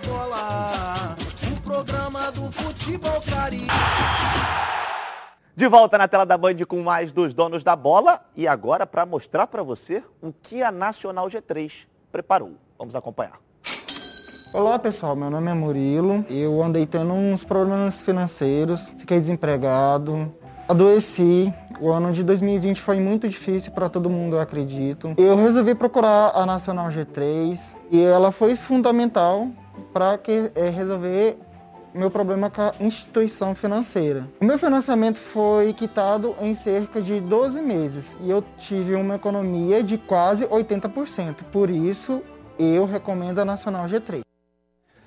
Bola, 0.00 1.14
o 1.52 1.60
programa 1.60 2.32
do 2.32 2.50
futebol 2.50 3.22
De 5.54 5.68
volta 5.68 5.96
na 5.96 6.08
tela 6.08 6.26
da 6.26 6.36
Band 6.36 6.56
com 6.66 6.82
mais 6.82 7.12
dos 7.12 7.32
donos 7.32 7.62
da 7.62 7.76
bola 7.76 8.20
e 8.36 8.48
agora 8.48 8.88
para 8.88 9.06
mostrar 9.06 9.46
para 9.46 9.62
você 9.62 10.02
o 10.20 10.32
que 10.32 10.64
a 10.64 10.72
Nacional 10.72 11.28
G3 11.28 11.86
preparou. 12.10 12.54
Vamos 12.76 12.96
acompanhar. 12.96 13.38
Olá 14.52 14.80
pessoal, 14.80 15.14
meu 15.14 15.30
nome 15.30 15.48
é 15.48 15.54
Murilo. 15.54 16.24
Eu 16.28 16.60
andei 16.60 16.86
tendo 16.86 17.12
uns 17.12 17.44
problemas 17.44 18.02
financeiros, 18.02 18.88
fiquei 18.98 19.20
desempregado, 19.20 20.34
adoeci. 20.68 21.54
O 21.80 21.92
ano 21.92 22.12
de 22.12 22.24
2020 22.24 22.80
foi 22.80 22.98
muito 22.98 23.28
difícil 23.28 23.70
para 23.70 23.88
todo 23.88 24.10
mundo, 24.10 24.36
eu 24.36 24.40
acredito. 24.40 25.14
Eu 25.16 25.36
resolvi 25.36 25.76
procurar 25.76 26.32
a 26.34 26.44
Nacional 26.44 26.88
G3 26.88 27.76
e 27.92 28.02
ela 28.02 28.32
foi 28.32 28.56
fundamental 28.56 29.48
para 29.94 30.18
é, 30.56 30.68
resolver 30.70 31.38
meu 31.94 32.10
problema 32.10 32.50
com 32.50 32.60
a 32.60 32.74
instituição 32.80 33.54
financeira. 33.54 34.28
O 34.40 34.44
meu 34.44 34.58
financiamento 34.58 35.16
foi 35.16 35.72
quitado 35.72 36.34
em 36.40 36.52
cerca 36.52 37.00
de 37.00 37.20
12 37.20 37.62
meses 37.62 38.18
e 38.20 38.28
eu 38.28 38.42
tive 38.58 38.96
uma 38.96 39.14
economia 39.14 39.80
de 39.80 39.96
quase 39.96 40.44
80%. 40.46 41.44
Por 41.52 41.70
isso, 41.70 42.20
eu 42.58 42.84
recomendo 42.84 43.38
a 43.38 43.44
Nacional 43.44 43.86
G3. 43.86 44.22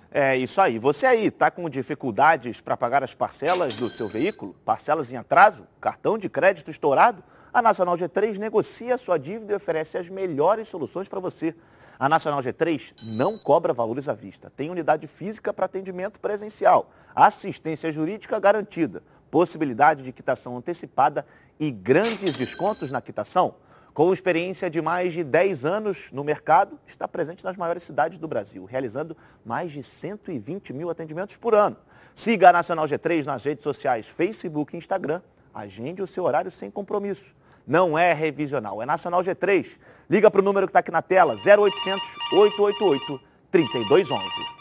É 0.10 0.38
isso 0.38 0.62
aí. 0.62 0.80
Você 0.80 1.06
aí 1.06 1.28
está 1.28 1.52
com 1.52 1.70
dificuldades 1.70 2.62
para 2.62 2.78
pagar 2.78 3.04
as 3.04 3.14
parcelas 3.14 3.76
do 3.76 3.90
seu 3.90 4.08
veículo? 4.08 4.56
Parcelas 4.64 5.12
em 5.12 5.18
atraso? 5.18 5.68
Cartão 5.82 6.18
de 6.18 6.30
crédito 6.30 6.72
estourado? 6.72 7.22
A 7.54 7.62
Nacional 7.62 7.98
G3 7.98 8.38
negocia 8.38 8.98
sua 8.98 9.18
dívida 9.18 9.52
e 9.52 9.56
oferece 9.58 9.98
as 9.98 10.10
melhores 10.10 10.70
soluções 10.70 11.10
para 11.10 11.20
você. 11.20 11.54
A 12.00 12.08
Nacional 12.08 12.42
G3 12.42 12.94
não 13.16 13.40
cobra 13.40 13.74
valores 13.74 14.08
à 14.08 14.14
vista. 14.14 14.52
Tem 14.56 14.70
unidade 14.70 15.08
física 15.08 15.52
para 15.52 15.66
atendimento 15.66 16.20
presencial, 16.20 16.92
assistência 17.16 17.92
jurídica 17.92 18.40
garantida, 18.40 19.02
possibilidade 19.32 20.04
de 20.04 20.12
quitação 20.12 20.56
antecipada 20.56 21.26
e 21.60 21.72
grandes 21.72 22.38
descontos 22.38 22.92
na 22.92 23.02
quitação. 23.02 23.56
Com 23.96 24.14
experiência 24.14 24.70
de 24.70 24.80
mais 24.80 25.12
de 25.12 25.24
10 25.24 25.66
anos 25.66 26.12
no 26.12 26.24
mercado, 26.24 26.80
está 26.86 27.08
presente 27.08 27.44
nas 27.44 27.58
maiores 27.58 27.82
cidades 27.82 28.20
do 28.20 28.28
Brasil, 28.28 28.64
realizando 28.66 29.18
mais 29.44 29.72
de 29.72 29.82
120 29.82 30.72
mil 30.74 30.92
atendimentos 30.92 31.36
por 31.36 31.56
ano. 31.56 31.78
Siga 32.14 32.50
a 32.50 32.54
Nacional 32.54 32.86
G3 32.86 33.26
nas 33.26 33.44
redes 33.44 33.64
sociais 33.64 34.06
Facebook 34.06 34.76
e 34.76 34.78
Instagram. 34.78 35.20
Agende 35.52 36.04
o 36.04 36.08
seu 36.08 36.26
horário 36.26 36.52
sem 36.52 36.70
compromisso. 36.70 37.36
Não 37.68 37.98
é 37.98 38.14
revisional, 38.14 38.82
é 38.82 38.86
Nacional 38.86 39.22
G3. 39.22 39.78
Liga 40.10 40.32
para 40.32 40.40
o 40.40 40.44
número 40.44 40.66
que 40.66 40.72
está 40.72 40.80
aqui 40.80 40.92
na 40.92 41.02
tela, 41.02 41.36
0800 41.36 42.02
888 42.32 43.20
3211. 43.52 44.58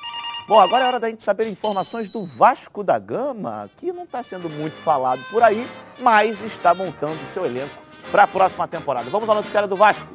Bom, 0.48 0.58
agora 0.58 0.84
é 0.84 0.86
hora 0.88 1.00
da 1.00 1.08
gente 1.08 1.22
saber 1.22 1.48
informações 1.48 2.08
do 2.08 2.24
Vasco 2.24 2.82
da 2.82 2.98
Gama, 2.98 3.70
que 3.76 3.92
não 3.92 4.04
está 4.04 4.22
sendo 4.22 4.48
muito 4.48 4.74
falado 4.74 5.20
por 5.30 5.42
aí, 5.42 5.66
mas 6.00 6.42
está 6.42 6.74
montando 6.74 7.18
seu 7.32 7.44
elenco 7.44 7.74
para 8.10 8.24
a 8.24 8.26
próxima 8.26 8.66
temporada. 8.66 9.10
Vamos 9.10 9.28
ao 9.28 9.34
noticiário 9.36 9.68
do 9.68 9.76
Vasco. 9.76 10.06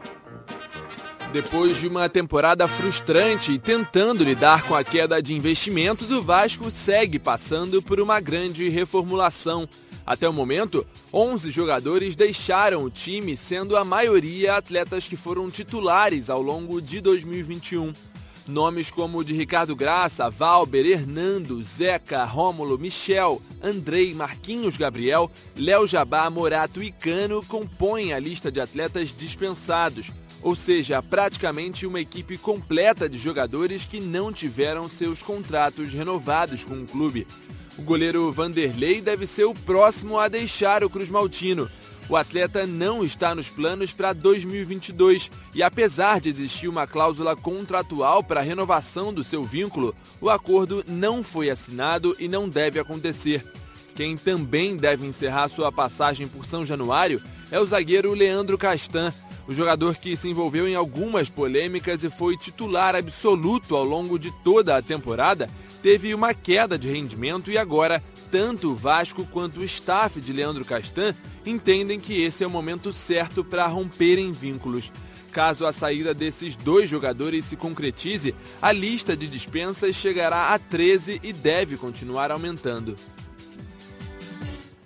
Depois 1.32 1.78
de 1.78 1.88
uma 1.88 2.10
temporada 2.10 2.68
frustrante 2.68 3.54
e 3.54 3.60
tentando 3.60 4.22
lidar 4.22 4.64
com 4.64 4.76
a 4.76 4.84
queda 4.84 5.22
de 5.22 5.34
investimentos, 5.34 6.12
o 6.12 6.22
Vasco 6.22 6.70
segue 6.70 7.18
passando 7.18 7.82
por 7.82 8.02
uma 8.02 8.20
grande 8.20 8.68
reformulação. 8.68 9.68
Até 10.06 10.28
o 10.28 10.34
momento, 10.34 10.86
11 11.14 11.52
jogadores 11.52 12.16
deixaram 12.16 12.84
o 12.84 12.90
time, 12.90 13.38
sendo 13.38 13.78
a 13.78 13.86
maioria 13.86 14.56
atletas 14.56 15.08
que 15.08 15.16
foram 15.16 15.50
titulares 15.50 16.30
ao 16.30 16.42
longo 16.42 16.82
de 16.82 17.00
2021. 17.00 17.94
Nomes 18.48 18.90
como 18.90 19.20
o 19.20 19.24
de 19.24 19.34
Ricardo 19.34 19.76
Graça, 19.76 20.30
Valber, 20.30 20.86
Hernando, 20.86 21.64
Zeca, 21.64 22.26
Rômulo, 22.26 22.78
Michel, 22.78 23.42
Andrei, 23.64 24.14
Marquinhos 24.14 24.78
Gabriel, 24.78 25.32
Léo 25.56 25.86
Jabá, 25.86 26.30
Morato 26.30 26.82
e 26.82 26.92
Cano 26.92 27.46
compõem 27.46 28.14
a 28.14 28.20
lista 28.20 28.52
de 28.52 28.60
atletas 28.60 29.16
dispensados, 29.16 30.12
ou 30.42 30.56
seja, 30.56 31.04
praticamente 31.04 31.86
uma 31.86 32.02
equipe 32.02 32.36
completa 32.38 33.08
de 33.08 33.18
jogadores 33.18 33.86
que 33.86 34.02
não 34.02 34.34
tiveram 34.34 34.90
seus 34.90 35.22
contratos 35.22 35.94
renovados 35.94 36.64
com 36.64 36.82
o 36.82 36.88
clube. 36.88 37.28
O 37.78 37.82
goleiro 37.84 38.32
Vanderlei 38.32 39.02
deve 39.02 39.26
ser 39.26 39.46
o 39.46 39.54
próximo 39.54 40.20
a 40.20 40.28
deixar 40.28 40.84
o 40.84 40.90
Cruz 40.90 41.10
Maltino. 41.10 41.70
O 42.10 42.18
atleta 42.18 42.68
não 42.68 43.04
está 43.04 43.34
nos 43.34 43.48
planos 43.48 43.94
para 43.94 44.12
2022 44.12 45.32
e, 45.56 45.64
apesar 45.64 46.20
de 46.20 46.30
existir 46.30 46.68
uma 46.68 46.86
cláusula 46.86 47.36
contratual 47.36 48.22
para 48.22 48.42
a 48.42 48.44
renovação 48.44 49.14
do 49.14 49.24
seu 49.24 49.44
vínculo, 49.46 49.96
o 50.20 50.30
acordo 50.30 50.84
não 50.88 51.24
foi 51.24 51.50
assinado 51.50 52.14
e 52.20 52.28
não 52.28 52.50
deve 52.50 52.78
acontecer. 52.80 53.42
Quem 53.96 54.18
também 54.18 54.76
deve 54.76 55.06
encerrar 55.06 55.48
sua 55.48 55.72
passagem 55.72 56.28
por 56.28 56.46
São 56.46 56.66
Januário 56.66 57.22
é 57.50 57.60
o 57.60 57.66
zagueiro 57.66 58.14
Leandro 58.14 58.58
Castan, 58.58 59.14
o 59.48 59.54
jogador 59.54 59.96
que 59.96 60.18
se 60.18 60.28
envolveu 60.28 60.68
em 60.68 60.76
algumas 60.76 61.30
polêmicas 61.30 62.04
e 62.04 62.10
foi 62.10 62.36
titular 62.36 62.96
absoluto 62.96 63.76
ao 63.76 63.84
longo 63.86 64.20
de 64.20 64.32
toda 64.44 64.76
a 64.76 64.82
temporada, 64.82 65.50
teve 65.82 66.14
uma 66.14 66.34
queda 66.34 66.78
de 66.78 66.90
rendimento 66.90 67.52
e 67.52 67.58
agora 67.58 68.02
tanto 68.32 68.72
o 68.72 68.76
Vasco 68.76 69.26
quanto 69.26 69.60
o 69.60 69.64
staff 69.64 70.20
de 70.22 70.32
Leandro 70.32 70.64
Castan 70.64 71.14
entendem 71.46 72.00
que 72.00 72.22
esse 72.24 72.44
é 72.44 72.48
o 72.48 72.50
momento 72.50 72.94
certo 72.94 73.44
para 73.44 73.68
romperem 73.68 74.32
vínculos. 74.32 74.92
Caso 75.32 75.66
a 75.66 75.72
saída 75.72 76.14
desses 76.14 76.56
dois 76.56 76.90
jogadores 76.90 77.46
se 77.46 77.56
concretize, 77.56 78.36
a 78.62 78.72
lista 78.72 79.16
de 79.16 79.28
dispensas 79.28 79.96
chegará 79.96 80.54
a 80.54 80.60
13 80.60 81.20
e 81.24 81.34
deve 81.34 81.78
continuar 81.78 82.32
aumentando. 82.32 82.96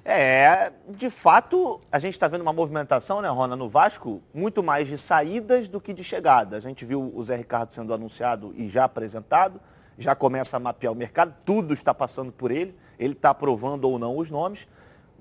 É, 0.07 0.71
de 0.87 1.09
fato, 1.09 1.81
a 1.91 1.97
gente 1.97 2.13
está 2.13 2.27
vendo 2.27 2.41
uma 2.41 2.53
movimentação, 2.53 3.23
né, 3.23 3.27
Rona, 3.27 3.55
no 3.55 3.67
Vasco, 3.67 4.21
muito 4.31 4.61
mais 4.61 4.87
de 4.87 4.99
saídas 4.99 5.67
do 5.67 5.81
que 5.81 5.95
de 5.95 6.03
chegada. 6.03 6.55
A 6.57 6.59
gente 6.59 6.85
viu 6.85 7.11
o 7.15 7.23
Zé 7.23 7.35
Ricardo 7.35 7.73
sendo 7.73 7.91
anunciado 7.91 8.53
e 8.55 8.69
já 8.69 8.83
apresentado, 8.83 9.59
já 9.97 10.15
começa 10.15 10.57
a 10.57 10.59
mapear 10.59 10.91
o 10.91 10.95
mercado, 10.95 11.35
tudo 11.45 11.73
está 11.73 11.93
passando 11.93 12.31
por 12.31 12.51
ele, 12.51 12.75
ele 12.99 13.13
está 13.13 13.29
aprovando 13.29 13.85
ou 13.85 13.97
não 13.97 14.17
os 14.17 14.29
nomes, 14.29 14.67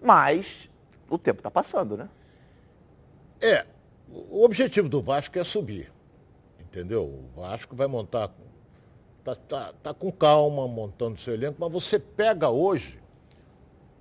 mas 0.03 0.69
o 1.09 1.19
tempo 1.19 1.41
está 1.41 1.51
passando, 1.51 1.97
né? 1.97 2.09
É, 3.41 3.67
o 4.11 4.45
objetivo 4.45 4.89
do 4.89 5.03
Vasco 5.03 5.39
é 5.39 5.45
subir, 5.45 5.93
entendeu? 6.61 7.05
O 7.05 7.41
Vasco 7.41 7.75
vai 7.77 7.87
montar, 7.87 8.31
tá, 9.23 9.35
tá, 9.35 9.73
tá 9.83 9.95
com 9.95 10.11
calma 10.11 10.67
montando 10.67 11.19
seu 11.19 11.35
elenco, 11.35 11.57
mas 11.59 11.73
você 11.73 11.99
pega 11.99 12.49
hoje 12.49 13.05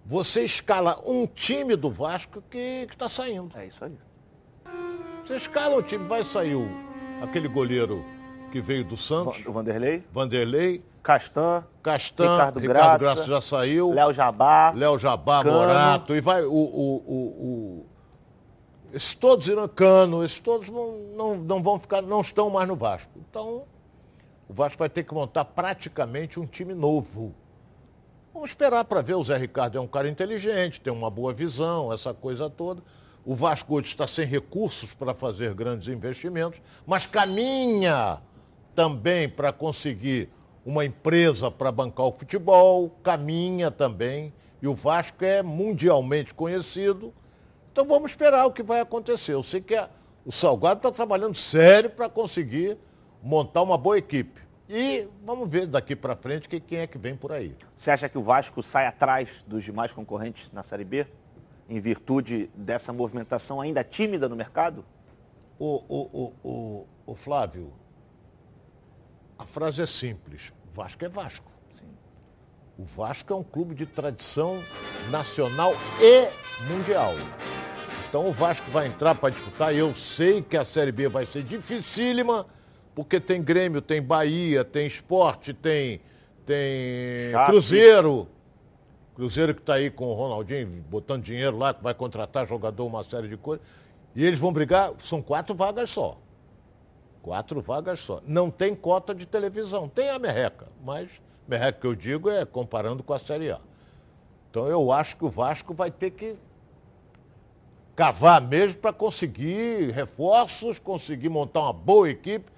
você 0.06 0.44
escala 0.44 1.00
um 1.06 1.26
time 1.26 1.76
do 1.76 1.90
Vasco 1.90 2.42
que 2.42 2.86
está 2.90 3.08
saindo. 3.08 3.58
É 3.58 3.68
isso 3.68 3.86
aí. 3.86 3.98
Você 5.24 5.38
escala 5.38 5.78
um 5.78 5.82
time, 5.82 6.06
vai 6.08 6.24
sair 6.24 6.56
o, 6.56 6.68
aquele 7.22 7.48
goleiro 7.48 8.04
que 8.54 8.62
veio 8.62 8.84
do 8.84 8.96
Santos. 8.96 9.44
O 9.48 9.52
Vanderlei. 9.52 10.04
Vanderlei. 10.14 10.86
Castan. 11.02 11.64
Castan. 11.82 12.24
Ricardo, 12.24 12.60
Ricardo 12.60 13.00
Graça, 13.00 13.16
Graça 13.16 13.28
já 13.28 13.42
saiu. 13.42 13.92
Léo 13.92 14.14
Jabá. 14.14 14.72
Léo 14.76 15.00
Jabá, 15.00 15.44
Cano. 15.44 15.58
Morato. 15.58 16.16
E 16.16 16.22
vai 16.22 16.44
o... 16.44 16.54
o, 16.54 17.04
o, 17.08 17.16
o 17.16 17.86
esses 18.94 19.16
todos 19.16 19.48
irão 19.48 19.68
cano, 19.68 20.24
esses 20.24 20.40
todos 20.40 20.70
não, 20.70 21.00
não, 21.18 21.36
não 21.36 21.64
vão 21.64 21.80
ficar, 21.80 22.04
não 22.04 22.22
estão 22.22 22.48
mais 22.52 22.68
no 22.68 22.76
Vasco. 22.76 23.10
Então, 23.28 23.64
o 24.48 24.54
Vasco 24.54 24.78
vai 24.78 24.88
ter 24.88 25.04
que 25.04 25.12
montar 25.16 25.46
praticamente 25.46 26.40
um 26.40 26.46
time 26.46 26.76
novo. 26.76 27.34
Vamos 28.32 28.52
esperar 28.52 28.86
para 28.86 29.02
ver. 29.02 29.16
O 29.16 29.24
Zé 29.24 29.36
Ricardo 29.36 29.80
é 29.80 29.82
um 29.82 29.88
cara 29.88 30.08
inteligente, 30.08 30.80
tem 30.80 30.94
uma 30.94 31.10
boa 31.10 31.34
visão, 31.34 31.92
essa 31.92 32.14
coisa 32.14 32.52
toda. 32.52 32.84
O 33.26 33.34
Vasco 33.34 33.74
hoje 33.74 33.88
está 33.88 34.06
sem 34.06 34.28
recursos 34.28 34.94
para 34.94 35.16
fazer 35.16 35.56
grandes 35.56 35.88
investimentos, 35.88 36.62
mas 36.86 37.08
caminha 37.08 38.22
também 38.76 39.30
para 39.30 39.52
conseguir 39.52 40.30
uma 40.66 40.86
empresa 40.86 41.52
para 41.52 41.72
bancar 41.72 42.06
o 42.06 42.12
futebol, 42.12 42.90
caminha 43.04 43.70
também. 43.70 44.34
E 44.62 44.68
o 44.68 44.74
Vasco 44.74 45.24
é 45.26 45.44
mundialmente 45.44 46.34
conhecido. 46.34 47.14
Então 47.72 47.86
vamos 47.86 48.12
esperar 48.12 48.46
o 48.46 48.52
que 48.52 48.64
vai 48.64 48.80
acontecer. 48.80 49.34
Eu 49.34 49.44
sei 49.44 49.60
que 49.60 49.76
a, 49.76 49.90
o 50.26 50.32
Salgado 50.32 50.78
está 50.78 50.92
trabalhando 50.92 51.36
sério 51.36 51.90
para 51.90 52.08
conseguir 52.08 52.78
montar 53.22 53.62
uma 53.62 53.78
boa 53.78 53.98
equipe. 53.98 54.42
E 54.70 55.08
vamos 55.26 55.50
ver 55.50 55.68
daqui 55.68 55.96
para 55.96 56.16
frente 56.16 56.48
que, 56.48 56.60
quem 56.60 56.80
é 56.80 56.88
que 56.88 56.98
vem 56.98 57.16
por 57.16 57.32
aí. 57.32 57.56
Você 57.76 57.92
acha 57.92 58.08
que 58.08 58.18
o 58.18 58.24
Vasco 58.24 58.64
sai 58.64 58.88
atrás 58.88 59.30
dos 59.46 59.64
demais 59.64 59.92
concorrentes 59.92 60.50
na 60.54 60.64
Série 60.64 60.86
B? 60.86 61.06
Em 61.70 61.80
virtude 61.80 62.50
dessa 62.56 62.94
movimentação 62.94 63.60
ainda 63.60 63.84
tímida 63.84 64.30
no 64.30 64.36
mercado? 64.36 64.86
O, 65.60 65.84
o, 65.88 66.34
o, 66.44 66.50
o, 66.50 66.88
o 67.06 67.16
Flávio, 67.16 67.74
a 69.38 69.46
frase 69.46 69.82
é 69.82 69.86
simples. 69.86 70.54
Vasco 70.74 71.04
é 71.06 71.10
Vasco. 71.10 71.52
Sim. 71.72 71.88
O 72.78 72.84
Vasco 72.84 73.32
é 73.34 73.36
um 73.36 73.44
clube 73.44 73.76
de 73.76 73.86
tradição 73.86 74.64
nacional 75.10 75.74
e 76.02 76.28
mundial. 76.72 77.14
Então 78.10 78.28
o 78.28 78.32
Vasco 78.32 78.70
vai 78.72 78.88
entrar 78.88 79.16
para 79.16 79.30
disputar. 79.32 79.76
Eu 79.76 79.94
sei 79.94 80.42
que 80.42 80.56
a 80.56 80.64
Série 80.64 80.92
B 80.92 81.08
vai 81.08 81.26
ser 81.26 81.44
dificílima, 81.44 82.46
porque 82.94 83.20
tem 83.20 83.42
Grêmio, 83.42 83.82
tem 83.82 84.02
Bahia, 84.02 84.64
tem 84.64 84.86
Esporte, 84.86 85.54
tem, 85.54 86.00
tem. 86.46 87.34
Cruzeiro. 87.48 88.28
Cruzeiro 89.16 89.54
que 89.54 89.62
está 89.62 89.76
aí 89.76 89.92
com 89.92 90.06
o 90.06 90.14
Ronaldinho, 90.14 90.68
botando 90.90 91.24
dinheiro 91.24 91.58
lá, 91.58 91.74
que 91.74 91.84
vai 91.84 91.94
contratar 91.94 92.48
jogador, 92.48 92.86
uma 92.86 93.04
série 93.04 93.28
de 93.28 93.38
coisas. 93.38 93.66
E 94.16 94.26
eles 94.26 94.40
vão 94.40 94.52
brigar, 94.52 94.92
são 95.00 95.22
quatro 95.22 95.56
vagas 95.56 95.90
só. 95.90 96.18
Quatro 97.24 97.62
vagas 97.62 98.02
só. 98.02 98.22
Não 98.28 98.52
tem 98.52 98.76
cota 98.76 99.16
de 99.16 99.26
televisão. 99.26 99.88
Tem 99.88 100.10
a 100.10 100.20
merreca, 100.20 100.68
mas 100.84 101.22
merreca 101.48 101.80
que 101.80 101.88
eu 101.88 101.96
digo 101.96 102.30
é 102.30 102.46
comparando 102.46 103.02
com 103.02 103.14
a 103.14 103.20
Série 103.20 103.50
A. 103.50 103.62
Então 104.52 104.68
eu 104.68 104.92
acho 104.92 105.16
que 105.16 105.24
o 105.24 105.30
Vasco 105.30 105.74
vai 105.74 105.90
ter 105.90 106.12
que 106.12 106.36
cavar 107.96 108.42
mesmo 108.42 108.82
para 108.82 108.92
conseguir 108.92 109.92
reforços, 109.92 110.78
conseguir 110.78 111.30
montar 111.30 111.62
uma 111.62 111.74
boa 111.74 112.10
equipe 112.10 112.52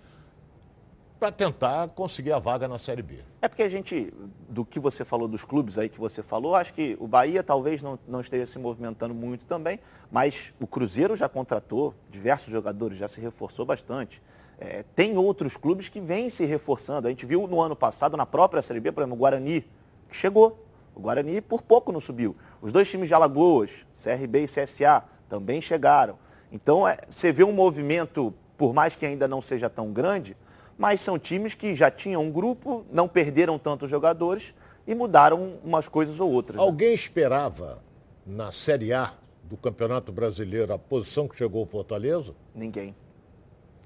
para 1.19 1.31
tentar 1.31 1.87
conseguir 1.89 2.31
a 2.31 2.39
vaga 2.39 2.67
na 2.67 2.79
Série 2.79 3.03
B. 3.03 3.19
É 3.41 3.47
porque 3.47 3.63
a 3.63 3.69
gente, 3.69 4.11
do 4.49 4.65
que 4.65 4.79
você 4.79 5.05
falou 5.05 5.27
dos 5.27 5.43
clubes 5.43 5.77
aí 5.77 5.89
que 5.89 5.99
você 5.99 6.23
falou, 6.23 6.55
acho 6.55 6.73
que 6.73 6.97
o 6.99 7.07
Bahia 7.07 7.43
talvez 7.43 7.83
não, 7.83 7.99
não 8.07 8.19
esteja 8.19 8.47
se 8.47 8.57
movimentando 8.57 9.13
muito 9.13 9.45
também, 9.45 9.79
mas 10.11 10.53
o 10.59 10.65
Cruzeiro 10.65 11.15
já 11.15 11.29
contratou 11.29 11.93
diversos 12.09 12.51
jogadores, 12.51 12.97
já 12.97 13.07
se 13.07 13.21
reforçou 13.21 13.63
bastante. 13.63 14.21
É, 14.59 14.83
tem 14.95 15.17
outros 15.17 15.57
clubes 15.57 15.89
que 15.89 15.99
vêm 15.99 16.29
se 16.29 16.45
reforçando. 16.45 17.07
A 17.07 17.09
gente 17.09 17.25
viu 17.25 17.47
no 17.47 17.61
ano 17.61 17.75
passado, 17.75 18.15
na 18.15 18.25
própria 18.25 18.61
Série 18.61 18.79
B, 18.79 18.91
por 18.91 19.01
exemplo, 19.01 19.15
o 19.15 19.19
Guarani, 19.19 19.61
que 20.09 20.15
chegou. 20.15 20.65
O 20.95 20.99
Guarani 21.01 21.41
por 21.41 21.61
pouco 21.61 21.91
não 21.91 21.99
subiu. 21.99 22.35
Os 22.61 22.71
dois 22.71 22.89
times 22.89 23.09
de 23.09 23.13
Alagoas, 23.13 23.85
CRB 24.01 24.43
e 24.43 24.47
CSA, 24.47 25.03
também 25.27 25.61
chegaram. 25.61 26.17
Então, 26.51 26.87
é, 26.87 26.97
você 27.09 27.31
vê 27.33 27.43
um 27.43 27.51
movimento, 27.51 28.33
por 28.57 28.73
mais 28.73 28.95
que 28.95 29.05
ainda 29.05 29.27
não 29.27 29.41
seja 29.41 29.69
tão 29.69 29.91
grande, 29.91 30.37
mas 30.77 31.01
são 31.01 31.19
times 31.19 31.53
que 31.53 31.75
já 31.75 31.91
tinham 31.91 32.21
um 32.21 32.31
grupo, 32.31 32.85
não 32.91 33.07
perderam 33.07 33.59
tantos 33.59 33.89
jogadores 33.89 34.53
e 34.87 34.95
mudaram 34.95 35.57
umas 35.63 35.87
coisas 35.87 36.19
ou 36.19 36.31
outras. 36.31 36.57
Né? 36.57 36.63
Alguém 36.63 36.93
esperava 36.93 37.83
na 38.25 38.51
Série 38.51 38.93
A 38.93 39.13
do 39.43 39.57
Campeonato 39.57 40.11
Brasileiro 40.11 40.73
a 40.73 40.79
posição 40.79 41.27
que 41.27 41.35
chegou 41.35 41.63
o 41.63 41.65
Fortaleza? 41.65 42.33
Ninguém. 42.53 42.95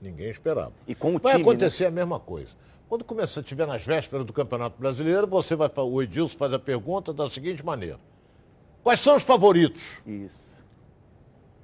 Ninguém 0.02 0.30
esperava. 0.30 0.74
E 0.88 0.96
com 0.96 1.16
o 1.16 1.20
vai 1.20 1.34
time, 1.34 1.44
acontecer 1.44 1.84
né? 1.84 1.90
a 1.90 1.92
mesma 1.92 2.20
coisa. 2.20 2.50
Quando 2.88 3.04
começar, 3.04 3.42
estiver 3.42 3.68
nas 3.68 3.86
vésperas 3.86 4.26
do 4.26 4.34
Campeonato 4.34 4.80
Brasileiro, 4.80 5.28
você 5.28 5.56
vai 5.56 5.70
o 5.76 6.02
Edilson 6.02 6.38
faz 6.38 6.54
a 6.54 6.60
pergunta 6.60 7.14
da 7.14 7.30
seguinte 7.30 7.64
maneira: 7.64 8.00
Quais 8.82 9.00
são 9.00 9.16
os 9.16 9.24
favoritos? 9.24 10.02
Isso. 10.08 10.50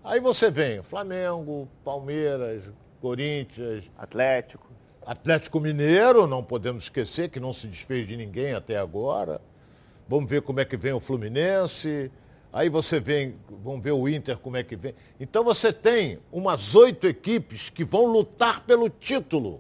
Aí 0.04 0.20
você 0.20 0.52
vem 0.52 0.84
Flamengo, 0.84 1.68
Palmeiras, 1.84 2.64
Corinthians, 3.02 3.84
Atlético. 3.98 4.68
Atlético 5.06 5.60
Mineiro, 5.60 6.28
não 6.28 6.44
podemos 6.44 6.84
esquecer 6.84 7.30
que 7.30 7.40
não 7.40 7.54
se 7.54 7.68
desfez 7.68 8.08
de 8.08 8.18
ninguém 8.18 8.54
até 8.54 8.78
agora. 8.78 9.42
Vamos 10.08 10.30
ver 10.30 10.42
como 10.42 10.60
é 10.60 10.66
que 10.66 10.78
vem 10.78 10.94
o 10.94 11.00
Fluminense. 11.00 12.12
Aí 12.56 12.70
você 12.70 13.02
vem, 13.02 13.36
vamos 13.50 13.84
ver 13.84 13.92
o 13.92 14.08
Inter 14.08 14.38
como 14.38 14.56
é 14.56 14.64
que 14.64 14.78
vem. 14.78 14.96
Então 15.20 15.44
você 15.44 15.74
tem 15.74 16.20
umas 16.32 16.74
oito 16.74 17.06
equipes 17.06 17.70
que 17.70 17.84
vão 17.84 18.06
lutar 18.06 18.62
pelo 18.62 18.90
título. 18.90 19.60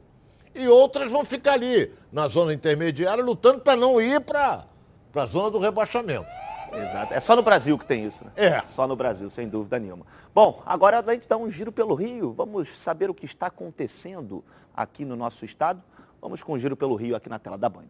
E 0.55 0.65
outras 0.69 1.11
vão 1.11 1.25
ficar 1.25 1.55
ali, 1.55 1.91
na 2.09 2.25
zona 2.29 2.53
intermediária, 2.53 3.21
lutando 3.21 3.59
para 3.59 3.75
não 3.75 3.99
ir 3.99 4.21
para 4.21 4.65
a 5.13 5.25
zona 5.25 5.51
do 5.51 5.59
rebaixamento. 5.59 6.25
Exato. 6.71 7.13
É 7.13 7.19
só 7.19 7.35
no 7.35 7.41
Brasil 7.41 7.77
que 7.77 7.85
tem 7.85 8.05
isso, 8.05 8.23
né? 8.23 8.31
É. 8.33 8.61
Só 8.73 8.87
no 8.87 8.95
Brasil, 8.95 9.29
sem 9.29 9.49
dúvida 9.49 9.77
nenhuma. 9.77 10.05
Bom, 10.33 10.63
agora 10.65 11.03
a 11.05 11.13
gente 11.13 11.27
dá 11.27 11.35
um 11.35 11.49
giro 11.49 11.73
pelo 11.73 11.95
Rio. 11.95 12.31
Vamos 12.31 12.69
saber 12.69 13.09
o 13.09 13.13
que 13.13 13.25
está 13.25 13.47
acontecendo 13.47 14.41
aqui 14.73 15.03
no 15.03 15.17
nosso 15.17 15.43
estado. 15.43 15.83
Vamos 16.21 16.41
com 16.41 16.53
um 16.53 16.59
giro 16.59 16.77
pelo 16.77 16.95
Rio 16.95 17.13
aqui 17.13 17.27
na 17.27 17.39
tela 17.39 17.57
da 17.57 17.67
Band. 17.67 17.89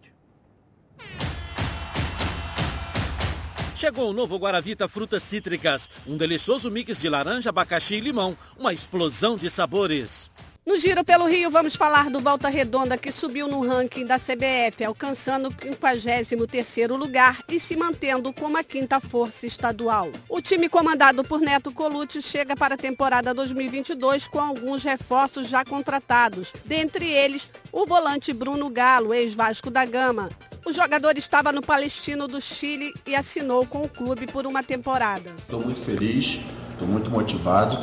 Chegou 3.75 4.09
o 4.09 4.13
novo 4.13 4.37
Guaravita 4.37 4.87
Frutas 4.87 5.21
Cítricas, 5.21 5.89
um 6.07 6.15
delicioso 6.15 6.71
mix 6.71 6.97
de 6.97 7.09
laranja, 7.09 7.49
abacaxi 7.49 7.95
e 7.95 7.99
limão, 7.99 8.37
uma 8.57 8.71
explosão 8.71 9.35
de 9.35 9.49
sabores. 9.49 10.31
No 10.65 10.79
Giro 10.79 11.03
pelo 11.03 11.27
Rio, 11.27 11.51
vamos 11.51 11.75
falar 11.75 12.09
do 12.09 12.21
Volta 12.21 12.47
Redonda, 12.47 12.97
que 12.97 13.11
subiu 13.11 13.49
no 13.49 13.59
ranking 13.67 14.05
da 14.05 14.17
CBF, 14.17 14.83
alcançando 14.83 15.49
o 15.49 15.51
53º 15.51 16.95
lugar 16.95 17.43
e 17.49 17.59
se 17.59 17.75
mantendo 17.75 18.33
como 18.33 18.57
a 18.57 18.63
quinta 18.63 19.01
força 19.01 19.45
estadual. 19.45 20.09
O 20.29 20.41
time 20.41 20.69
comandado 20.69 21.21
por 21.23 21.41
Neto 21.41 21.71
Colucci 21.71 22.21
chega 22.21 22.55
para 22.55 22.75
a 22.75 22.77
temporada 22.77 23.33
2022 23.33 24.25
com 24.25 24.39
alguns 24.39 24.83
reforços 24.83 25.47
já 25.49 25.65
contratados, 25.65 26.53
dentre 26.63 27.05
eles 27.11 27.51
o 27.73 27.85
volante 27.85 28.31
Bruno 28.31 28.69
Galo, 28.69 29.13
ex-Vasco 29.13 29.69
da 29.69 29.85
Gama. 29.85 30.29
O 30.65 30.71
jogador 30.71 31.15
estava 31.15 31.51
no 31.51 31.61
Palestino 31.61 32.27
do 32.27 32.41
Chile 32.41 32.91
e 33.05 33.15
assinou 33.15 33.67
com 33.67 33.83
o 33.83 33.87
clube 33.87 34.25
por 34.25 34.47
uma 34.47 34.63
temporada. 34.63 35.35
Estou 35.37 35.61
muito 35.61 35.79
feliz, 35.79 36.39
estou 36.71 36.87
muito 36.87 37.11
motivado. 37.11 37.77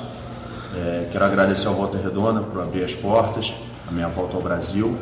É, 0.74 1.08
quero 1.12 1.24
agradecer 1.24 1.68
ao 1.68 1.74
Volta 1.74 1.96
Redonda 1.96 2.40
por 2.42 2.60
abrir 2.60 2.82
as 2.82 2.92
portas, 2.92 3.54
a 3.86 3.92
minha 3.92 4.08
volta 4.08 4.34
ao 4.34 4.42
Brasil 4.42 4.98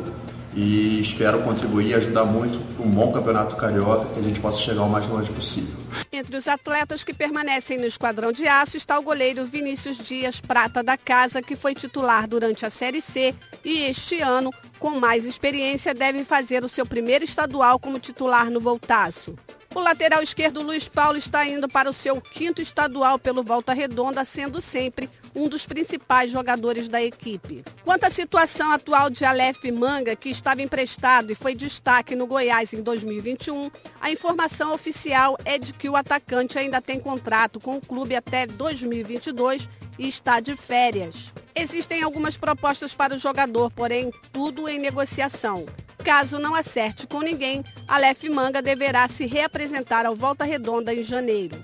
e 0.53 0.99
espero 1.01 1.41
contribuir 1.41 1.87
e 1.87 1.93
ajudar 1.95 2.25
muito 2.25 2.59
para 2.75 2.85
um 2.85 2.91
bom 2.91 3.11
campeonato 3.11 3.55
carioca 3.55 4.13
que 4.13 4.19
a 4.19 4.23
gente 4.23 4.39
possa 4.39 4.59
chegar 4.59 4.83
o 4.83 4.89
mais 4.89 5.07
longe 5.07 5.31
possível. 5.31 5.73
Entre 6.11 6.35
os 6.35 6.47
atletas 6.47 7.03
que 7.03 7.13
permanecem 7.13 7.77
no 7.77 7.85
esquadrão 7.85 8.31
de 8.31 8.47
aço 8.47 8.75
está 8.75 8.99
o 8.99 9.01
goleiro 9.01 9.45
Vinícius 9.45 9.97
Dias 9.97 10.41
Prata 10.41 10.83
da 10.83 10.97
Casa, 10.97 11.41
que 11.41 11.55
foi 11.55 11.73
titular 11.73 12.27
durante 12.27 12.65
a 12.65 12.69
Série 12.69 13.01
C 13.01 13.33
e 13.63 13.83
este 13.83 14.21
ano, 14.21 14.51
com 14.79 14.91
mais 14.99 15.25
experiência, 15.25 15.93
deve 15.93 16.23
fazer 16.23 16.63
o 16.63 16.69
seu 16.69 16.85
primeiro 16.85 17.23
estadual 17.23 17.79
como 17.79 17.99
titular 17.99 18.49
no 18.49 18.59
Voltaço. 18.59 19.35
O 19.73 19.79
lateral 19.79 20.21
esquerdo 20.21 20.61
Luiz 20.61 20.87
Paulo 20.89 21.17
está 21.17 21.47
indo 21.47 21.67
para 21.69 21.89
o 21.89 21.93
seu 21.93 22.19
quinto 22.19 22.61
estadual 22.61 23.17
pelo 23.17 23.41
Volta 23.41 23.71
Redonda, 23.71 24.25
sendo 24.25 24.59
sempre 24.59 25.09
um 25.33 25.47
dos 25.47 25.65
principais 25.65 26.29
jogadores 26.29 26.89
da 26.89 27.01
equipe. 27.01 27.63
Quanto 27.85 28.03
à 28.03 28.09
situação 28.09 28.69
atual 28.71 29.09
de 29.09 29.23
Aleph 29.23 29.63
Manga, 29.71 30.13
que 30.13 30.29
estava 30.29 30.61
emprestado 30.61 31.31
e 31.31 31.35
foi 31.35 31.55
destaque 31.55 32.17
no 32.17 32.27
Goiás 32.27 32.73
em 32.73 32.81
2021, 32.81 33.71
a 34.01 34.11
informação 34.11 34.73
oficial 34.73 35.37
é 35.45 35.57
de 35.57 35.71
que 35.71 35.87
o 35.87 35.95
atacante 35.95 36.59
ainda 36.59 36.81
tem 36.81 36.99
contrato 36.99 37.57
com 37.57 37.77
o 37.77 37.81
clube 37.81 38.13
até 38.13 38.45
2022 38.45 39.69
e 40.01 40.07
está 40.07 40.39
de 40.39 40.55
férias. 40.55 41.31
Existem 41.53 42.01
algumas 42.01 42.35
propostas 42.35 42.91
para 42.91 43.13
o 43.13 43.19
jogador, 43.19 43.69
porém 43.69 44.11
tudo 44.33 44.67
em 44.67 44.79
negociação. 44.79 45.63
Caso 46.03 46.39
não 46.39 46.55
acerte 46.55 47.05
com 47.05 47.21
ninguém, 47.21 47.63
Aleph 47.87 48.23
Manga 48.23 48.63
deverá 48.63 49.07
se 49.07 49.27
reapresentar 49.27 50.07
ao 50.07 50.15
Volta 50.15 50.43
Redonda 50.43 50.91
em 50.91 51.03
janeiro. 51.03 51.55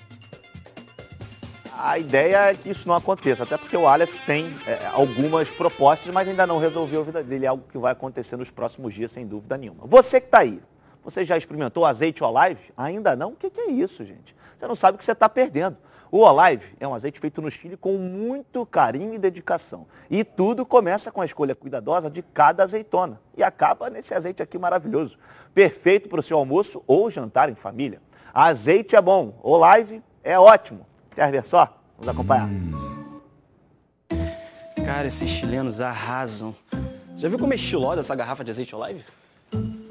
A 1.79 1.97
ideia 1.97 2.51
é 2.51 2.53
que 2.53 2.69
isso 2.69 2.87
não 2.87 2.95
aconteça, 2.95 3.41
até 3.41 3.57
porque 3.57 3.75
o 3.75 3.87
Aleph 3.87 4.13
tem 4.27 4.55
é, 4.67 4.85
algumas 4.85 5.49
propostas, 5.49 6.13
mas 6.13 6.27
ainda 6.27 6.45
não 6.45 6.59
resolveu 6.59 7.01
a 7.01 7.03
vida 7.03 7.23
dele. 7.23 7.45
É 7.45 7.47
algo 7.47 7.63
que 7.71 7.77
vai 7.77 7.91
acontecer 7.91 8.37
nos 8.37 8.51
próximos 8.51 8.93
dias, 8.93 9.11
sem 9.11 9.25
dúvida 9.25 9.57
nenhuma. 9.57 9.87
Você 9.87 10.21
que 10.21 10.27
está 10.27 10.39
aí, 10.39 10.61
você 11.03 11.25
já 11.25 11.37
experimentou 11.37 11.85
azeite 11.85 12.23
Olive? 12.23 12.71
Ainda 12.77 13.15
não? 13.15 13.29
O 13.29 13.35
que, 13.35 13.49
que 13.49 13.61
é 13.61 13.71
isso, 13.71 14.05
gente? 14.05 14.35
Você 14.59 14.67
não 14.67 14.75
sabe 14.75 14.95
o 14.95 14.99
que 14.99 15.05
você 15.05 15.13
está 15.13 15.27
perdendo. 15.27 15.77
O 16.11 16.19
Olive 16.19 16.73
é 16.79 16.87
um 16.87 16.93
azeite 16.93 17.19
feito 17.19 17.41
no 17.41 17.51
Chile 17.51 17.75
com 17.75 17.97
muito 17.97 18.65
carinho 18.65 19.13
e 19.13 19.17
dedicação. 19.17 19.85
E 20.09 20.23
tudo 20.23 20.65
começa 20.65 21.11
com 21.11 21.21
a 21.21 21.25
escolha 21.25 21.53
cuidadosa 21.53 22.09
de 22.09 22.21
cada 22.21 22.63
azeitona. 22.63 23.19
E 23.35 23.43
acaba 23.43 23.89
nesse 23.89 24.13
azeite 24.13 24.41
aqui 24.41 24.57
maravilhoso. 24.57 25.17
Perfeito 25.53 26.07
para 26.07 26.19
o 26.19 26.23
seu 26.23 26.37
almoço 26.37 26.81
ou 26.87 27.09
jantar 27.09 27.49
em 27.49 27.55
família. 27.55 28.01
Azeite 28.33 28.95
é 28.95 29.01
bom, 29.01 29.37
Olive 29.43 30.01
é 30.23 30.39
ótimo. 30.39 30.85
Quer 31.13 31.31
ver 31.31 31.43
só? 31.43 31.77
Vamos 31.97 32.07
acompanhar. 32.07 32.47
Cara, 34.85 35.07
esses 35.07 35.29
chilenos 35.29 35.81
arrasam. 35.81 36.55
Já 37.15 37.27
viu 37.27 37.37
como 37.39 37.51
é 37.51 37.55
estilosa 37.55 38.01
essa 38.01 38.15
garrafa 38.15 38.43
de 38.43 38.51
azeite 38.51 38.75
Olive? 38.75 39.03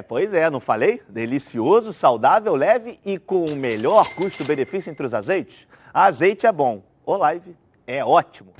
É, 0.00 0.02
pois 0.02 0.32
é, 0.32 0.48
não 0.48 0.60
falei? 0.60 1.02
Delicioso, 1.10 1.92
saudável, 1.92 2.56
leve 2.56 2.98
e 3.04 3.18
com 3.18 3.44
o 3.44 3.54
melhor 3.54 4.08
custo-benefício 4.14 4.90
entre 4.90 5.04
os 5.04 5.12
azeites. 5.12 5.68
Azeite 5.92 6.46
é 6.46 6.52
bom, 6.52 6.82
Olive 7.04 7.54
é 7.86 8.02
ótimo. 8.02 8.50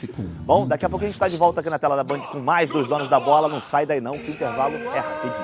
Bom, 0.44 0.66
daqui 0.66 0.84
a 0.84 0.90
pouco 0.90 1.02
a 1.02 1.08
gente 1.08 1.14
está 1.14 1.28
de 1.28 1.38
volta 1.38 1.60
aqui 1.60 1.70
na 1.70 1.78
tela 1.78 1.96
da 1.96 2.04
Band 2.04 2.20
com 2.30 2.40
mais 2.40 2.68
dos 2.68 2.86
donos 2.88 3.08
da 3.08 3.18
bola. 3.18 3.48
Não 3.48 3.58
sai 3.58 3.86
daí 3.86 4.02
não, 4.02 4.18
que 4.18 4.30
o 4.30 4.34
intervalo 4.34 4.76
é 4.76 4.98
rapidinho. 4.98 5.34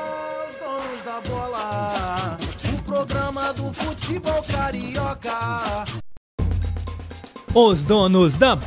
Donos 0.61 1.05
da 1.05 1.21
bola, 1.31 2.37
o 2.75 2.83
programa 2.83 3.53
do 3.55 3.73
futebol 3.73 4.43
carioca. 4.43 5.85
Os 7.55 7.85
donos 7.85 8.37
da 8.37 8.59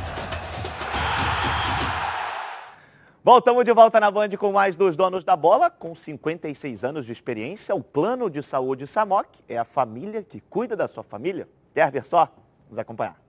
Bom, 3.22 3.36
estamos 3.36 3.66
de 3.66 3.72
volta 3.74 4.00
na 4.00 4.10
Band 4.10 4.30
com 4.38 4.50
mais 4.50 4.76
dos 4.76 4.96
donos 4.96 5.24
da 5.24 5.36
bola. 5.36 5.68
Com 5.68 5.94
56 5.94 6.82
anos 6.84 7.04
de 7.04 7.12
experiência, 7.12 7.74
o 7.74 7.82
plano 7.82 8.30
de 8.30 8.42
saúde 8.42 8.86
Samok 8.86 9.40
é 9.46 9.58
a 9.58 9.64
família 9.64 10.22
que 10.22 10.40
cuida 10.40 10.74
da 10.74 10.88
sua 10.88 11.02
família. 11.02 11.46
Quer 11.74 11.90
ver 11.90 12.06
só? 12.06 12.30
Vamos 12.64 12.78
acompanhar. 12.78 13.20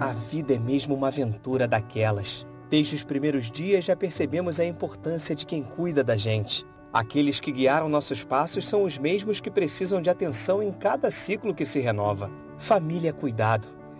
A 0.00 0.12
vida 0.28 0.54
é 0.54 0.58
mesmo 0.58 0.96
uma 0.96 1.06
aventura 1.06 1.68
daquelas. 1.68 2.44
Desde 2.68 2.96
os 2.96 3.04
primeiros 3.04 3.52
dias 3.52 3.84
já 3.84 3.94
percebemos 3.94 4.58
a 4.58 4.64
importância 4.64 5.36
de 5.36 5.46
quem 5.46 5.62
cuida 5.62 6.02
da 6.02 6.16
gente. 6.16 6.66
Aqueles 6.92 7.38
que 7.38 7.52
guiaram 7.52 7.88
nossos 7.88 8.24
passos 8.24 8.68
são 8.68 8.82
os 8.82 8.98
mesmos 8.98 9.40
que 9.40 9.48
precisam 9.48 10.02
de 10.02 10.10
atenção 10.10 10.60
em 10.60 10.72
cada 10.72 11.08
ciclo 11.08 11.54
que 11.54 11.64
se 11.64 11.78
renova. 11.78 12.28
Família 12.58 13.10
é 13.10 13.12
cuidado 13.12 13.79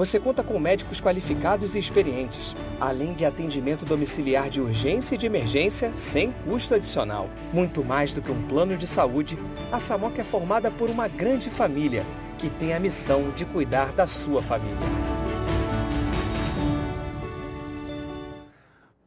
você 0.00 0.18
conta 0.18 0.42
com 0.42 0.58
médicos 0.58 0.98
qualificados 0.98 1.74
e 1.74 1.78
experientes, 1.78 2.56
além 2.80 3.12
de 3.12 3.26
atendimento 3.26 3.84
domiciliar 3.84 4.48
de 4.48 4.58
urgência 4.58 5.14
e 5.14 5.18
de 5.18 5.26
emergência 5.26 5.92
sem 5.94 6.32
custo 6.32 6.74
adicional. 6.74 7.28
Muito 7.52 7.84
mais 7.84 8.10
do 8.10 8.22
que 8.22 8.32
um 8.32 8.48
plano 8.48 8.78
de 8.78 8.86
saúde, 8.86 9.38
a 9.70 9.78
Samok 9.78 10.18
é 10.18 10.24
formada 10.24 10.70
por 10.70 10.88
uma 10.88 11.06
grande 11.06 11.50
família 11.50 12.02
que 12.38 12.48
tem 12.48 12.72
a 12.72 12.80
missão 12.80 13.30
de 13.32 13.44
cuidar 13.44 13.92
da 13.92 14.06
sua 14.06 14.42
família. 14.42 14.78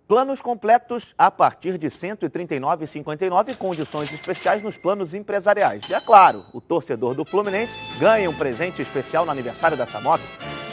Planos 0.08 0.42
completos 0.42 1.16
a 1.18 1.32
partir 1.32 1.80
de 1.80 1.88
R$ 1.88 1.94
139,59 1.94 3.50
e 3.50 3.56
condições 3.56 4.14
especiais 4.14 4.62
nos 4.62 4.78
planos 4.78 5.16
empresariais. 5.16 5.90
E 5.90 5.96
é 5.96 6.02
claro, 6.02 6.46
o 6.54 6.62
torcedor 6.62 7.16
do 7.16 7.26
Fluminense 7.26 7.98
ganha 7.98 8.30
um 8.30 8.36
presente 8.36 8.80
especial 8.80 9.26
no 9.26 9.32
aniversário 9.32 9.76
da 9.76 9.88
Samok. 9.88 10.22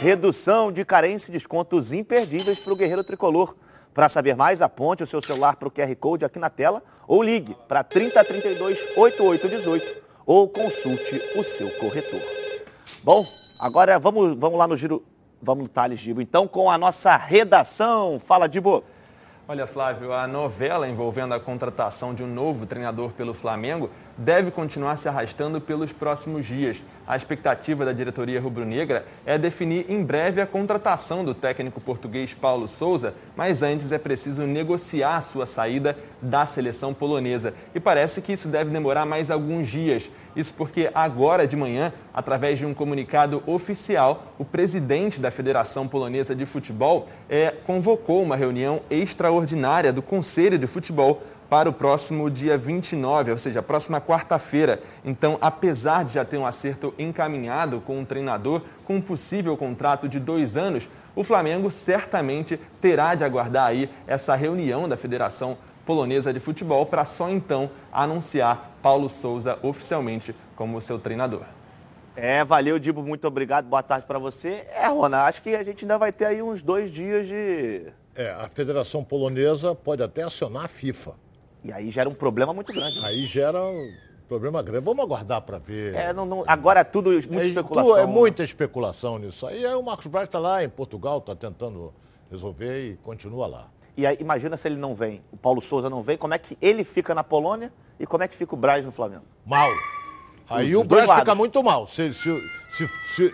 Redução 0.01 0.71
de 0.71 0.83
carência 0.83 1.29
e 1.29 1.31
descontos 1.31 1.93
imperdíveis 1.93 2.57
para 2.57 2.73
o 2.73 2.75
Guerreiro 2.75 3.03
Tricolor. 3.03 3.55
Para 3.93 4.09
saber 4.09 4.35
mais, 4.35 4.59
aponte 4.59 5.03
o 5.03 5.05
seu 5.05 5.21
celular 5.21 5.57
para 5.57 5.67
o 5.67 5.71
QR 5.71 5.95
Code 5.95 6.25
aqui 6.25 6.39
na 6.39 6.49
tela 6.49 6.81
ou 7.07 7.21
ligue 7.21 7.55
para 7.67 7.83
3032 7.83 8.97
8818 8.97 10.01
ou 10.25 10.49
consulte 10.49 11.21
o 11.35 11.43
seu 11.43 11.69
corretor. 11.77 12.19
Bom, 13.03 13.23
agora 13.59 13.99
vamos, 13.99 14.35
vamos 14.39 14.57
lá 14.57 14.67
no 14.67 14.75
giro, 14.75 15.05
vamos 15.39 15.65
no 15.65 15.69
Thales 15.69 15.99
Dibo, 15.99 16.19
então 16.19 16.47
com 16.47 16.71
a 16.71 16.79
nossa 16.79 17.15
redação. 17.15 18.19
Fala, 18.25 18.49
Dibo. 18.49 18.83
Olha, 19.47 19.67
Flávio, 19.67 20.13
a 20.13 20.25
novela 20.25 20.89
envolvendo 20.89 21.35
a 21.35 21.39
contratação 21.39 22.11
de 22.11 22.23
um 22.23 22.27
novo 22.27 22.65
treinador 22.65 23.11
pelo 23.11 23.35
Flamengo 23.35 23.91
deve 24.21 24.51
continuar 24.51 24.95
se 24.95 25.09
arrastando 25.09 25.59
pelos 25.59 25.91
próximos 25.91 26.45
dias. 26.45 26.81
A 27.07 27.15
expectativa 27.15 27.83
da 27.83 27.91
diretoria 27.91 28.39
rubro-negra 28.39 29.05
é 29.25 29.37
definir 29.37 29.85
em 29.89 30.03
breve 30.03 30.39
a 30.39 30.45
contratação 30.45 31.25
do 31.25 31.33
técnico 31.33 31.81
português 31.81 32.33
Paulo 32.33 32.67
Souza, 32.67 33.13
mas 33.35 33.63
antes 33.63 33.91
é 33.91 33.97
preciso 33.97 34.43
negociar 34.43 35.17
a 35.17 35.21
sua 35.21 35.45
saída 35.45 35.97
da 36.21 36.45
seleção 36.45 36.93
polonesa. 36.93 37.53
E 37.73 37.79
parece 37.79 38.21
que 38.21 38.33
isso 38.33 38.47
deve 38.47 38.69
demorar 38.69 39.05
mais 39.05 39.31
alguns 39.31 39.67
dias. 39.67 40.09
Isso 40.35 40.53
porque 40.53 40.89
agora 40.93 41.47
de 41.47 41.57
manhã, 41.57 41.91
através 42.13 42.59
de 42.59 42.65
um 42.65 42.73
comunicado 42.73 43.43
oficial, 43.45 44.33
o 44.37 44.45
presidente 44.45 45.19
da 45.19 45.31
Federação 45.31 45.87
Polonesa 45.87 46.33
de 46.33 46.45
Futebol 46.45 47.07
é, 47.29 47.53
convocou 47.65 48.23
uma 48.23 48.35
reunião 48.35 48.81
extraordinária 48.89 49.91
do 49.91 50.01
Conselho 50.01 50.57
de 50.57 50.67
Futebol 50.67 51.21
para 51.51 51.67
o 51.67 51.73
próximo 51.73 52.29
dia 52.29 52.57
29, 52.57 53.31
ou 53.31 53.37
seja, 53.37 53.59
a 53.59 53.61
próxima 53.61 53.99
quarta-feira. 53.99 54.79
Então, 55.03 55.37
apesar 55.41 56.05
de 56.05 56.13
já 56.13 56.23
ter 56.23 56.37
um 56.37 56.45
acerto 56.45 56.93
encaminhado 56.97 57.81
com 57.81 57.99
um 57.99 58.05
treinador 58.05 58.61
com 58.85 58.95
um 58.95 59.01
possível 59.01 59.57
contrato 59.57 60.07
de 60.07 60.17
dois 60.17 60.55
anos, 60.55 60.87
o 61.13 61.25
Flamengo 61.25 61.69
certamente 61.69 62.57
terá 62.79 63.15
de 63.15 63.25
aguardar 63.25 63.67
aí 63.67 63.89
essa 64.07 64.33
reunião 64.33 64.87
da 64.87 64.95
Federação 64.95 65.57
Polonesa 65.85 66.31
de 66.31 66.39
Futebol 66.39 66.85
para 66.85 67.03
só 67.03 67.29
então 67.29 67.69
anunciar 67.91 68.71
Paulo 68.81 69.09
Souza 69.09 69.59
oficialmente 69.61 70.33
como 70.55 70.79
seu 70.79 70.97
treinador. 70.97 71.43
É, 72.15 72.45
valeu, 72.45 72.79
Dibo, 72.79 73.03
muito 73.03 73.27
obrigado, 73.27 73.65
boa 73.65 73.83
tarde 73.83 74.07
para 74.07 74.19
você. 74.19 74.65
É, 74.73 74.87
Rona, 74.87 75.23
acho 75.23 75.41
que 75.41 75.53
a 75.53 75.65
gente 75.65 75.83
ainda 75.83 75.97
vai 75.97 76.13
ter 76.13 76.27
aí 76.27 76.41
uns 76.41 76.61
dois 76.61 76.89
dias 76.89 77.27
de... 77.27 77.87
É, 78.15 78.31
a 78.31 78.47
Federação 78.47 79.03
Polonesa 79.03 79.75
pode 79.75 80.01
até 80.01 80.23
acionar 80.23 80.63
a 80.63 80.69
FIFA. 80.69 81.13
E 81.63 81.71
aí 81.71 81.91
gera 81.91 82.09
um 82.09 82.13
problema 82.13 82.53
muito 82.53 82.73
grande. 82.73 82.99
Né? 82.99 83.07
Aí 83.07 83.25
gera 83.25 83.61
um 83.61 83.93
problema 84.27 84.61
grande. 84.63 84.85
Vamos 84.85 85.03
aguardar 85.03 85.41
para 85.41 85.57
ver. 85.57 85.93
É, 85.93 86.13
não, 86.13 86.25
não, 86.25 86.43
agora 86.47 86.79
é 86.79 86.83
tudo 86.83 87.11
muita 87.11 87.43
é, 87.43 87.47
especulação. 87.47 87.97
é 87.97 88.05
muita 88.05 88.43
especulação 88.43 89.19
nisso 89.19 89.45
aí. 89.45 89.65
Aí 89.65 89.75
o 89.75 89.83
Marcos 89.83 90.07
Braz 90.07 90.27
está 90.27 90.39
lá 90.39 90.63
em 90.63 90.69
Portugal, 90.69 91.19
está 91.19 91.35
tentando 91.35 91.93
resolver 92.31 92.91
e 92.91 92.95
continua 92.97 93.45
lá. 93.45 93.67
E 93.95 94.07
aí, 94.07 94.17
imagina 94.19 94.55
se 94.55 94.67
ele 94.67 94.77
não 94.77 94.95
vem, 94.95 95.21
o 95.31 95.37
Paulo 95.37 95.61
Souza 95.61 95.89
não 95.89 96.01
vem, 96.01 96.17
como 96.17 96.33
é 96.33 96.37
que 96.37 96.57
ele 96.61 96.83
fica 96.83 97.13
na 97.13 97.23
Polônia 97.23 97.71
e 97.99 98.07
como 98.07 98.23
é 98.23 98.27
que 98.27 98.35
fica 98.35 98.55
o 98.55 98.57
Braz 98.57 98.83
no 98.85 98.91
Flamengo? 98.91 99.23
Mal. 99.45 99.69
Aí 100.49 100.75
o 100.75 100.83
Braz 100.83 101.11
fica 101.11 101.35
muito 101.35 101.61
mal. 101.61 101.85
Se, 101.85 102.13
se, 102.13 102.49
se, 102.69 102.87
se, 102.87 103.31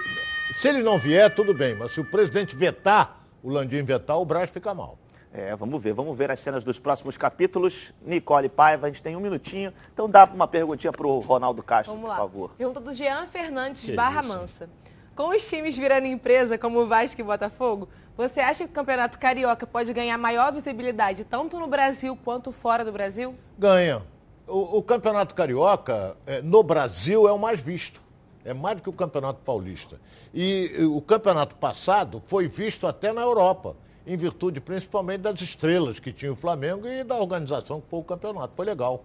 se 0.53 0.67
ele 0.67 0.82
não 0.82 0.97
vier, 0.97 1.34
tudo 1.34 1.53
bem, 1.53 1.75
mas 1.75 1.91
se 1.91 2.01
o 2.01 2.05
presidente 2.05 2.55
vetar, 2.55 3.23
o 3.43 3.49
Landim 3.49 3.84
vetar, 3.84 4.19
o 4.19 4.25
Braz 4.25 4.49
fica 4.49 4.73
mal. 4.73 4.97
É, 5.34 5.55
vamos 5.55 5.82
ver, 5.82 5.93
vamos 5.93 6.17
ver 6.17 6.32
as 6.32 6.39
cenas 6.39 6.63
dos 6.63 6.80
próximos 6.80 7.17
capítulos. 7.17 7.93
Nicole 8.05 8.49
Paiva, 8.49 8.88
a 8.88 8.89
gente 8.89 9.01
tem 9.01 9.15
um 9.15 9.19
minutinho, 9.19 9.73
então 9.93 10.09
dá 10.09 10.25
uma 10.25 10.47
perguntinha 10.47 10.91
para 10.91 11.05
o 11.05 11.19
Ronaldo 11.19 11.61
Castro, 11.61 11.93
vamos 11.93 12.07
por 12.07 12.09
lá. 12.09 12.17
favor. 12.17 12.51
Pergunta 12.57 12.80
do 12.80 12.93
Jean 12.93 13.28
Fernandes, 13.28 13.84
que 13.84 13.91
Barra 13.91 14.21
isso? 14.21 14.30
Mansa. 14.30 14.69
Com 15.15 15.30
os 15.30 15.47
times 15.47 15.75
virando 15.78 16.05
empresa, 16.05 16.57
como 16.57 16.80
o 16.80 16.88
Vasco 16.88 17.19
e 17.19 17.23
Botafogo, 17.23 17.89
você 18.15 18.39
acha 18.39 18.63
que 18.65 18.71
o 18.71 18.73
Campeonato 18.73 19.19
Carioca 19.19 19.67
pode 19.67 19.91
ganhar 19.93 20.17
maior 20.17 20.51
visibilidade, 20.53 21.23
tanto 21.23 21.59
no 21.59 21.67
Brasil 21.67 22.17
quanto 22.23 22.51
fora 22.51 22.86
do 22.86 22.91
Brasil? 22.91 23.36
Ganha. 23.57 24.01
O, 24.47 24.78
o 24.78 24.84
Campeonato 24.84 25.36
Carioca, 25.36 26.15
é, 26.25 26.41
no 26.41 26.63
Brasil, 26.63 27.28
é 27.28 27.32
o 27.32 27.38
mais 27.38 27.59
visto. 27.59 28.01
É 28.45 28.53
mais 28.53 28.78
do 28.78 28.84
que 28.84 28.89
o 28.89 28.93
Campeonato 28.93 29.41
Paulista. 29.43 29.99
E, 30.34 30.71
e 30.80 30.86
o 30.86 31.01
campeonato 31.01 31.55
passado 31.55 32.23
foi 32.28 32.47
visto 32.47 32.88
até 32.88 33.11
na 33.11 33.21
Europa 33.21 33.75
em 34.08 34.16
virtude 34.16 34.62
principalmente 34.62 35.20
das 35.20 35.41
estrelas 35.41 35.99
que 35.99 36.14
tinha 36.14 36.32
o 36.32 36.36
Flamengo 36.36 36.88
e 36.88 37.03
da 37.03 37.18
organização 37.18 37.82
que 37.82 37.89
foi 37.89 37.99
o 37.99 38.03
campeonato. 38.03 38.53
Foi 38.55 38.66
legal. 38.66 39.03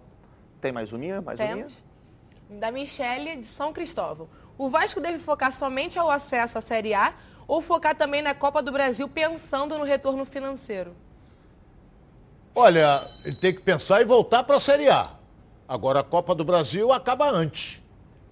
Tem 0.61 0.71
mais 0.71 0.93
uma? 0.93 1.21
Mais 1.21 1.37
Temos. 1.37 1.73
uma? 2.49 2.59
Da 2.59 2.71
Michele, 2.71 3.35
de 3.35 3.45
São 3.45 3.73
Cristóvão. 3.73 4.29
O 4.57 4.69
Vasco 4.69 5.01
deve 5.01 5.19
focar 5.19 5.51
somente 5.51 5.99
ao 5.99 6.09
acesso 6.09 6.57
à 6.57 6.61
Série 6.61 6.93
A 6.93 7.13
ou 7.45 7.61
focar 7.61 7.95
também 7.95 8.21
na 8.21 8.33
Copa 8.33 8.61
do 8.61 8.71
Brasil 8.71 9.09
pensando 9.09 9.77
no 9.77 9.83
retorno 9.83 10.23
financeiro? 10.23 10.95
Olha, 12.55 13.01
ele 13.25 13.35
tem 13.35 13.53
que 13.53 13.59
pensar 13.59 13.99
e 13.99 14.05
voltar 14.05 14.43
para 14.43 14.55
a 14.55 14.59
Série 14.59 14.87
A. 14.87 15.09
Agora 15.67 15.99
a 15.99 16.03
Copa 16.03 16.33
do 16.33 16.45
Brasil 16.45 16.93
acaba 16.93 17.29
antes. 17.29 17.82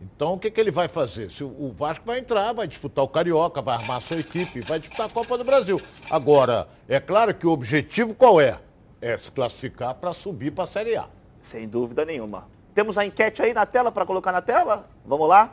Então, 0.01 0.33
o 0.33 0.39
que, 0.39 0.49
que 0.49 0.59
ele 0.59 0.71
vai 0.71 0.87
fazer? 0.87 1.29
Se 1.29 1.43
o 1.43 1.73
Vasco 1.77 2.05
vai 2.05 2.19
entrar, 2.19 2.51
vai 2.53 2.67
disputar 2.67 3.05
o 3.05 3.07
Carioca, 3.07 3.61
vai 3.61 3.75
armar 3.75 3.97
a 3.97 4.01
sua 4.01 4.17
equipe, 4.17 4.61
vai 4.61 4.79
disputar 4.79 5.05
a 5.05 5.09
Copa 5.09 5.37
do 5.37 5.43
Brasil. 5.43 5.79
Agora, 6.09 6.67
é 6.89 6.99
claro 6.99 7.33
que 7.33 7.45
o 7.45 7.51
objetivo 7.51 8.15
qual 8.15 8.41
é? 8.41 8.57
É 8.99 9.15
se 9.17 9.31
classificar 9.31 9.95
para 9.95 10.13
subir 10.13 10.51
para 10.51 10.63
a 10.63 10.67
Série 10.67 10.95
A. 10.95 11.05
Sem 11.41 11.67
dúvida 11.67 12.03
nenhuma. 12.03 12.47
Temos 12.73 12.97
a 12.97 13.05
enquete 13.05 13.41
aí 13.41 13.53
na 13.53 13.65
tela 13.65 13.91
para 13.91 14.05
colocar 14.05 14.31
na 14.31 14.41
tela? 14.41 14.87
Vamos 15.05 15.27
lá? 15.27 15.51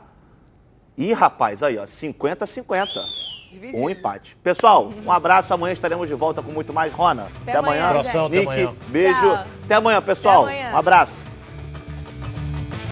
Ih, 0.97 1.13
rapaz, 1.13 1.61
aí, 1.63 1.77
ó, 1.77 1.85
50-50. 1.85 2.87
Um 3.73 3.89
empate. 3.89 4.35
Pessoal, 4.43 4.91
um 5.05 5.11
abraço. 5.11 5.53
Amanhã 5.53 5.73
estaremos 5.73 6.07
de 6.07 6.13
volta 6.13 6.41
com 6.41 6.51
muito 6.51 6.71
mais. 6.71 6.93
Rona, 6.93 7.27
até, 7.41 7.51
até 7.51 7.57
amanhã. 7.57 7.89
amanhã. 7.89 8.29
Nick, 8.29 8.41
até 8.41 8.41
amanhã. 8.41 8.75
beijo. 8.87 9.19
Tchau. 9.19 9.45
Até 9.65 9.75
amanhã, 9.75 10.01
pessoal. 10.01 10.45
Até 10.45 10.53
amanhã. 10.53 10.75
Um 10.75 10.77
abraço. 10.77 11.28